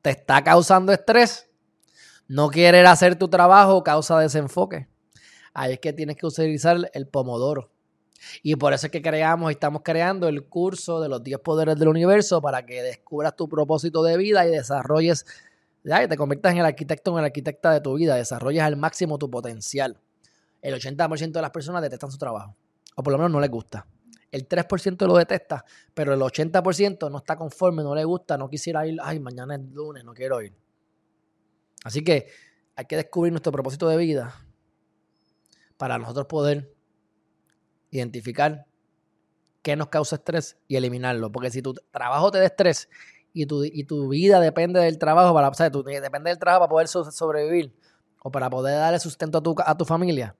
te 0.01 0.11
está 0.11 0.41
causando 0.41 0.93
estrés. 0.93 1.49
No 2.29 2.49
querer 2.49 2.85
hacer 2.85 3.17
tu 3.17 3.27
trabajo 3.27 3.83
causa 3.83 4.17
desenfoque 4.19 4.87
ahí 5.53 5.73
es 5.73 5.79
que 5.79 5.91
tienes 5.91 6.15
que 6.15 6.25
utilizar 6.25 6.89
el 6.93 7.07
pomodoro. 7.07 7.71
Y 8.43 8.55
por 8.55 8.73
eso 8.73 8.87
es 8.87 8.91
que 8.91 9.01
creamos 9.01 9.51
y 9.51 9.53
estamos 9.53 9.81
creando 9.83 10.27
el 10.27 10.45
curso 10.45 11.01
de 11.01 11.09
los 11.09 11.23
10 11.23 11.39
poderes 11.39 11.77
del 11.77 11.87
universo 11.87 12.41
para 12.41 12.65
que 12.65 12.81
descubras 12.81 13.35
tu 13.35 13.47
propósito 13.47 14.03
de 14.03 14.17
vida 14.17 14.45
y 14.45 14.51
desarrolles, 14.51 15.25
ya, 15.83 16.07
te 16.07 16.17
conviertas 16.17 16.53
en 16.53 16.59
el 16.59 16.65
arquitecto 16.65 17.13
o 17.13 17.17
en 17.17 17.23
la 17.23 17.27
arquitecta 17.27 17.71
de 17.71 17.81
tu 17.81 17.93
vida, 17.95 18.15
desarrolles 18.15 18.61
al 18.61 18.77
máximo 18.77 19.17
tu 19.17 19.29
potencial. 19.29 19.99
El 20.61 20.73
80% 20.75 21.31
de 21.31 21.41
las 21.41 21.51
personas 21.51 21.81
detestan 21.81 22.11
su 22.11 22.17
trabajo, 22.17 22.55
o 22.95 23.03
por 23.03 23.13
lo 23.13 23.17
menos 23.17 23.31
no 23.31 23.39
les 23.39 23.49
gusta. 23.49 23.87
El 24.31 24.47
3% 24.47 25.07
lo 25.07 25.17
detesta, 25.17 25.65
pero 25.93 26.13
el 26.13 26.19
80% 26.19 27.09
no 27.09 27.17
está 27.17 27.35
conforme, 27.35 27.81
no 27.81 27.95
le 27.95 28.03
gusta, 28.03 28.37
no 28.37 28.49
quisiera 28.49 28.85
ir, 28.85 28.99
ay, 29.01 29.19
mañana 29.19 29.55
es 29.55 29.61
lunes, 29.71 30.03
no 30.03 30.13
quiero 30.13 30.41
ir. 30.41 30.53
Así 31.83 32.03
que 32.03 32.27
hay 32.75 32.85
que 32.85 32.97
descubrir 32.97 33.31
nuestro 33.31 33.51
propósito 33.51 33.87
de 33.87 33.97
vida, 33.97 34.35
para 35.79 35.97
nosotros 35.97 36.25
poder 36.27 36.75
identificar 37.91 38.65
qué 39.61 39.75
nos 39.75 39.87
causa 39.87 40.17
estrés 40.17 40.57
y 40.67 40.75
eliminarlo. 40.75 41.31
Porque 41.31 41.51
si 41.51 41.61
tu 41.61 41.73
trabajo 41.91 42.31
te 42.31 42.39
da 42.39 42.45
estrés 42.45 42.89
y 43.33 43.45
tu, 43.45 43.63
y 43.63 43.83
tu 43.83 44.09
vida 44.09 44.39
depende 44.39 44.79
del 44.79 44.97
trabajo, 44.97 45.33
para, 45.33 45.53
sea, 45.53 45.69
depende 45.69 46.29
del 46.29 46.39
trabajo 46.39 46.61
para 46.61 46.69
poder 46.69 46.87
sobrevivir 46.87 47.75
o 48.21 48.31
para 48.31 48.49
poder 48.49 48.77
darle 48.77 48.99
sustento 48.99 49.37
a 49.37 49.41
tu, 49.41 49.55
a 49.57 49.77
tu 49.77 49.85
familia, 49.85 50.35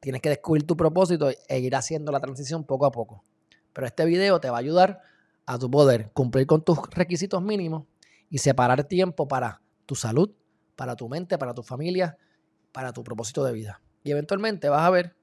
tienes 0.00 0.20
que 0.20 0.28
descubrir 0.28 0.66
tu 0.66 0.76
propósito 0.76 1.30
e 1.30 1.58
ir 1.58 1.74
haciendo 1.74 2.12
la 2.12 2.20
transición 2.20 2.64
poco 2.64 2.86
a 2.86 2.92
poco. 2.92 3.24
Pero 3.72 3.86
este 3.86 4.04
video 4.04 4.40
te 4.40 4.50
va 4.50 4.56
a 4.56 4.60
ayudar 4.60 5.00
a 5.46 5.58
tu 5.58 5.70
poder 5.70 6.10
cumplir 6.12 6.46
con 6.46 6.62
tus 6.62 6.78
requisitos 6.90 7.42
mínimos 7.42 7.84
y 8.28 8.38
separar 8.38 8.84
tiempo 8.84 9.28
para 9.28 9.62
tu 9.86 9.94
salud, 9.94 10.30
para 10.76 10.96
tu 10.96 11.08
mente, 11.08 11.38
para 11.38 11.54
tu 11.54 11.62
familia, 11.62 12.18
para 12.72 12.92
tu 12.92 13.02
propósito 13.02 13.44
de 13.44 13.52
vida. 13.52 13.80
Y 14.04 14.10
eventualmente 14.10 14.68
vas 14.68 14.82
a 14.82 14.90
ver 14.90 15.16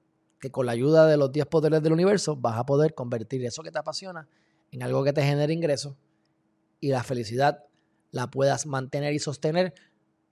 que 0.45 0.51
con 0.51 0.67
la 0.67 0.73
ayuda 0.73 1.07
de 1.07 1.17
los 1.17 1.31
10 1.31 1.47
poderes 1.47 1.81
del 1.81 1.93
universo 1.93 2.35
vas 2.35 2.59
a 2.59 2.67
poder 2.67 2.93
convertir 2.93 3.43
eso 3.43 3.63
que 3.63 3.71
te 3.71 3.79
apasiona 3.79 4.27
en 4.71 4.83
algo 4.83 5.03
que 5.03 5.11
te 5.11 5.23
genere 5.23 5.51
ingresos 5.51 5.95
y 6.79 6.89
la 6.89 7.03
felicidad 7.03 7.63
la 8.11 8.29
puedas 8.29 8.67
mantener 8.67 9.13
y 9.13 9.17
sostener 9.17 9.73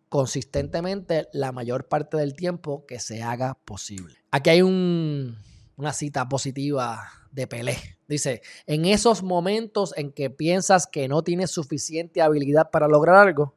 consistentemente 0.09 1.29
la 1.33 1.51
mayor 1.51 1.87
parte 1.87 2.15
del 2.17 2.35
tiempo 2.35 2.85
que 2.85 2.99
se 2.99 3.23
haga 3.23 3.57
posible. 3.65 4.17
Aquí 4.29 4.51
hay 4.51 4.61
una 4.61 5.93
cita 5.93 6.29
positiva 6.29 7.09
de 7.31 7.47
Pelé. 7.47 7.75
Dice, 8.07 8.43
en 8.67 8.85
esos 8.85 9.23
momentos 9.23 9.95
en 9.97 10.11
que 10.11 10.29
piensas 10.29 10.85
que 10.85 11.07
no 11.07 11.23
tienes 11.23 11.49
suficiente 11.49 12.21
habilidad 12.21 12.69
para 12.69 12.87
lograr 12.87 13.15
algo, 13.15 13.55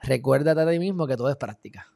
recuérdate 0.00 0.64
de 0.64 0.72
ti 0.72 0.78
mismo 0.80 1.06
que 1.06 1.16
todo 1.16 1.30
es 1.30 1.36
práctica. 1.36 1.86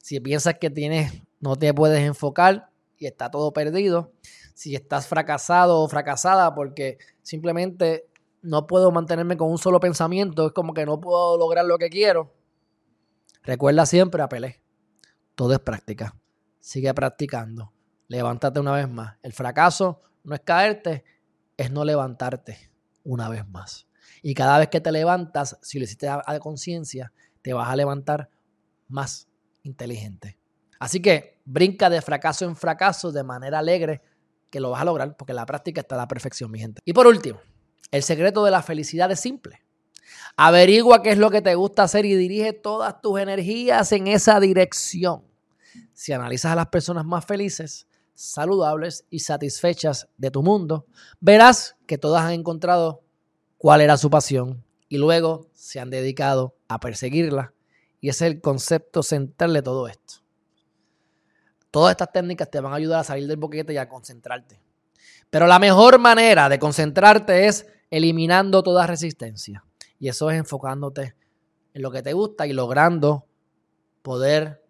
Si 0.00 0.20
piensas 0.20 0.54
que 0.58 0.70
tienes 0.70 1.12
no 1.38 1.56
te 1.56 1.74
puedes 1.74 2.00
enfocar 2.00 2.70
y 2.98 3.06
está 3.06 3.30
todo 3.30 3.52
perdido. 3.52 4.12
Si 4.54 4.74
estás 4.74 5.06
fracasado 5.06 5.80
o 5.80 5.88
fracasada 5.88 6.54
porque 6.54 6.98
simplemente 7.22 8.08
no 8.42 8.66
puedo 8.66 8.90
mantenerme 8.90 9.36
con 9.36 9.50
un 9.50 9.58
solo 9.58 9.80
pensamiento, 9.80 10.46
es 10.46 10.52
como 10.52 10.72
que 10.72 10.86
no 10.86 11.00
puedo 11.00 11.36
lograr 11.36 11.64
lo 11.64 11.78
que 11.78 11.90
quiero. 11.90 12.32
Recuerda 13.42 13.86
siempre 13.86 14.22
a 14.22 14.28
Pelé. 14.28 14.60
Todo 15.34 15.52
es 15.52 15.60
práctica. 15.60 16.16
Sigue 16.60 16.92
practicando. 16.94 17.72
Levántate 18.08 18.60
una 18.60 18.72
vez 18.72 18.88
más. 18.88 19.16
El 19.22 19.32
fracaso 19.32 20.00
no 20.24 20.34
es 20.34 20.40
caerte, 20.40 21.04
es 21.56 21.70
no 21.70 21.84
levantarte 21.84 22.70
una 23.04 23.28
vez 23.28 23.46
más. 23.46 23.86
Y 24.22 24.34
cada 24.34 24.58
vez 24.58 24.68
que 24.68 24.80
te 24.80 24.92
levantas, 24.92 25.58
si 25.62 25.78
lo 25.78 25.84
hiciste 25.84 26.08
a, 26.08 26.22
conciencia, 26.40 27.12
te 27.42 27.52
vas 27.52 27.68
a 27.68 27.76
levantar 27.76 28.28
más 28.88 29.28
inteligente. 29.62 30.38
Así 30.78 31.00
que 31.00 31.35
brinca 31.46 31.88
de 31.88 32.02
fracaso 32.02 32.44
en 32.44 32.56
fracaso 32.56 33.12
de 33.12 33.22
manera 33.22 33.60
alegre 33.60 34.02
que 34.50 34.60
lo 34.60 34.70
vas 34.70 34.82
a 34.82 34.84
lograr 34.84 35.16
porque 35.16 35.32
la 35.32 35.46
práctica 35.46 35.80
está 35.80 35.96
la 35.96 36.08
perfección, 36.08 36.50
mi 36.50 36.58
gente. 36.58 36.82
Y 36.84 36.92
por 36.92 37.06
último, 37.06 37.40
el 37.90 38.02
secreto 38.02 38.44
de 38.44 38.50
la 38.50 38.62
felicidad 38.62 39.10
es 39.10 39.20
simple. 39.20 39.62
Averigua 40.36 41.02
qué 41.02 41.12
es 41.12 41.18
lo 41.18 41.30
que 41.30 41.40
te 41.40 41.54
gusta 41.54 41.84
hacer 41.84 42.04
y 42.04 42.14
dirige 42.14 42.52
todas 42.52 43.00
tus 43.00 43.18
energías 43.18 43.90
en 43.92 44.06
esa 44.06 44.38
dirección. 44.40 45.24
Si 45.94 46.12
analizas 46.12 46.52
a 46.52 46.56
las 46.56 46.66
personas 46.66 47.04
más 47.04 47.24
felices, 47.24 47.86
saludables 48.14 49.06
y 49.08 49.20
satisfechas 49.20 50.08
de 50.16 50.30
tu 50.30 50.42
mundo, 50.42 50.86
verás 51.20 51.76
que 51.86 51.98
todas 51.98 52.22
han 52.24 52.32
encontrado 52.32 53.02
cuál 53.56 53.80
era 53.80 53.96
su 53.96 54.10
pasión 54.10 54.64
y 54.88 54.98
luego 54.98 55.48
se 55.54 55.80
han 55.80 55.90
dedicado 55.90 56.56
a 56.68 56.80
perseguirla. 56.80 57.54
Y 58.00 58.10
es 58.10 58.20
el 58.20 58.40
concepto 58.40 59.02
central 59.02 59.52
de 59.52 59.62
todo 59.62 59.88
esto. 59.88 60.25
Todas 61.70 61.92
estas 61.92 62.12
técnicas 62.12 62.50
te 62.50 62.60
van 62.60 62.72
a 62.72 62.76
ayudar 62.76 63.00
a 63.00 63.04
salir 63.04 63.26
del 63.26 63.36
boquete 63.36 63.72
y 63.72 63.76
a 63.76 63.88
concentrarte. 63.88 64.60
Pero 65.30 65.46
la 65.46 65.58
mejor 65.58 65.98
manera 65.98 66.48
de 66.48 66.58
concentrarte 66.58 67.46
es 67.46 67.66
eliminando 67.90 68.62
toda 68.62 68.86
resistencia. 68.86 69.64
Y 69.98 70.08
eso 70.08 70.30
es 70.30 70.38
enfocándote 70.38 71.16
en 71.74 71.82
lo 71.82 71.90
que 71.90 72.02
te 72.02 72.12
gusta 72.12 72.46
y 72.46 72.52
logrando 72.52 73.26
poder 74.02 74.64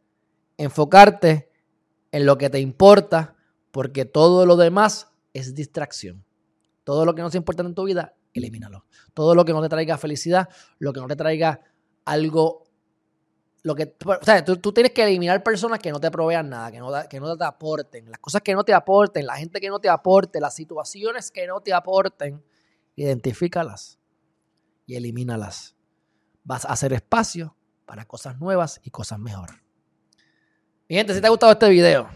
enfocarte 0.56 1.50
en 2.12 2.26
lo 2.26 2.38
que 2.38 2.48
te 2.48 2.60
importa, 2.60 3.36
porque 3.70 4.04
todo 4.04 4.46
lo 4.46 4.56
demás 4.56 5.08
es 5.34 5.54
distracción. 5.54 6.24
Todo 6.84 7.04
lo 7.04 7.14
que 7.14 7.22
no 7.22 7.30
sea 7.30 7.38
importante 7.38 7.68
en 7.68 7.74
tu 7.74 7.84
vida, 7.84 8.14
elimínalo. 8.32 8.86
Todo 9.12 9.34
lo 9.34 9.44
que 9.44 9.52
no 9.52 9.60
te 9.60 9.68
traiga 9.68 9.98
felicidad, 9.98 10.48
lo 10.78 10.92
que 10.92 11.00
no 11.00 11.08
te 11.08 11.16
traiga 11.16 11.60
algo 12.04 12.65
lo 13.66 13.74
que, 13.74 13.86
tú, 13.86 14.72
tienes 14.72 14.92
que 14.92 15.02
eliminar 15.02 15.42
personas 15.42 15.80
que 15.80 15.90
no 15.90 15.98
te 15.98 16.08
provean 16.08 16.48
nada, 16.48 16.70
que 16.70 16.78
no, 16.78 16.88
que 17.10 17.18
no 17.18 17.36
te 17.36 17.44
aporten, 17.44 18.08
las 18.08 18.20
cosas 18.20 18.40
que 18.40 18.54
no 18.54 18.62
te 18.62 18.72
aporten, 18.72 19.26
la 19.26 19.34
gente 19.34 19.60
que 19.60 19.68
no 19.68 19.80
te 19.80 19.88
aporte, 19.88 20.38
las 20.38 20.54
situaciones 20.54 21.32
que 21.32 21.48
no 21.48 21.60
te 21.60 21.72
aporten, 21.72 22.40
identifícalas 22.94 23.98
y 24.86 24.94
elimínalas. 24.94 25.74
Vas 26.44 26.64
a 26.64 26.68
hacer 26.68 26.92
espacio 26.92 27.56
para 27.86 28.04
cosas 28.04 28.38
nuevas 28.38 28.80
y 28.84 28.90
cosas 28.90 29.18
mejor. 29.18 29.50
Mi 30.88 30.94
gente, 30.94 31.12
si 31.12 31.20
te 31.20 31.26
ha 31.26 31.30
gustado 31.30 31.50
este 31.50 31.68
video, 31.68 32.08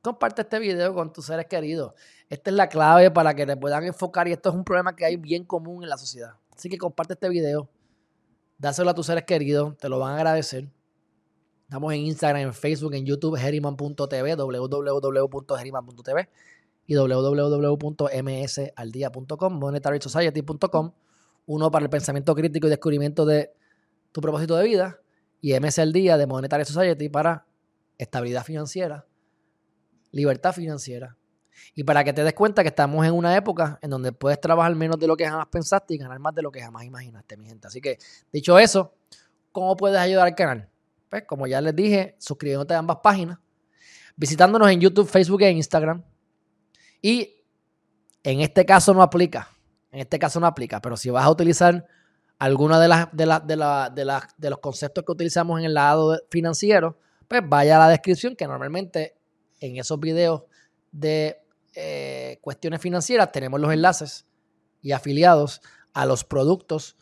comparte 0.00 0.40
este 0.40 0.58
video 0.58 0.94
con 0.94 1.12
tus 1.12 1.26
seres 1.26 1.44
queridos. 1.44 1.92
Esta 2.30 2.48
es 2.48 2.56
la 2.56 2.70
clave 2.70 3.10
para 3.10 3.34
que 3.34 3.44
te 3.44 3.54
puedan 3.58 3.84
enfocar 3.84 4.28
y 4.28 4.32
esto 4.32 4.48
es 4.48 4.54
un 4.54 4.64
problema 4.64 4.96
que 4.96 5.04
hay 5.04 5.16
bien 5.16 5.44
común 5.44 5.82
en 5.82 5.90
la 5.90 5.98
sociedad. 5.98 6.36
Así 6.56 6.70
que 6.70 6.78
comparte 6.78 7.12
este 7.12 7.28
video, 7.28 7.68
dáselo 8.56 8.88
a 8.88 8.94
tus 8.94 9.04
seres 9.04 9.24
queridos, 9.24 9.76
te 9.76 9.90
lo 9.90 9.98
van 9.98 10.14
a 10.14 10.16
agradecer. 10.16 10.70
Estamos 11.66 11.92
en 11.94 12.00
Instagram, 12.02 12.42
en 12.42 12.54
Facebook, 12.54 12.94
en 12.94 13.04
YouTube, 13.04 13.36
Heriman.tv, 13.36 14.36
www.heriman.tv 14.36 16.28
y 16.86 16.94
www.msaldia.com, 16.94 19.58
monetarysociety.com, 19.58 20.92
uno 21.46 21.70
para 21.72 21.82
el 21.82 21.90
pensamiento 21.90 22.36
crítico 22.36 22.68
y 22.68 22.70
descubrimiento 22.70 23.26
de 23.26 23.52
tu 24.12 24.20
propósito 24.20 24.54
de 24.54 24.62
vida 24.62 25.00
y 25.40 25.58
MS 25.58 25.80
al 25.80 25.92
día 25.92 26.16
de 26.16 26.28
Monetary 26.28 26.64
Society 26.64 27.08
para 27.08 27.44
estabilidad 27.98 28.44
financiera, 28.44 29.04
libertad 30.12 30.52
financiera 30.52 31.16
y 31.74 31.82
para 31.82 32.04
que 32.04 32.12
te 32.12 32.22
des 32.22 32.34
cuenta 32.34 32.62
que 32.62 32.68
estamos 32.68 33.04
en 33.04 33.12
una 33.12 33.36
época 33.36 33.80
en 33.82 33.90
donde 33.90 34.12
puedes 34.12 34.40
trabajar 34.40 34.72
menos 34.76 35.00
de 35.00 35.08
lo 35.08 35.16
que 35.16 35.26
jamás 35.26 35.48
pensaste 35.48 35.94
y 35.94 35.98
ganar 35.98 36.20
más 36.20 36.32
de 36.32 36.42
lo 36.42 36.52
que 36.52 36.60
jamás 36.60 36.84
imaginaste, 36.84 37.36
mi 37.36 37.48
gente. 37.48 37.66
Así 37.66 37.80
que, 37.80 37.98
dicho 38.32 38.56
eso, 38.56 38.94
¿cómo 39.50 39.76
puedes 39.76 39.98
ayudar 39.98 40.28
al 40.28 40.36
canal? 40.36 40.70
Pues, 41.08 41.24
como 41.26 41.46
ya 41.46 41.60
les 41.60 41.74
dije, 41.74 42.16
suscribiéndote 42.18 42.74
a 42.74 42.78
ambas 42.78 42.98
páginas, 43.02 43.38
visitándonos 44.16 44.70
en 44.70 44.80
YouTube, 44.80 45.08
Facebook 45.08 45.42
e 45.42 45.50
Instagram. 45.50 46.02
Y 47.00 47.36
en 48.22 48.40
este 48.40 48.64
caso 48.64 48.92
no 48.92 49.02
aplica. 49.02 49.48
En 49.92 50.00
este 50.00 50.18
caso 50.18 50.40
no 50.40 50.46
aplica, 50.46 50.80
pero 50.80 50.96
si 50.96 51.10
vas 51.10 51.24
a 51.24 51.30
utilizar 51.30 51.86
alguna 52.38 52.80
de 52.80 52.88
las 52.88 53.08
de, 53.12 53.24
de, 53.24 54.20
de, 54.36 54.50
los 54.50 54.58
conceptos 54.58 55.04
que 55.04 55.12
utilizamos 55.12 55.58
en 55.58 55.66
el 55.66 55.74
lado 55.74 56.20
financiero, 56.30 56.98
pues 57.28 57.42
vaya 57.48 57.76
a 57.76 57.78
la 57.78 57.88
descripción 57.88 58.36
que 58.36 58.46
normalmente 58.46 59.16
en 59.60 59.76
esos 59.76 59.98
videos 59.98 60.42
de 60.92 61.40
eh, 61.74 62.38
cuestiones 62.40 62.80
financieras 62.80 63.32
tenemos 63.32 63.60
los 63.60 63.72
enlaces 63.72 64.26
y 64.82 64.92
afiliados 64.92 65.60
a 65.92 66.04
los 66.06 66.24
productos 66.24 66.96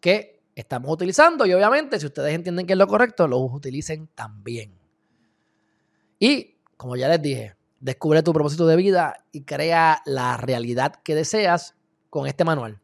que 0.00 0.33
estamos 0.54 0.90
utilizando 0.92 1.46
y 1.46 1.52
obviamente 1.52 1.98
si 1.98 2.06
ustedes 2.06 2.34
entienden 2.34 2.66
que 2.66 2.74
es 2.74 2.78
lo 2.78 2.86
correcto, 2.86 3.26
lo 3.26 3.38
utilicen 3.38 4.08
también. 4.14 4.78
Y 6.18 6.58
como 6.76 6.96
ya 6.96 7.08
les 7.08 7.20
dije, 7.20 7.56
descubre 7.80 8.22
tu 8.22 8.32
propósito 8.32 8.66
de 8.66 8.76
vida 8.76 9.24
y 9.32 9.42
crea 9.42 10.02
la 10.06 10.36
realidad 10.36 10.94
que 11.02 11.14
deseas 11.14 11.74
con 12.10 12.26
este 12.26 12.44
manual. 12.44 12.80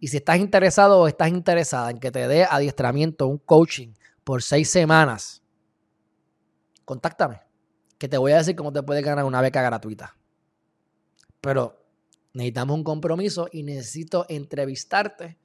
Y 0.00 0.08
si 0.08 0.18
estás 0.18 0.38
interesado 0.38 1.00
o 1.00 1.08
estás 1.08 1.28
interesada 1.28 1.90
en 1.90 1.98
que 1.98 2.10
te 2.10 2.28
dé 2.28 2.44
adiestramiento, 2.44 3.26
un 3.26 3.38
coaching 3.38 3.94
por 4.22 4.42
seis 4.42 4.70
semanas, 4.70 5.42
contáctame, 6.84 7.40
que 7.98 8.08
te 8.08 8.18
voy 8.18 8.32
a 8.32 8.36
decir 8.36 8.54
cómo 8.54 8.72
te 8.72 8.82
puedes 8.82 9.04
ganar 9.04 9.24
una 9.24 9.40
beca 9.40 9.62
gratuita. 9.62 10.16
Pero 11.40 11.84
necesitamos 12.32 12.76
un 12.76 12.84
compromiso 12.84 13.48
y 13.50 13.62
necesito 13.62 14.26
entrevistarte 14.28 15.38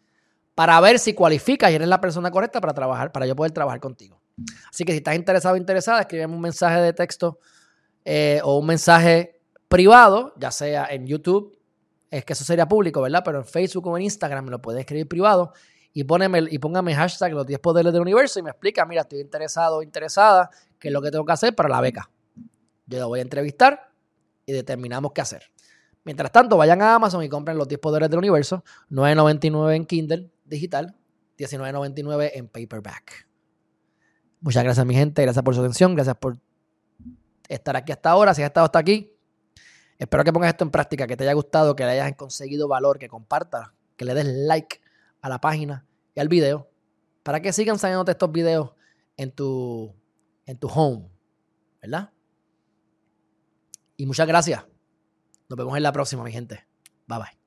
para 0.56 0.80
ver 0.82 0.99
si 0.99 1.14
cualificas 1.14 1.72
y 1.72 1.76
eres 1.76 1.88
la 1.88 1.99
persona 1.99 2.30
correcta 2.32 2.62
para 2.62 2.74
trabajar, 2.74 3.12
para 3.12 3.26
yo 3.26 3.36
poder 3.36 3.51
trabajar 3.51 3.80
contigo. 3.80 4.22
Así 4.70 4.86
que 4.86 4.91
si 4.91 4.97
estás 4.99 5.16
interesado 5.16 5.56
o 5.56 5.58
interesada, 5.58 6.01
escríbeme 6.01 6.36
un 6.36 6.41
mensaje 6.41 6.80
de 6.82 6.93
texto 6.93 7.39
eh, 8.06 8.39
o 8.43 8.58
un 8.58 8.66
mensaje 8.66 9.39
privado, 9.68 10.34
ya 10.38 10.51
sea 10.51 10.88
en 10.91 11.08
YouTube, 11.08 11.58
es 12.12 12.24
que 12.26 12.34
eso 12.34 12.43
sería 12.43 12.68
público, 12.68 13.01
¿verdad? 13.01 13.24
Pero 13.26 13.39
en 13.39 13.45
Facebook 13.45 13.88
o 13.88 13.97
en 13.97 14.04
Instagram 14.04 14.45
me 14.45 14.51
lo 14.51 14.62
puedes 14.62 14.82
escribir 14.82 15.08
privado 15.08 15.54
y, 15.93 16.04
póneme, 16.04 16.43
y 16.49 16.60
póngame 16.60 16.93
hashtag 16.93 17.34
los 17.34 17.45
10 17.45 17.60
poderes 17.60 17.91
del 17.91 18.01
universo 18.01 18.39
y 18.39 18.43
me 18.43 18.51
explica, 18.51 18.86
mira, 18.86 19.01
estoy 19.01 19.20
interesado 19.20 19.78
o 19.78 19.84
interesada, 19.84 20.49
qué 20.78 20.89
es 20.89 20.93
lo 20.93 21.01
que 21.01 21.10
tengo 21.10 21.26
que 21.26 21.32
hacer 21.32 21.56
para 21.56 21.70
la 21.70 21.82
beca. 21.82 22.10
Yo 22.86 22.99
lo 22.99 23.08
voy 23.08 23.20
a 23.20 23.22
entrevistar 23.24 23.89
y 24.45 24.54
determinamos 24.54 25.12
qué 25.14 25.22
hacer. 25.22 25.43
Mientras 26.04 26.32
tanto, 26.32 26.58
vayan 26.58 26.82
a 26.82 26.95
Amazon 26.95 27.24
y 27.24 27.30
compren 27.30 27.58
los 27.58 27.68
10 27.68 27.80
poderes 27.80 28.10
del 28.10 28.20
universo, 28.20 28.64
9.99 28.91 29.76
en 29.76 29.86
Kindle, 29.86 30.32
digital, 30.54 30.95
19.99 31.38 32.32
en 32.34 32.47
paperback. 32.47 33.28
Muchas 34.39 34.64
gracias, 34.64 34.86
mi 34.86 34.93
gente. 34.93 35.22
Gracias 35.22 35.43
por 35.43 35.56
su 35.56 35.62
atención. 35.62 35.95
Gracias 35.95 36.18
por 36.18 36.38
estar 37.47 37.76
aquí 37.76 37.91
hasta 37.91 38.10
ahora. 38.10 38.34
Si 38.34 38.41
has 38.41 38.47
estado 38.47 38.66
hasta 38.66 38.80
aquí, 38.80 39.12
espero 39.97 40.24
que 40.24 40.34
pongas 40.34 40.49
esto 40.49 40.64
en 40.64 40.72
práctica, 40.72 41.08
que 41.08 41.16
te 41.16 41.24
haya 41.24 41.34
gustado, 41.34 41.76
que 41.76 41.86
le 41.86 41.91
hayas 41.91 42.16
conseguido 42.16 42.68
valor, 42.68 42.99
que 42.99 43.08
compartas, 43.08 43.70
que 43.95 44.06
le 44.06 44.14
des 44.14 44.26
like 44.26 44.82
a 45.22 45.30
la 45.30 45.39
página 45.39 45.86
y 46.14 46.20
al 46.20 46.28
video 46.28 46.70
para 47.24 47.41
que 47.41 47.54
sigan 47.54 47.80
saliendo 47.80 48.10
estos 48.12 48.32
videos 48.32 48.74
en 49.18 49.32
tu, 49.32 49.95
en 50.45 50.58
tu 50.58 50.68
home, 50.68 51.10
¿verdad? 51.82 52.12
Y 53.95 54.06
muchas 54.06 54.28
gracias. 54.28 54.66
Nos 55.49 55.58
vemos 55.58 55.76
en 55.78 55.84
la 55.84 55.91
próxima, 55.93 56.24
mi 56.24 56.32
gente. 56.32 56.66
Bye 57.08 57.20
bye. 57.20 57.43